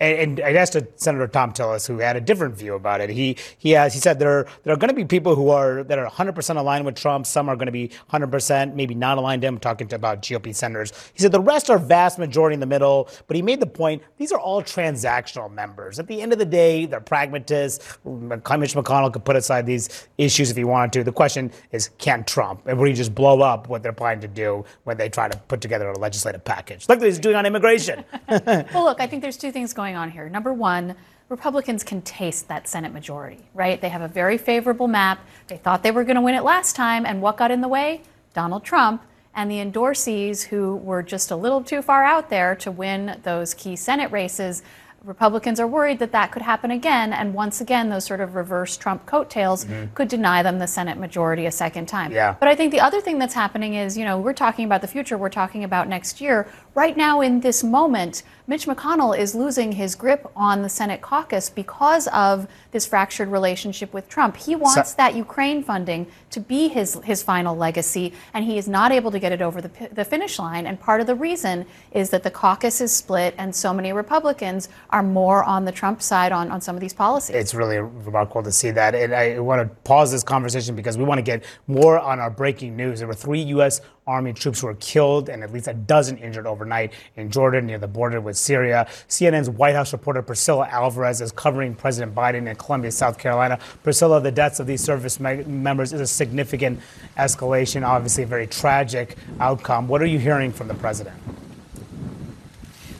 And, 0.00 0.38
and, 0.38 0.40
I 0.40 0.52
asked 0.52 0.76
Senator 0.96 1.26
Thom 1.26 1.52
Tillis, 1.52 1.86
who 1.86 1.98
had 1.98 2.16
a 2.16 2.20
different 2.20 2.56
view 2.56 2.74
about 2.74 3.00
it. 3.00 3.10
He 3.10 3.36
he 3.58 3.70
has 3.72 3.94
he 3.94 4.00
said 4.00 4.18
there 4.18 4.40
are, 4.40 4.46
there 4.64 4.74
are 4.74 4.76
going 4.76 4.88
to 4.88 4.94
be 4.94 5.04
people 5.04 5.34
who 5.34 5.50
are 5.50 5.82
that 5.84 5.98
are 5.98 6.04
100 6.04 6.34
percent 6.34 6.58
aligned 6.58 6.84
with 6.84 6.96
Trump. 6.96 7.26
Some 7.26 7.48
are 7.48 7.56
going 7.56 7.66
to 7.66 7.72
be 7.72 7.88
100 7.88 8.30
percent 8.30 8.76
maybe 8.76 8.94
not 8.94 9.18
aligned 9.18 9.44
him. 9.44 9.58
Talking 9.58 9.92
about 9.94 10.22
GOP 10.22 10.54
senators, 10.54 10.92
he 11.14 11.20
said 11.20 11.32
the 11.32 11.40
rest 11.40 11.70
are 11.70 11.78
vast 11.78 12.18
majority 12.18 12.54
in 12.54 12.60
the 12.60 12.66
middle. 12.66 13.08
But 13.26 13.36
he 13.36 13.42
made 13.42 13.60
the 13.60 13.66
point 13.66 14.02
these 14.18 14.32
are 14.32 14.38
all 14.38 14.62
transactional 14.62 15.50
members. 15.50 15.98
At 15.98 16.06
the 16.06 16.20
end 16.20 16.32
of 16.32 16.38
the 16.38 16.44
day, 16.44 16.86
they're 16.86 17.00
pragmatists. 17.00 17.98
Mitch 18.04 18.74
McConnell 18.74 19.12
could 19.12 19.24
put 19.24 19.36
aside 19.36 19.66
these 19.66 20.08
issues 20.18 20.50
if 20.50 20.56
he 20.56 20.64
wanted 20.64 20.92
to. 20.94 21.04
The 21.04 21.12
question 21.12 21.50
is, 21.72 21.90
can 21.98 22.24
Trump 22.24 22.62
and 22.66 22.78
will 22.78 22.86
he 22.86 22.92
just 22.92 23.14
blow 23.14 23.40
up 23.42 23.68
what 23.68 23.82
they're 23.82 23.92
planning 23.92 24.20
to 24.20 24.28
do 24.28 24.64
when 24.84 24.96
they 24.96 25.08
try 25.08 25.28
to 25.28 25.36
put 25.48 25.60
together 25.60 25.88
a 25.88 25.98
legislative 25.98 26.44
package, 26.44 26.88
like 26.88 27.00
he's 27.00 27.18
doing 27.18 27.36
on 27.36 27.46
immigration? 27.46 28.04
well, 28.28 28.84
look, 28.84 29.00
I 29.00 29.06
think 29.06 29.22
there's 29.22 29.36
two 29.36 29.52
things 29.52 29.72
going 29.72 29.85
going 29.86 29.96
on 29.96 30.10
here. 30.10 30.28
Number 30.28 30.52
one, 30.52 30.96
Republicans 31.28 31.84
can 31.84 32.02
taste 32.02 32.48
that 32.48 32.66
Senate 32.66 32.92
majority, 32.92 33.38
right? 33.54 33.80
They 33.80 33.88
have 33.88 34.02
a 34.02 34.08
very 34.08 34.36
favorable 34.36 34.88
map. 34.88 35.20
They 35.46 35.58
thought 35.58 35.84
they 35.84 35.92
were 35.92 36.02
going 36.02 36.16
to 36.16 36.22
win 36.22 36.34
it 36.34 36.42
last 36.42 36.74
time, 36.74 37.06
and 37.06 37.22
what 37.22 37.36
got 37.36 37.52
in 37.52 37.60
the 37.60 37.68
way? 37.68 38.02
Donald 38.34 38.64
Trump 38.64 39.02
and 39.32 39.48
the 39.48 39.56
endorsees 39.56 40.42
who 40.42 40.76
were 40.76 41.04
just 41.04 41.30
a 41.30 41.36
little 41.36 41.62
too 41.62 41.82
far 41.82 42.02
out 42.02 42.30
there 42.30 42.56
to 42.56 42.70
win 42.70 43.20
those 43.22 43.54
key 43.54 43.76
Senate 43.76 44.10
races 44.10 44.64
Republicans 45.06 45.60
are 45.60 45.68
worried 45.68 46.00
that 46.00 46.10
that 46.12 46.32
could 46.32 46.42
happen 46.42 46.72
again, 46.72 47.12
and 47.12 47.32
once 47.32 47.60
again, 47.60 47.88
those 47.88 48.04
sort 48.04 48.20
of 48.20 48.34
reverse 48.34 48.76
Trump 48.76 49.06
coattails 49.06 49.64
mm-hmm. 49.64 49.94
could 49.94 50.08
deny 50.08 50.42
them 50.42 50.58
the 50.58 50.66
Senate 50.66 50.98
majority 50.98 51.46
a 51.46 51.50
second 51.50 51.86
time. 51.86 52.10
Yeah. 52.10 52.34
But 52.38 52.48
I 52.48 52.56
think 52.56 52.72
the 52.72 52.80
other 52.80 53.00
thing 53.00 53.18
that's 53.18 53.34
happening 53.34 53.74
is, 53.74 53.96
you 53.96 54.04
know, 54.04 54.18
we're 54.18 54.32
talking 54.32 54.64
about 54.64 54.80
the 54.80 54.88
future, 54.88 55.16
we're 55.16 55.28
talking 55.28 55.62
about 55.62 55.88
next 55.88 56.20
year. 56.20 56.48
Right 56.76 56.94
now, 56.94 57.22
in 57.22 57.40
this 57.40 57.64
moment, 57.64 58.22
Mitch 58.46 58.66
McConnell 58.66 59.18
is 59.18 59.34
losing 59.34 59.72
his 59.72 59.94
grip 59.94 60.30
on 60.36 60.60
the 60.60 60.68
Senate 60.68 61.00
caucus 61.00 61.48
because 61.48 62.06
of 62.08 62.46
this 62.70 62.84
fractured 62.84 63.28
relationship 63.28 63.94
with 63.94 64.10
Trump. 64.10 64.36
He 64.36 64.54
wants 64.54 64.90
so- 64.90 64.96
that 64.98 65.14
Ukraine 65.14 65.64
funding 65.64 66.06
to 66.32 66.38
be 66.38 66.68
his, 66.68 67.00
his 67.02 67.22
final 67.22 67.56
legacy, 67.56 68.12
and 68.34 68.44
he 68.44 68.58
is 68.58 68.68
not 68.68 68.92
able 68.92 69.10
to 69.10 69.18
get 69.18 69.32
it 69.32 69.40
over 69.40 69.62
the, 69.62 69.70
the 69.90 70.04
finish 70.04 70.38
line. 70.38 70.66
And 70.66 70.78
part 70.78 71.00
of 71.00 71.06
the 71.06 71.14
reason 71.14 71.64
is 71.92 72.10
that 72.10 72.22
the 72.22 72.30
caucus 72.30 72.82
is 72.82 72.94
split, 72.94 73.34
and 73.38 73.56
so 73.56 73.72
many 73.72 73.94
Republicans 73.94 74.68
are 74.90 75.02
more 75.02 75.42
on 75.44 75.64
the 75.64 75.72
Trump 75.72 76.02
side 76.02 76.30
on, 76.30 76.50
on 76.50 76.60
some 76.60 76.76
of 76.76 76.82
these 76.82 76.92
policies. 76.92 77.34
It's 77.34 77.54
really 77.54 77.78
remarkable 77.78 78.42
to 78.42 78.52
see 78.52 78.70
that. 78.72 78.94
And 78.94 79.14
I 79.14 79.38
want 79.38 79.62
to 79.62 79.74
pause 79.84 80.12
this 80.12 80.22
conversation 80.22 80.76
because 80.76 80.98
we 80.98 81.04
want 81.04 81.20
to 81.20 81.22
get 81.22 81.42
more 81.68 81.98
on 81.98 82.20
our 82.20 82.30
breaking 82.30 82.76
news. 82.76 82.98
There 82.98 83.08
were 83.08 83.14
three 83.14 83.40
U.S. 83.56 83.80
Army 84.06 84.32
troops 84.32 84.62
were 84.62 84.74
killed 84.74 85.28
and 85.28 85.42
at 85.42 85.52
least 85.52 85.66
a 85.66 85.74
dozen 85.74 86.16
injured 86.18 86.46
overnight 86.46 86.92
in 87.16 87.28
Jordan 87.28 87.66
near 87.66 87.78
the 87.78 87.88
border 87.88 88.20
with 88.20 88.36
Syria. 88.36 88.86
CNN's 89.08 89.50
White 89.50 89.74
House 89.74 89.92
reporter 89.92 90.22
Priscilla 90.22 90.68
Alvarez 90.68 91.20
is 91.20 91.32
covering 91.32 91.74
President 91.74 92.14
Biden 92.14 92.48
in 92.48 92.54
Columbia, 92.54 92.92
South 92.92 93.18
Carolina. 93.18 93.58
Priscilla, 93.82 94.20
the 94.20 94.30
deaths 94.30 94.60
of 94.60 94.68
these 94.68 94.80
service 94.80 95.18
me- 95.18 95.42
members 95.42 95.92
is 95.92 96.00
a 96.00 96.06
significant 96.06 96.78
escalation, 97.18 97.84
obviously 97.84 98.22
a 98.22 98.26
very 98.26 98.46
tragic 98.46 99.16
outcome. 99.40 99.88
What 99.88 100.00
are 100.00 100.06
you 100.06 100.20
hearing 100.20 100.52
from 100.52 100.68
the 100.68 100.74
president? 100.74 101.16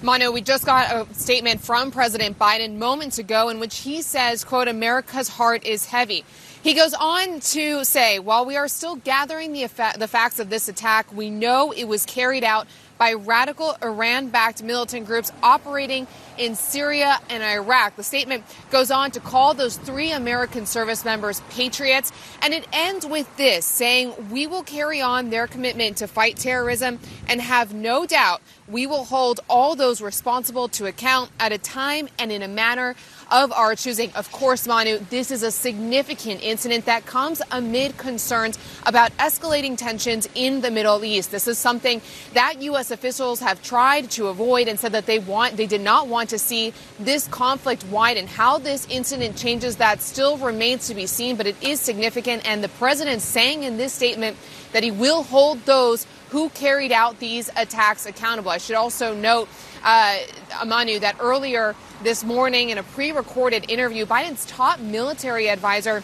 Manu, 0.02 0.32
we 0.32 0.40
just 0.40 0.66
got 0.66 0.92
a 0.92 1.14
statement 1.14 1.60
from 1.60 1.92
President 1.92 2.36
Biden 2.36 2.78
moments 2.78 3.18
ago 3.18 3.48
in 3.48 3.60
which 3.60 3.78
he 3.78 4.02
says, 4.02 4.42
quote, 4.42 4.66
America's 4.66 5.28
heart 5.28 5.64
is 5.64 5.86
heavy. 5.86 6.24
He 6.66 6.74
goes 6.74 6.94
on 6.94 7.38
to 7.38 7.84
say, 7.84 8.18
while 8.18 8.44
we 8.44 8.56
are 8.56 8.66
still 8.66 8.96
gathering 8.96 9.52
the, 9.52 9.62
effect, 9.62 10.00
the 10.00 10.08
facts 10.08 10.40
of 10.40 10.50
this 10.50 10.66
attack, 10.68 11.06
we 11.14 11.30
know 11.30 11.70
it 11.70 11.84
was 11.84 12.04
carried 12.04 12.42
out 12.42 12.66
by 12.98 13.12
radical 13.12 13.76
Iran 13.84 14.30
backed 14.30 14.64
militant 14.64 15.06
groups 15.06 15.30
operating 15.44 16.08
in 16.38 16.56
Syria 16.56 17.20
and 17.30 17.40
Iraq. 17.44 17.94
The 17.94 18.02
statement 18.02 18.42
goes 18.72 18.90
on 18.90 19.12
to 19.12 19.20
call 19.20 19.54
those 19.54 19.76
three 19.76 20.10
American 20.10 20.66
service 20.66 21.04
members 21.04 21.40
patriots, 21.50 22.10
and 22.42 22.52
it 22.52 22.66
ends 22.72 23.06
with 23.06 23.36
this 23.36 23.64
saying, 23.64 24.30
We 24.32 24.48
will 24.48 24.64
carry 24.64 25.00
on 25.00 25.30
their 25.30 25.46
commitment 25.46 25.98
to 25.98 26.08
fight 26.08 26.36
terrorism 26.36 26.98
and 27.28 27.40
have 27.40 27.74
no 27.74 28.06
doubt 28.06 28.42
we 28.66 28.86
will 28.86 29.04
hold 29.04 29.38
all 29.48 29.76
those 29.76 30.00
responsible 30.00 30.66
to 30.68 30.86
account 30.86 31.30
at 31.38 31.52
a 31.52 31.58
time 31.58 32.08
and 32.18 32.32
in 32.32 32.42
a 32.42 32.48
manner 32.48 32.96
of 33.30 33.52
our 33.52 33.74
choosing. 33.74 34.12
Of 34.12 34.30
course, 34.30 34.66
Manu, 34.66 34.98
this 35.10 35.30
is 35.30 35.42
a 35.42 35.50
significant 35.50 36.42
incident 36.42 36.84
that 36.86 37.06
comes 37.06 37.42
amid 37.50 37.96
concerns 37.96 38.58
about 38.84 39.10
escalating 39.16 39.76
tensions 39.76 40.28
in 40.34 40.60
the 40.60 40.70
Middle 40.70 41.04
East. 41.04 41.30
This 41.30 41.48
is 41.48 41.58
something 41.58 42.00
that 42.34 42.62
U.S. 42.62 42.90
officials 42.90 43.40
have 43.40 43.62
tried 43.62 44.10
to 44.12 44.28
avoid 44.28 44.68
and 44.68 44.78
said 44.78 44.92
that 44.92 45.06
they 45.06 45.18
want, 45.18 45.56
they 45.56 45.66
did 45.66 45.80
not 45.80 46.08
want 46.08 46.30
to 46.30 46.38
see 46.38 46.72
this 47.00 47.26
conflict 47.28 47.84
widen. 47.86 48.26
How 48.26 48.58
this 48.58 48.86
incident 48.88 49.36
changes 49.36 49.76
that 49.76 50.00
still 50.00 50.38
remains 50.38 50.86
to 50.88 50.94
be 50.94 51.06
seen, 51.06 51.36
but 51.36 51.46
it 51.46 51.56
is 51.62 51.80
significant. 51.80 52.48
And 52.48 52.62
the 52.62 52.68
president 52.68 53.22
saying 53.22 53.64
in 53.64 53.76
this 53.76 53.92
statement 53.92 54.36
that 54.72 54.82
he 54.82 54.90
will 54.90 55.24
hold 55.24 55.64
those 55.64 56.06
who 56.30 56.48
carried 56.50 56.92
out 56.92 57.18
these 57.18 57.48
attacks 57.56 58.06
accountable. 58.06 58.50
I 58.50 58.58
should 58.58 58.76
also 58.76 59.14
note, 59.14 59.48
uh, 59.84 60.18
Amanu, 60.50 61.00
that 61.00 61.16
earlier 61.20 61.74
this 62.02 62.24
morning 62.24 62.70
in 62.70 62.78
a 62.78 62.82
pre 62.82 63.12
recorded 63.12 63.70
interview, 63.70 64.06
Biden's 64.06 64.44
top 64.46 64.80
military 64.80 65.48
advisor 65.48 66.02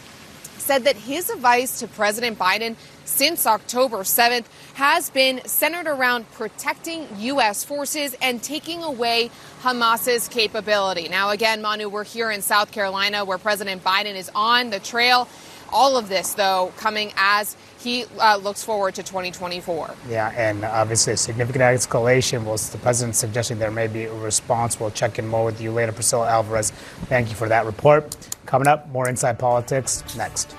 said 0.57 0.85
that 0.85 0.95
his 0.95 1.29
advice 1.29 1.79
to 1.79 1.87
President 1.87 2.39
Biden 2.39 2.75
since 3.05 3.45
October 3.45 3.97
7th 3.97 4.45
has 4.75 5.09
been 5.09 5.41
centered 5.45 5.87
around 5.87 6.29
protecting 6.31 7.07
U.S. 7.19 7.63
forces 7.63 8.15
and 8.21 8.41
taking 8.41 8.81
away 8.81 9.29
Hamas's 9.61 10.27
capability. 10.29 11.09
Now, 11.09 11.29
again, 11.29 11.61
Manu, 11.61 11.89
we're 11.89 12.05
here 12.05 12.31
in 12.31 12.41
South 12.41 12.71
Carolina 12.71 13.25
where 13.25 13.37
President 13.37 13.83
Biden 13.83 14.15
is 14.15 14.31
on 14.33 14.69
the 14.69 14.79
trail. 14.79 15.27
All 15.71 15.97
of 15.97 16.07
this, 16.07 16.33
though, 16.33 16.71
coming 16.77 17.11
as 17.17 17.57
he 17.83 18.05
uh, 18.19 18.37
looks 18.37 18.63
forward 18.63 18.95
to 18.95 19.03
2024. 19.03 19.95
Yeah, 20.09 20.33
and 20.35 20.63
obviously 20.63 21.13
a 21.13 21.17
significant 21.17 21.61
escalation 21.63 22.43
was 22.43 22.69
the 22.69 22.77
president 22.77 23.15
suggesting 23.15 23.59
there 23.59 23.71
may 23.71 23.87
be 23.87 24.05
a 24.05 24.13
response. 24.13 24.79
We'll 24.79 24.91
check 24.91 25.19
in 25.19 25.27
more 25.27 25.45
with 25.45 25.59
you 25.59 25.71
later, 25.71 25.91
Priscilla 25.91 26.29
Alvarez. 26.29 26.71
Thank 27.07 27.29
you 27.29 27.35
for 27.35 27.49
that 27.49 27.65
report. 27.65 28.15
Coming 28.45 28.67
up, 28.67 28.87
more 28.89 29.09
Inside 29.09 29.37
Politics 29.37 30.03
next. 30.15 30.55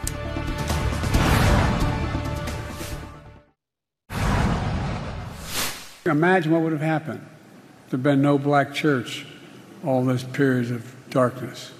Imagine 6.06 6.52
what 6.52 6.60
would 6.60 6.72
have 6.72 6.82
happened. 6.82 7.26
There'd 7.88 8.02
been 8.02 8.20
no 8.20 8.36
black 8.36 8.74
church 8.74 9.26
all 9.84 10.04
this 10.04 10.22
period 10.22 10.70
of 10.70 10.94
darkness. 11.10 11.72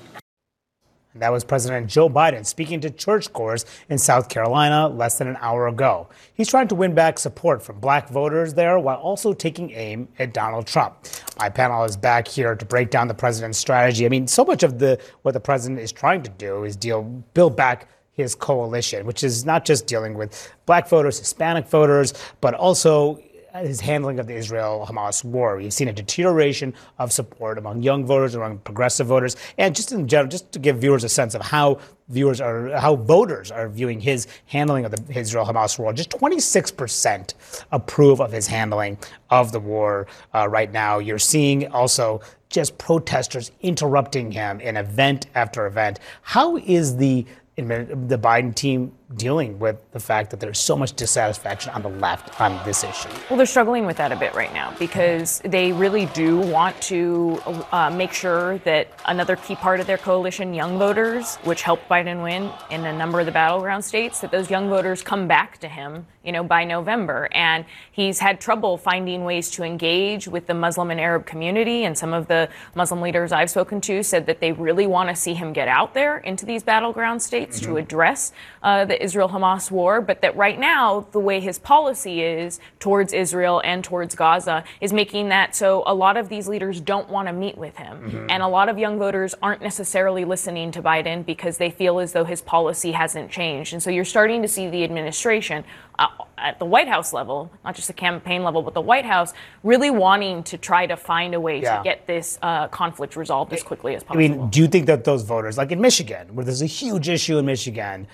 That 1.16 1.30
was 1.30 1.44
President 1.44 1.86
Joe 1.86 2.08
Biden 2.08 2.44
speaking 2.44 2.80
to 2.80 2.90
churchgoers 2.90 3.64
in 3.88 3.98
South 3.98 4.28
Carolina 4.28 4.88
less 4.88 5.16
than 5.16 5.28
an 5.28 5.36
hour 5.40 5.68
ago. 5.68 6.08
He's 6.34 6.48
trying 6.48 6.66
to 6.68 6.74
win 6.74 6.92
back 6.92 7.20
support 7.20 7.62
from 7.62 7.78
black 7.78 8.08
voters 8.08 8.54
there 8.54 8.80
while 8.80 8.96
also 8.96 9.32
taking 9.32 9.70
aim 9.70 10.08
at 10.18 10.34
Donald 10.34 10.66
Trump. 10.66 10.96
My 11.38 11.48
panel 11.48 11.84
is 11.84 11.96
back 11.96 12.26
here 12.26 12.56
to 12.56 12.64
break 12.64 12.90
down 12.90 13.06
the 13.06 13.14
president's 13.14 13.58
strategy. 13.58 14.06
I 14.06 14.08
mean, 14.08 14.26
so 14.26 14.44
much 14.44 14.64
of 14.64 14.80
the 14.80 14.98
what 15.22 15.34
the 15.34 15.40
president 15.40 15.78
is 15.78 15.92
trying 15.92 16.24
to 16.24 16.30
do 16.30 16.64
is 16.64 16.74
deal 16.74 17.02
build 17.32 17.56
back 17.56 17.88
his 18.14 18.34
coalition, 18.34 19.06
which 19.06 19.22
is 19.22 19.44
not 19.44 19.64
just 19.64 19.86
dealing 19.86 20.14
with 20.14 20.52
black 20.66 20.88
voters, 20.88 21.20
Hispanic 21.20 21.68
voters, 21.68 22.12
but 22.40 22.54
also 22.54 23.20
his 23.62 23.80
handling 23.80 24.18
of 24.18 24.26
the 24.26 24.34
Israel 24.34 24.84
Hamas 24.88 25.22
war. 25.22 25.56
We've 25.56 25.72
seen 25.72 25.86
a 25.86 25.92
deterioration 25.92 26.74
of 26.98 27.12
support 27.12 27.56
among 27.56 27.82
young 27.82 28.04
voters, 28.04 28.34
among 28.34 28.58
progressive 28.58 29.06
voters, 29.06 29.36
and 29.58 29.74
just 29.74 29.92
in 29.92 30.08
general, 30.08 30.28
just 30.28 30.50
to 30.52 30.58
give 30.58 30.78
viewers 30.78 31.04
a 31.04 31.08
sense 31.08 31.34
of 31.34 31.42
how 31.42 31.78
viewers 32.08 32.40
are, 32.40 32.70
how 32.70 32.96
voters 32.96 33.52
are 33.52 33.68
viewing 33.68 34.00
his 34.00 34.26
handling 34.46 34.84
of 34.84 34.90
the 34.90 35.18
Israel 35.18 35.46
Hamas 35.46 35.78
war. 35.78 35.92
Just 35.92 36.10
26% 36.10 37.34
approve 37.70 38.20
of 38.20 38.32
his 38.32 38.48
handling 38.48 38.98
of 39.30 39.52
the 39.52 39.60
war 39.60 40.08
uh, 40.34 40.48
right 40.48 40.72
now. 40.72 40.98
You're 40.98 41.20
seeing 41.20 41.70
also 41.70 42.20
just 42.48 42.76
protesters 42.76 43.52
interrupting 43.62 44.32
him 44.32 44.60
in 44.60 44.76
event 44.76 45.26
after 45.34 45.66
event. 45.66 46.00
How 46.22 46.56
is 46.56 46.96
the 46.96 47.24
the 47.56 48.18
Biden 48.20 48.52
team 48.52 48.92
dealing 49.16 49.58
with 49.58 49.76
the 49.92 50.00
fact 50.00 50.30
that 50.30 50.40
there's 50.40 50.58
so 50.58 50.76
much 50.76 50.94
dissatisfaction 50.94 51.72
on 51.72 51.82
the 51.82 51.88
left 51.88 52.40
on 52.40 52.64
this 52.64 52.84
issue? 52.84 53.08
Well, 53.28 53.36
they're 53.36 53.46
struggling 53.46 53.86
with 53.86 53.96
that 53.96 54.12
a 54.12 54.16
bit 54.16 54.34
right 54.34 54.52
now 54.52 54.74
because 54.78 55.40
they 55.44 55.72
really 55.72 56.06
do 56.06 56.38
want 56.38 56.80
to 56.82 57.40
uh, 57.72 57.90
make 57.90 58.12
sure 58.12 58.58
that 58.58 58.88
another 59.06 59.36
key 59.36 59.56
part 59.56 59.80
of 59.80 59.86
their 59.86 59.98
coalition, 59.98 60.54
young 60.54 60.78
voters, 60.78 61.36
which 61.44 61.62
helped 61.62 61.88
Biden 61.88 62.22
win 62.22 62.50
in 62.70 62.84
a 62.86 62.96
number 62.96 63.20
of 63.20 63.26
the 63.26 63.32
battleground 63.32 63.84
states, 63.84 64.20
that 64.20 64.30
those 64.30 64.50
young 64.50 64.68
voters 64.68 65.02
come 65.02 65.28
back 65.28 65.58
to 65.58 65.68
him, 65.68 66.06
you 66.24 66.32
know, 66.32 66.42
by 66.42 66.64
November. 66.64 67.28
And 67.32 67.64
he's 67.92 68.18
had 68.18 68.40
trouble 68.40 68.76
finding 68.76 69.24
ways 69.24 69.50
to 69.50 69.62
engage 69.62 70.26
with 70.26 70.46
the 70.46 70.54
Muslim 70.54 70.90
and 70.90 71.00
Arab 71.00 71.26
community. 71.26 71.84
And 71.84 71.96
some 71.96 72.12
of 72.12 72.28
the 72.28 72.48
Muslim 72.74 73.00
leaders 73.00 73.32
I've 73.32 73.50
spoken 73.50 73.80
to 73.82 74.02
said 74.02 74.26
that 74.26 74.40
they 74.40 74.52
really 74.52 74.86
want 74.86 75.08
to 75.10 75.16
see 75.16 75.34
him 75.34 75.52
get 75.52 75.68
out 75.68 75.94
there 75.94 76.18
into 76.18 76.46
these 76.46 76.62
battleground 76.62 77.22
states 77.22 77.60
mm-hmm. 77.60 77.72
to 77.72 77.78
address 77.78 78.32
uh, 78.62 78.84
the 78.84 79.02
Israel 79.04 79.28
Hamas 79.28 79.70
war, 79.70 80.00
but 80.00 80.22
that 80.22 80.34
right 80.36 80.58
now, 80.58 81.06
the 81.12 81.20
way 81.20 81.38
his 81.38 81.58
policy 81.58 82.22
is 82.22 82.58
towards 82.80 83.12
Israel 83.12 83.60
and 83.64 83.84
towards 83.84 84.14
Gaza 84.14 84.64
is 84.80 84.92
making 84.92 85.28
that 85.28 85.54
so 85.54 85.82
a 85.86 85.94
lot 85.94 86.16
of 86.16 86.28
these 86.28 86.48
leaders 86.48 86.80
don't 86.80 87.08
want 87.10 87.28
to 87.28 87.34
meet 87.34 87.56
with 87.56 87.76
him. 87.76 87.98
Mm-hmm. 87.98 88.30
And 88.30 88.42
a 88.42 88.48
lot 88.48 88.68
of 88.68 88.78
young 88.78 88.98
voters 88.98 89.34
aren't 89.42 89.62
necessarily 89.62 90.24
listening 90.24 90.72
to 90.72 90.82
Biden 90.82 91.24
because 91.24 91.58
they 91.58 91.70
feel 91.70 92.00
as 92.00 92.12
though 92.12 92.24
his 92.24 92.40
policy 92.40 92.92
hasn't 92.92 93.30
changed. 93.30 93.74
And 93.74 93.82
so 93.82 93.90
you're 93.90 94.04
starting 94.04 94.40
to 94.42 94.48
see 94.48 94.68
the 94.70 94.82
administration 94.82 95.64
uh, 95.98 96.08
at 96.38 96.58
the 96.58 96.64
White 96.64 96.88
House 96.88 97.12
level, 97.12 97.50
not 97.64 97.74
just 97.74 97.88
the 97.88 97.92
campaign 97.92 98.42
level, 98.42 98.62
but 98.62 98.74
the 98.74 98.80
White 98.80 99.04
House, 99.04 99.32
really 99.62 99.90
wanting 99.90 100.42
to 100.44 100.58
try 100.58 100.86
to 100.86 100.96
find 100.96 101.34
a 101.34 101.40
way 101.40 101.60
yeah. 101.60 101.78
to 101.78 101.84
get 101.84 102.06
this 102.06 102.38
uh, 102.42 102.68
conflict 102.68 103.16
resolved 103.16 103.52
as 103.52 103.62
quickly 103.62 103.94
as 103.94 104.02
possible. 104.02 104.24
I 104.24 104.28
mean, 104.28 104.50
do 104.50 104.60
you 104.60 104.66
think 104.66 104.86
that 104.86 105.04
those 105.04 105.22
voters, 105.22 105.56
like 105.56 105.72
in 105.72 105.80
Michigan, 105.80 106.34
where 106.34 106.44
there's 106.44 106.62
a 106.62 106.66
huge 106.66 107.08
issue 107.08 107.38
in 107.38 107.46
Michigan, 107.46 108.06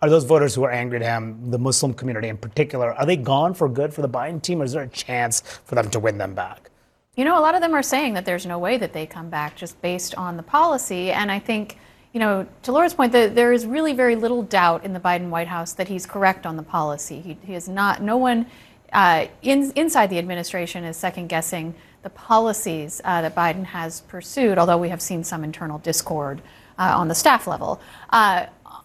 are 0.00 0.08
those 0.08 0.24
voters 0.24 0.54
who 0.54 0.62
are 0.64 0.70
angry 0.70 0.98
at 0.98 1.04
him, 1.04 1.50
the 1.50 1.58
Muslim 1.58 1.92
community 1.92 2.28
in 2.28 2.36
particular, 2.36 2.92
are 2.94 3.06
they 3.06 3.16
gone 3.16 3.54
for 3.54 3.68
good 3.68 3.92
for 3.92 4.02
the 4.02 4.08
Biden 4.08 4.40
team, 4.40 4.60
or 4.62 4.64
is 4.64 4.72
there 4.72 4.82
a 4.82 4.88
chance 4.88 5.40
for 5.64 5.74
them 5.74 5.90
to 5.90 5.98
win 5.98 6.18
them 6.18 6.34
back? 6.34 6.70
You 7.16 7.24
know, 7.24 7.36
a 7.36 7.42
lot 7.42 7.56
of 7.56 7.60
them 7.60 7.74
are 7.74 7.82
saying 7.82 8.14
that 8.14 8.24
there's 8.24 8.46
no 8.46 8.60
way 8.60 8.78
that 8.78 8.92
they 8.92 9.04
come 9.04 9.28
back 9.28 9.56
just 9.56 9.80
based 9.82 10.14
on 10.14 10.36
the 10.36 10.42
policy. 10.42 11.10
And 11.10 11.32
I 11.32 11.40
think, 11.40 11.76
you 12.12 12.20
know, 12.20 12.46
to 12.62 12.70
Laura's 12.70 12.94
point, 12.94 13.10
that 13.10 13.34
there 13.34 13.52
is 13.52 13.66
really 13.66 13.92
very 13.92 14.14
little 14.14 14.44
doubt 14.44 14.84
in 14.84 14.92
the 14.92 15.00
Biden 15.00 15.28
White 15.30 15.48
House 15.48 15.72
that 15.72 15.88
he's 15.88 16.06
correct 16.06 16.46
on 16.46 16.56
the 16.56 16.62
policy. 16.62 17.20
He, 17.20 17.36
he 17.44 17.54
is 17.54 17.68
not, 17.68 18.02
no 18.02 18.16
one 18.16 18.46
uh, 18.92 19.26
in, 19.42 19.72
inside 19.74 20.10
the 20.10 20.18
administration 20.18 20.84
is 20.84 20.96
second 20.96 21.26
guessing 21.28 21.74
the 22.02 22.10
policies 22.10 23.00
uh, 23.04 23.20
that 23.22 23.34
Biden 23.34 23.64
has 23.64 24.02
pursued, 24.02 24.56
although 24.56 24.78
we 24.78 24.88
have 24.88 25.02
seen 25.02 25.24
some 25.24 25.42
internal 25.42 25.78
discord 25.78 26.40
uh, 26.78 26.94
on 26.96 27.08
the 27.08 27.14
staff 27.14 27.48
level. 27.48 27.80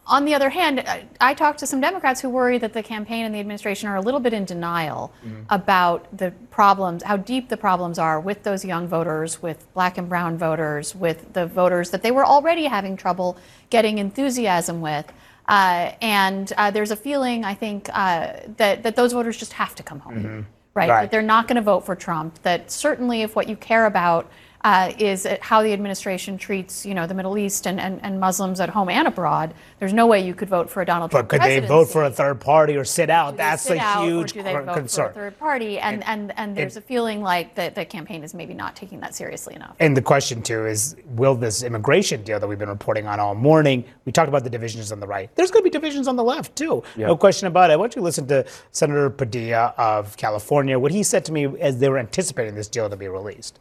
Uh, 0.06 0.14
on 0.14 0.26
the 0.26 0.34
other 0.34 0.49
hand, 0.49 0.84
I 1.22 1.34
talked 1.34 1.60
to 1.60 1.68
some 1.68 1.82
Democrats 1.82 2.22
who 2.22 2.30
worry 2.30 2.58
that 2.58 2.74
the 2.74 2.84
campaign 2.84 3.26
and 3.26 3.34
the 3.34 3.39
administration 3.39 3.89
are 3.89 3.95
a 3.95 4.01
little 4.01 4.20
bit 4.20 4.34
in 4.34 4.45
denial 4.45 5.14
mm-hmm. 5.26 5.43
about 5.49 6.18
the 6.18 6.32
problems, 6.51 7.04
how 7.04 7.18
deep 7.18 7.49
the 7.49 7.58
problems 7.58 7.99
are 7.99 8.20
with 8.20 8.43
those 8.43 8.66
young 8.66 8.88
voters, 8.88 9.41
with 9.41 9.72
black 9.74 9.97
and 9.97 10.10
brown 10.10 10.38
voters, 10.38 10.95
with 10.95 11.34
the 11.34 11.45
voters 11.45 11.89
that 11.91 12.04
they 12.04 12.12
were 12.12 12.26
already 12.26 12.66
having 12.66 12.97
trouble 12.97 13.38
getting 13.70 13.97
enthusiasm 13.97 14.82
with. 14.82 15.12
Uh, 15.47 15.91
and 16.01 16.54
uh, 16.58 16.72
there's 16.72 16.91
a 16.91 16.95
feeling, 16.95 17.43
I 17.43 17.54
think, 17.54 17.89
uh, 17.93 18.34
that, 18.58 18.84
that 18.84 18.95
those 18.95 19.12
voters 19.12 19.38
just 19.38 19.54
have 19.54 19.76
to 19.76 19.84
come 19.84 19.99
home, 19.99 20.16
mm-hmm. 20.16 20.41
right? 20.74 20.89
right? 20.89 21.01
That 21.01 21.12
they're 21.12 21.22
not 21.22 21.47
going 21.47 21.58
to 21.58 21.62
vote 21.62 21.86
for 21.86 21.95
Trump. 21.95 22.41
That 22.43 22.72
certainly, 22.72 23.24
if 23.24 23.36
what 23.36 23.49
you 23.49 23.58
care 23.58 23.86
about 23.86 24.32
uh, 24.64 24.93
is 24.97 25.28
how 25.41 25.61
the 25.61 25.74
administration 25.74 26.38
treats, 26.38 26.86
you 26.86 26.93
know, 26.93 27.05
the 27.05 27.14
Middle 27.14 27.38
East 27.38 27.68
and, 27.68 27.80
and, 27.80 27.99
and 28.03 28.20
Muslims 28.20 28.59
at 28.61 28.70
home 28.70 28.89
and 28.89 29.07
abroad. 29.07 29.53
There's 29.80 29.93
no 29.93 30.07
way 30.07 30.26
you 30.26 30.34
could 30.34 30.47
vote 30.47 30.70
for 30.70 30.82
a 30.82 30.86
Donald 30.86 31.11
Trump. 31.11 31.28
But 31.28 31.30
could 31.30 31.41
presidency. 31.41 31.68
they 31.68 31.74
vote 31.74 31.89
for 31.89 32.03
a 32.03 32.09
third 32.09 32.39
party 32.39 32.78
or 32.78 32.86
sit 32.86 33.09
out? 33.09 33.36
That's 33.36 33.64
sit 33.64 33.78
a 33.78 33.82
out, 33.82 34.05
huge 34.05 34.32
or 34.32 34.34
do 34.36 34.43
they 34.43 34.53
vote 34.53 34.74
concern. 34.74 35.14
For 35.14 35.28
a 35.28 35.32
third 35.32 35.39
party, 35.39 35.80
and 35.80 36.03
and, 36.03 36.32
and, 36.32 36.39
and 36.39 36.57
there's 36.57 36.78
and, 36.78 36.84
a 36.84 36.88
feeling 36.88 37.22
like 37.22 37.55
the, 37.55 37.72
the 37.76 37.84
campaign 37.84 38.24
is 38.24 38.34
maybe 38.34 38.53
not 38.53 38.76
taking 38.76 39.01
that 39.01 39.16
seriously 39.16 39.55
enough. 39.55 39.76
And 39.80 39.97
the 39.97 40.01
question 40.01 40.41
too 40.41 40.66
is, 40.66 40.95
will 41.09 41.36
this 41.36 41.61
immigration 41.61 42.24
deal 42.24 42.39
that 42.39 42.47
we've 42.47 42.59
been 42.59 42.70
reporting 42.70 43.05
on 43.05 43.20
all 43.20 43.36
morning? 43.36 43.84
We 44.05 44.11
talked 44.11 44.30
about 44.30 44.43
the 44.43 44.49
divisions 44.49 44.91
on 44.91 44.99
the 44.99 45.07
right. 45.07 45.34
There's 45.36 45.51
going 45.51 45.61
to 45.61 45.70
be 45.70 45.70
divisions 45.70 46.07
on 46.07 46.16
the 46.16 46.24
left 46.24 46.55
too. 46.55 46.84
Yep. 46.95 47.07
No 47.07 47.18
question 47.18 47.47
about 47.47 47.70
it. 47.70 47.74
I 47.74 47.76
want 47.76 47.95
you 47.95 47.99
to 47.99 48.03
listen 48.03 48.28
to 48.28 48.45
Senator 48.72 49.09
Padilla 49.09 49.74
of 49.78 50.16
California. 50.16 50.80
What 50.80 50.91
he 50.91 51.03
said 51.03 51.26
to 51.26 51.34
me 51.34 51.45
as 51.59 51.80
they 51.80 51.89
were 51.89 51.97
anticipating 51.97 52.55
this 52.55 52.70
deal 52.70 52.89
to 52.89 52.95
be 52.95 53.07
released 53.07 53.59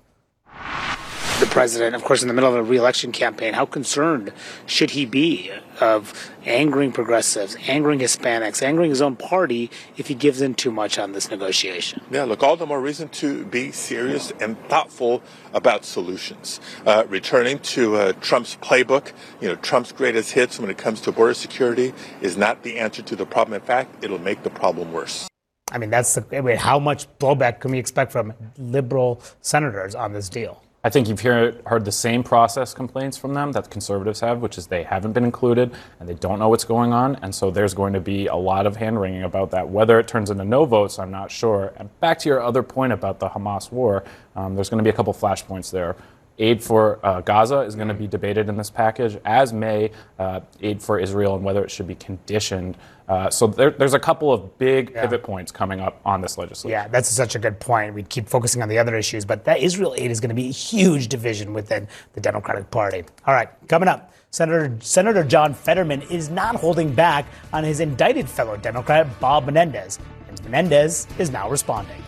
the 1.43 1.47
president, 1.47 1.97
of 1.97 2.05
course, 2.05 2.23
in 2.23 2.29
the 2.29 2.35
middle 2.35 2.49
of 2.49 2.55
a 2.55 2.63
reelection 2.63 3.11
campaign, 3.11 3.53
how 3.53 3.67
concerned 3.67 4.33
should 4.65 4.91
he 4.91 5.05
be 5.05 5.51
of 5.81 6.31
angering 6.45 6.93
progressives, 6.93 7.57
angering 7.67 7.99
Hispanics, 7.99 8.63
angering 8.63 8.91
his 8.91 9.03
own 9.03 9.17
party 9.17 9.69
if 9.97 10.07
he 10.07 10.15
gives 10.15 10.41
in 10.41 10.55
too 10.55 10.71
much 10.71 11.01
on 11.01 11.11
this 11.11 11.31
negotiation? 11.31 12.01
Yeah, 12.13 12.23
look, 12.23 12.45
all 12.45 12.57
the 12.57 12.65
more 12.65 12.81
reason 12.81 13.09
to 13.09 13.45
be 13.47 13.73
serious 13.73 14.33
and 14.41 14.57
thoughtful 14.69 15.21
about 15.53 15.85
solutions. 15.85 16.61
Uh, 16.87 17.07
returning 17.09 17.59
to 17.59 17.97
uh, 17.97 18.13
Trump's 18.21 18.57
playbook, 18.63 19.11
you 19.41 19.49
know, 19.49 19.57
Trump's 19.57 19.91
greatest 19.91 20.31
hits 20.31 20.61
when 20.61 20.71
it 20.71 20.79
comes 20.79 21.01
to 21.01 21.11
border 21.11 21.35
security 21.35 21.93
is 22.21 22.37
not 22.37 22.63
the 22.63 22.79
answer 22.79 23.03
to 23.03 23.17
the 23.17 23.27
problem. 23.27 23.55
In 23.55 23.67
fact, 23.67 24.05
it'll 24.05 24.21
make 24.21 24.45
the 24.45 24.51
problem 24.51 24.93
worse. 24.93 25.27
I 25.73 25.79
mean, 25.79 25.91
that's 25.91 26.15
the, 26.15 26.37
I 26.37 26.43
mean, 26.43 26.57
how 26.57 26.79
much 26.79 27.07
blowback 27.19 27.61
can 27.61 27.73
we 27.73 27.79
expect 27.79 28.13
from 28.13 28.35
liberal 28.59 29.23
senators 29.41 29.95
on 29.95 30.13
this 30.13 30.29
deal? 30.29 30.63
I 30.85 30.91
think 30.91 31.09
you've 31.09 31.21
hear, 31.21 31.55
heard 31.65 31.85
the 31.85 31.93
same 31.93 32.25
process 32.25 32.75
complaints 32.75 33.17
from 33.17 33.35
them 33.35 33.53
that 33.53 33.71
conservatives 33.71 34.19
have, 34.21 34.43
which 34.43 34.59
is 34.59 34.67
they 34.67 34.83
haven't 34.83 35.13
been 35.13 35.25
included 35.25 35.73
and 36.01 36.09
they 36.09 36.15
don't 36.15 36.41
know 36.41 36.49
what's 36.49 36.65
going 36.65 36.93
on. 36.93 37.17
And 37.23 37.33
so 37.33 37.53
there's 37.53 37.73
going 37.73 37.93
to 37.93 38.01
be 38.01 38.27
a 38.27 38.35
lot 38.35 38.67
of 38.67 38.77
hand 38.77 39.01
wringing 39.01 39.23
about 39.23 39.53
that. 39.53 39.69
Whether 39.69 40.01
it 40.01 40.09
turns 40.09 40.29
into 40.29 40.45
no 40.45 40.65
votes, 40.65 40.99
I'm 40.99 41.13
not 41.13 41.31
sure. 41.31 41.73
And 41.77 41.89
back 42.01 42.19
to 42.21 42.29
your 42.29 42.43
other 42.43 42.65
point 42.65 42.93
about 42.93 43.21
the 43.21 43.29
Hamas 43.29 43.71
war, 43.71 44.03
um, 44.35 44.57
there's 44.57 44.69
going 44.69 44.79
to 44.79 44.85
be 44.85 44.91
a 44.91 44.93
couple 44.93 45.15
flashpoints 45.15 45.71
there. 45.71 45.95
Aid 46.39 46.63
for 46.63 46.99
uh, 47.05 47.21
Gaza 47.21 47.61
is 47.61 47.75
going 47.75 47.89
to 47.89 47.95
be 47.95 48.07
debated 48.07 48.49
in 48.49 48.57
this 48.57 48.71
package, 48.71 49.19
as 49.25 49.53
may 49.53 49.91
uh, 50.19 50.41
aid 50.61 50.83
for 50.83 50.99
Israel 50.99 51.35
and 51.35 51.45
whether 51.45 51.63
it 51.65 51.71
should 51.71 51.87
be 51.87 51.95
conditioned. 51.95 52.77
Uh, 53.09 53.29
so 53.29 53.47
there, 53.47 53.71
there's 53.71 53.95
a 53.95 53.99
couple 53.99 54.33
of 54.33 54.57
big 54.59 54.93
yeah. 54.95 55.03
pivot 55.03 55.23
points 55.23 55.53
coming 55.53 55.81
up 55.81 56.01
on 56.05 56.21
this 56.21 56.39
legislation. 56.39 56.71
Yeah, 56.71 56.89
that's 56.89 57.09
such 57.09 57.35
a 57.35 57.39
good 57.39 57.61
point. 57.61 57.95
We 57.95 58.03
keep 58.05 58.29
focusing 58.29 58.63
on 58.63 58.69
the 58.69 58.79
other 58.79 58.97
issues, 58.97 59.25
but 59.25 59.45
that 59.45 59.61
Israel 59.61 59.95
aid 59.97 60.11
is 60.11 60.21
going 60.21 60.31
to 60.31 60.35
be 60.35 60.49
a 60.49 60.53
huge 60.53 61.09
division 61.09 61.53
within 61.53 61.89
the 62.15 62.21
Democratic 62.21 62.71
Party. 62.71 63.05
All 63.27 63.35
right, 63.35 63.49
coming 63.69 63.89
up. 63.89 64.13
Senator, 64.31 64.75
Senator 64.81 65.25
John 65.25 65.53
Fetterman 65.53 66.01
is 66.03 66.31
not 66.31 66.57
holding 66.57 66.95
back 66.95 67.27
on 67.53 67.65
his 67.65 67.81
indicted 67.81 68.27
fellow 68.27 68.57
Democrat, 68.57 69.07
Bob 69.21 69.45
Menendez. 69.45 69.99
And 70.29 70.43
Menendez 70.45 71.07
is 71.19 71.31
now 71.31 71.51
responding. 71.51 72.03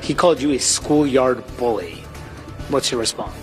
He 0.00 0.14
called 0.14 0.40
you 0.40 0.52
a 0.52 0.58
schoolyard 0.58 1.44
bully. 1.58 2.02
What's 2.70 2.90
your 2.90 3.00
response? 3.00 3.34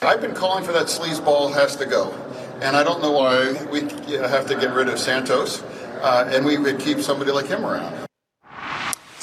I've 0.00 0.20
been 0.20 0.34
calling 0.34 0.64
for 0.64 0.72
that 0.72 0.86
sleazeball 0.86 1.52
has 1.54 1.76
to 1.76 1.86
go. 1.86 2.12
And 2.62 2.76
I 2.76 2.82
don't 2.82 3.02
know 3.02 3.12
why 3.12 3.52
we 3.70 3.80
have 4.18 4.46
to 4.46 4.54
get 4.54 4.72
rid 4.72 4.88
of 4.88 4.98
Santos 4.98 5.62
uh, 6.00 6.30
and 6.32 6.44
we 6.44 6.58
would 6.58 6.78
keep 6.78 7.00
somebody 7.00 7.30
like 7.30 7.46
him 7.46 7.64
around. 7.64 8.07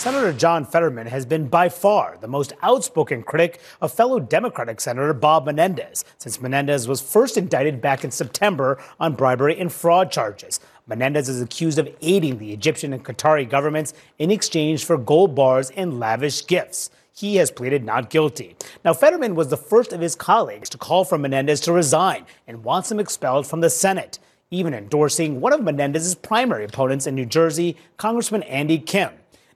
Senator 0.05 0.33
John 0.33 0.65
Fetterman 0.65 1.07
has 1.07 1.25
been 1.25 1.47
by 1.47 1.67
far 1.67 2.19
the 2.21 2.27
most 2.27 2.53
outspoken 2.61 3.23
critic 3.23 3.59
of 3.81 3.91
fellow 3.91 4.19
Democratic 4.19 4.79
Senator 4.79 5.13
Bob 5.13 5.47
Menendez 5.47 6.05
since 6.19 6.39
Menendez 6.39 6.87
was 6.87 7.01
first 7.01 7.37
indicted 7.37 7.81
back 7.81 8.03
in 8.03 8.11
September 8.11 8.77
on 8.99 9.15
bribery 9.15 9.59
and 9.59 9.73
fraud 9.73 10.11
charges. 10.11 10.59
Menendez 10.85 11.27
is 11.27 11.41
accused 11.41 11.79
of 11.79 11.89
aiding 12.03 12.37
the 12.37 12.53
Egyptian 12.53 12.93
and 12.93 13.03
Qatari 13.03 13.49
governments 13.49 13.95
in 14.19 14.29
exchange 14.29 14.85
for 14.85 14.95
gold 14.95 15.33
bars 15.33 15.71
and 15.71 15.99
lavish 15.99 16.45
gifts. 16.45 16.91
He 17.11 17.37
has 17.37 17.49
pleaded 17.49 17.83
not 17.83 18.11
guilty. 18.11 18.55
Now, 18.83 18.93
Fetterman 18.93 19.33
was 19.33 19.47
the 19.47 19.57
first 19.57 19.91
of 19.91 20.01
his 20.01 20.13
colleagues 20.13 20.69
to 20.69 20.77
call 20.77 21.03
for 21.03 21.17
Menendez 21.17 21.61
to 21.61 21.73
resign 21.73 22.27
and 22.45 22.63
wants 22.63 22.91
him 22.91 22.99
expelled 22.99 23.47
from 23.47 23.61
the 23.61 23.71
Senate, 23.71 24.19
even 24.51 24.75
endorsing 24.75 25.41
one 25.41 25.51
of 25.51 25.63
Menendez's 25.63 26.13
primary 26.13 26.63
opponents 26.63 27.07
in 27.07 27.15
New 27.15 27.25
Jersey, 27.25 27.75
Congressman 27.97 28.43
Andy 28.43 28.77
Kim. 28.77 29.09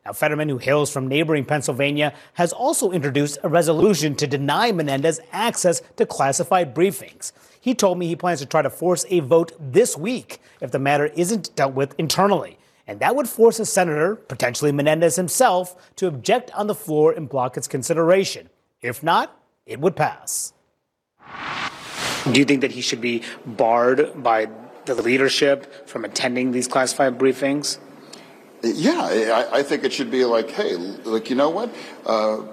Now, 0.05 0.13
Fetterman, 0.13 0.49
who 0.49 0.57
hails 0.57 0.91
from 0.91 1.07
neighboring 1.07 1.45
Pennsylvania, 1.45 2.13
has 2.33 2.53
also 2.53 2.91
introduced 2.91 3.37
a 3.43 3.49
resolution 3.49 4.15
to 4.15 4.27
deny 4.27 4.71
Menendez 4.71 5.19
access 5.31 5.81
to 5.97 6.05
classified 6.05 6.73
briefings. 6.73 7.31
He 7.59 7.75
told 7.75 7.97
me 7.97 8.07
he 8.07 8.15
plans 8.15 8.39
to 8.39 8.45
try 8.45 8.61
to 8.61 8.69
force 8.69 9.05
a 9.09 9.19
vote 9.19 9.51
this 9.59 9.97
week 9.97 10.39
if 10.61 10.71
the 10.71 10.79
matter 10.79 11.07
isn't 11.07 11.55
dealt 11.55 11.73
with 11.73 11.93
internally. 11.99 12.57
And 12.87 12.99
that 13.01 13.15
would 13.15 13.29
force 13.29 13.59
a 13.59 13.65
senator, 13.65 14.15
potentially 14.15 14.71
Menendez 14.71 15.15
himself, 15.15 15.75
to 15.97 16.07
object 16.07 16.49
on 16.55 16.67
the 16.67 16.73
floor 16.73 17.11
and 17.11 17.29
block 17.29 17.55
its 17.57 17.67
consideration. 17.67 18.49
If 18.81 19.03
not, 19.03 19.37
it 19.65 19.79
would 19.79 19.95
pass. 19.95 20.53
Do 22.31 22.39
you 22.39 22.45
think 22.45 22.61
that 22.61 22.71
he 22.71 22.81
should 22.81 23.01
be 23.01 23.21
barred 23.45 24.23
by 24.23 24.47
the 24.85 24.95
leadership 24.95 25.87
from 25.87 26.03
attending 26.05 26.51
these 26.51 26.67
classified 26.67 27.19
briefings? 27.19 27.77
Yeah, 28.62 29.01
I, 29.01 29.60
I, 29.60 29.64
think 29.64 29.86
it 29.86 29.93
should 29.93 30.12
be 30.12 30.26
like, 30.26 30.51
hey, 30.51 30.76
like 30.76 31.30
you 31.30 31.36
know 31.36 31.49
what? 31.49 31.74
Uh, 32.05 32.43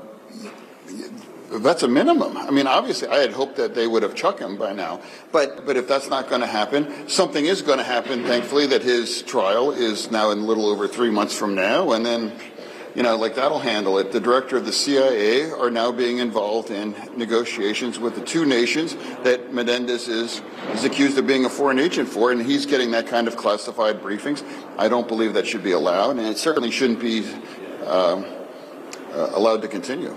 that's 1.51 1.83
a 1.83 1.89
minimum. 1.89 2.37
I 2.37 2.51
mean, 2.51 2.67
obviously, 2.67 3.09
I 3.09 3.19
had 3.19 3.33
hoped 3.33 3.57
that 3.57 3.75
they 3.75 3.87
would 3.87 4.03
have 4.03 4.15
chucked 4.15 4.41
him 4.41 4.57
by 4.57 4.73
now. 4.73 5.01
But 5.33 5.67
but 5.67 5.77
if 5.77 5.89
that's 5.89 6.09
not 6.09 6.29
going 6.29 6.41
to 6.41 6.47
happen, 6.47 7.09
something 7.09 7.45
is 7.45 7.63
going 7.63 7.79
to 7.79 7.85
happen. 7.85 8.25
Thankfully, 8.25 8.67
that 8.67 8.83
his 8.83 9.23
trial 9.23 9.71
is 9.71 10.11
now 10.11 10.31
in 10.31 10.39
a 10.39 10.45
little 10.45 10.67
over 10.67 10.87
three 10.89 11.11
months 11.11 11.37
from 11.37 11.55
now, 11.55 11.93
and 11.93 12.05
then 12.05 12.33
you 12.97 13.03
know, 13.03 13.15
like 13.15 13.35
that'll 13.35 13.59
handle 13.59 13.99
it. 13.99 14.11
The 14.11 14.21
director 14.21 14.57
of 14.57 14.65
the 14.65 14.73
CIA 14.73 15.51
are 15.51 15.71
now 15.71 15.93
being 15.93 16.17
involved 16.17 16.71
in 16.71 16.95
negotiations 17.15 17.99
with 17.99 18.15
the 18.15 18.23
two 18.23 18.47
nations 18.47 18.97
that 19.23 19.53
Menendez 19.53 20.09
is, 20.09 20.41
is 20.73 20.83
accused 20.83 21.19
of 21.19 21.27
being 21.27 21.45
a 21.45 21.51
foreign 21.51 21.79
agent 21.79 22.09
for, 22.09 22.33
and 22.33 22.41
he's 22.41 22.65
getting 22.65 22.93
that 22.93 23.07
kind 23.07 23.29
of 23.29 23.37
classified 23.37 24.01
briefings. 24.01 24.43
I 24.79 24.89
don't 24.89 25.07
believe 25.07 25.35
that 25.35 25.47
should 25.47 25.63
be 25.63 25.73
allowed, 25.73 26.17
and 26.17 26.27
it 26.27 26.39
certainly 26.39 26.71
shouldn't 26.71 26.99
be 26.99 27.31
uh, 27.83 28.23
uh, 29.13 29.31
allowed 29.35 29.61
to 29.61 29.69
continue. 29.69 30.17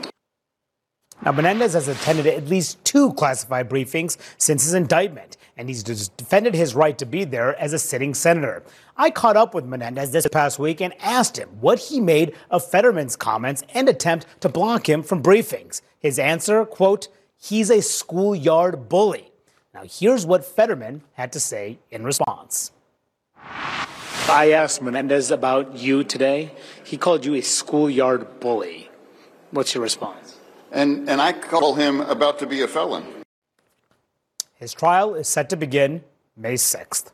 Now, 1.22 1.34
Menendez 1.34 1.74
has 1.74 1.90
attended 1.90 2.28
at 2.28 2.48
least 2.48 2.82
two 2.86 3.12
classified 3.12 3.70
briefings 3.70 4.18
since 4.38 4.64
his 4.64 4.74
indictment, 4.74 5.36
and 5.60 5.68
he's 5.68 5.84
defended 5.84 6.56
his 6.56 6.74
right 6.74 6.98
to 6.98 7.06
be 7.06 7.26
there 7.26 7.54
as 7.60 7.74
a 7.74 7.80
sitting 7.80 8.14
senator. 8.14 8.64
I 8.96 9.12
caught 9.12 9.36
up 9.36 9.54
with 9.54 9.66
Menendez 9.66 10.12
this 10.12 10.26
past 10.32 10.58
week 10.58 10.80
and 10.80 10.94
asked 11.02 11.38
him 11.38 11.50
what 11.60 11.80
he 11.80 12.00
made 12.00 12.34
of 12.50 12.66
Fetterman's 12.66 13.18
comments 13.18 13.62
and 13.74 13.90
attempt 13.90 14.26
to 14.40 14.48
block 14.48 14.88
him 14.88 15.04
from 15.04 15.22
briefings. 15.22 15.82
His 16.00 16.18
answer, 16.18 16.66
quote, 16.66 17.10
he's 17.38 17.70
a 17.70 17.82
schoolyard 17.82 18.88
bully. 18.88 19.32
Now, 19.74 19.84
here's 19.84 20.26
what 20.26 20.46
Fetterman 20.46 21.04
had 21.14 21.34
to 21.34 21.40
say 21.42 21.80
in 21.92 22.06
response. 22.06 22.72
I 23.38 24.52
asked 24.54 24.82
Menendez 24.82 25.30
about 25.30 25.78
you 25.78 26.06
today. 26.06 26.54
He 26.86 26.96
called 26.98 27.26
you 27.26 27.36
a 27.36 27.42
schoolyard 27.42 28.40
bully. 28.40 28.90
What's 29.52 29.76
your 29.76 29.84
response? 29.84 30.40
and, 30.72 31.10
and 31.10 31.22
I 31.22 31.34
call 31.34 31.76
him 31.76 32.02
about 32.02 32.40
to 32.40 32.48
be 32.48 32.62
a 32.62 32.68
felon. 32.68 33.04
His 34.60 34.74
trial 34.74 35.16
is 35.16 35.30
set 35.30 35.50
to 35.52 35.56
begin 35.56 36.04
May 36.36 36.56
6th. 36.56 37.12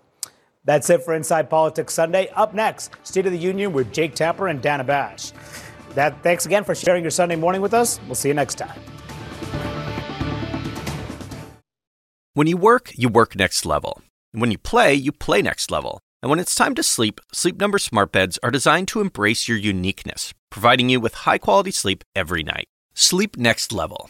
That's 0.63 0.89
it 0.89 1.03
for 1.03 1.13
Inside 1.13 1.47
Politics 1.47 1.93
Sunday. 1.93 2.27
Up 2.29 2.55
next, 2.55 2.89
State 3.03 3.27
of 3.27 3.31
the 3.31 3.37
Union 3.37 3.71
with 3.71 3.93
Jake 3.93 4.15
Tapper 4.15 4.47
and 4.47 4.63
Dana 4.63 4.83
Bash. 4.83 5.31
That, 5.93 6.23
thanks 6.23 6.47
again 6.47 6.63
for 6.63 6.73
sharing 6.73 7.03
your 7.03 7.11
Sunday 7.11 7.35
morning 7.35 7.61
with 7.61 7.75
us. 7.75 7.99
We'll 8.07 8.15
see 8.15 8.29
you 8.29 8.33
next 8.33 8.55
time. 8.55 8.79
When 12.33 12.47
you 12.47 12.57
work, 12.57 12.91
you 12.95 13.09
work 13.09 13.35
next 13.35 13.63
level. 13.63 14.01
And 14.33 14.41
when 14.41 14.49
you 14.49 14.57
play, 14.57 14.95
you 14.95 15.11
play 15.11 15.43
next 15.43 15.69
level. 15.69 15.99
And 16.23 16.31
when 16.31 16.39
it's 16.39 16.55
time 16.55 16.73
to 16.73 16.81
sleep, 16.81 17.21
Sleep 17.31 17.59
Number 17.59 17.77
smart 17.77 18.11
beds 18.11 18.39
are 18.41 18.49
designed 18.49 18.87
to 18.87 19.01
embrace 19.01 19.47
your 19.47 19.59
uniqueness, 19.59 20.33
providing 20.49 20.89
you 20.89 20.99
with 20.99 21.13
high-quality 21.13 21.71
sleep 21.71 22.03
every 22.15 22.41
night. 22.41 22.65
Sleep 22.95 23.37
next 23.37 23.71
level. 23.71 24.09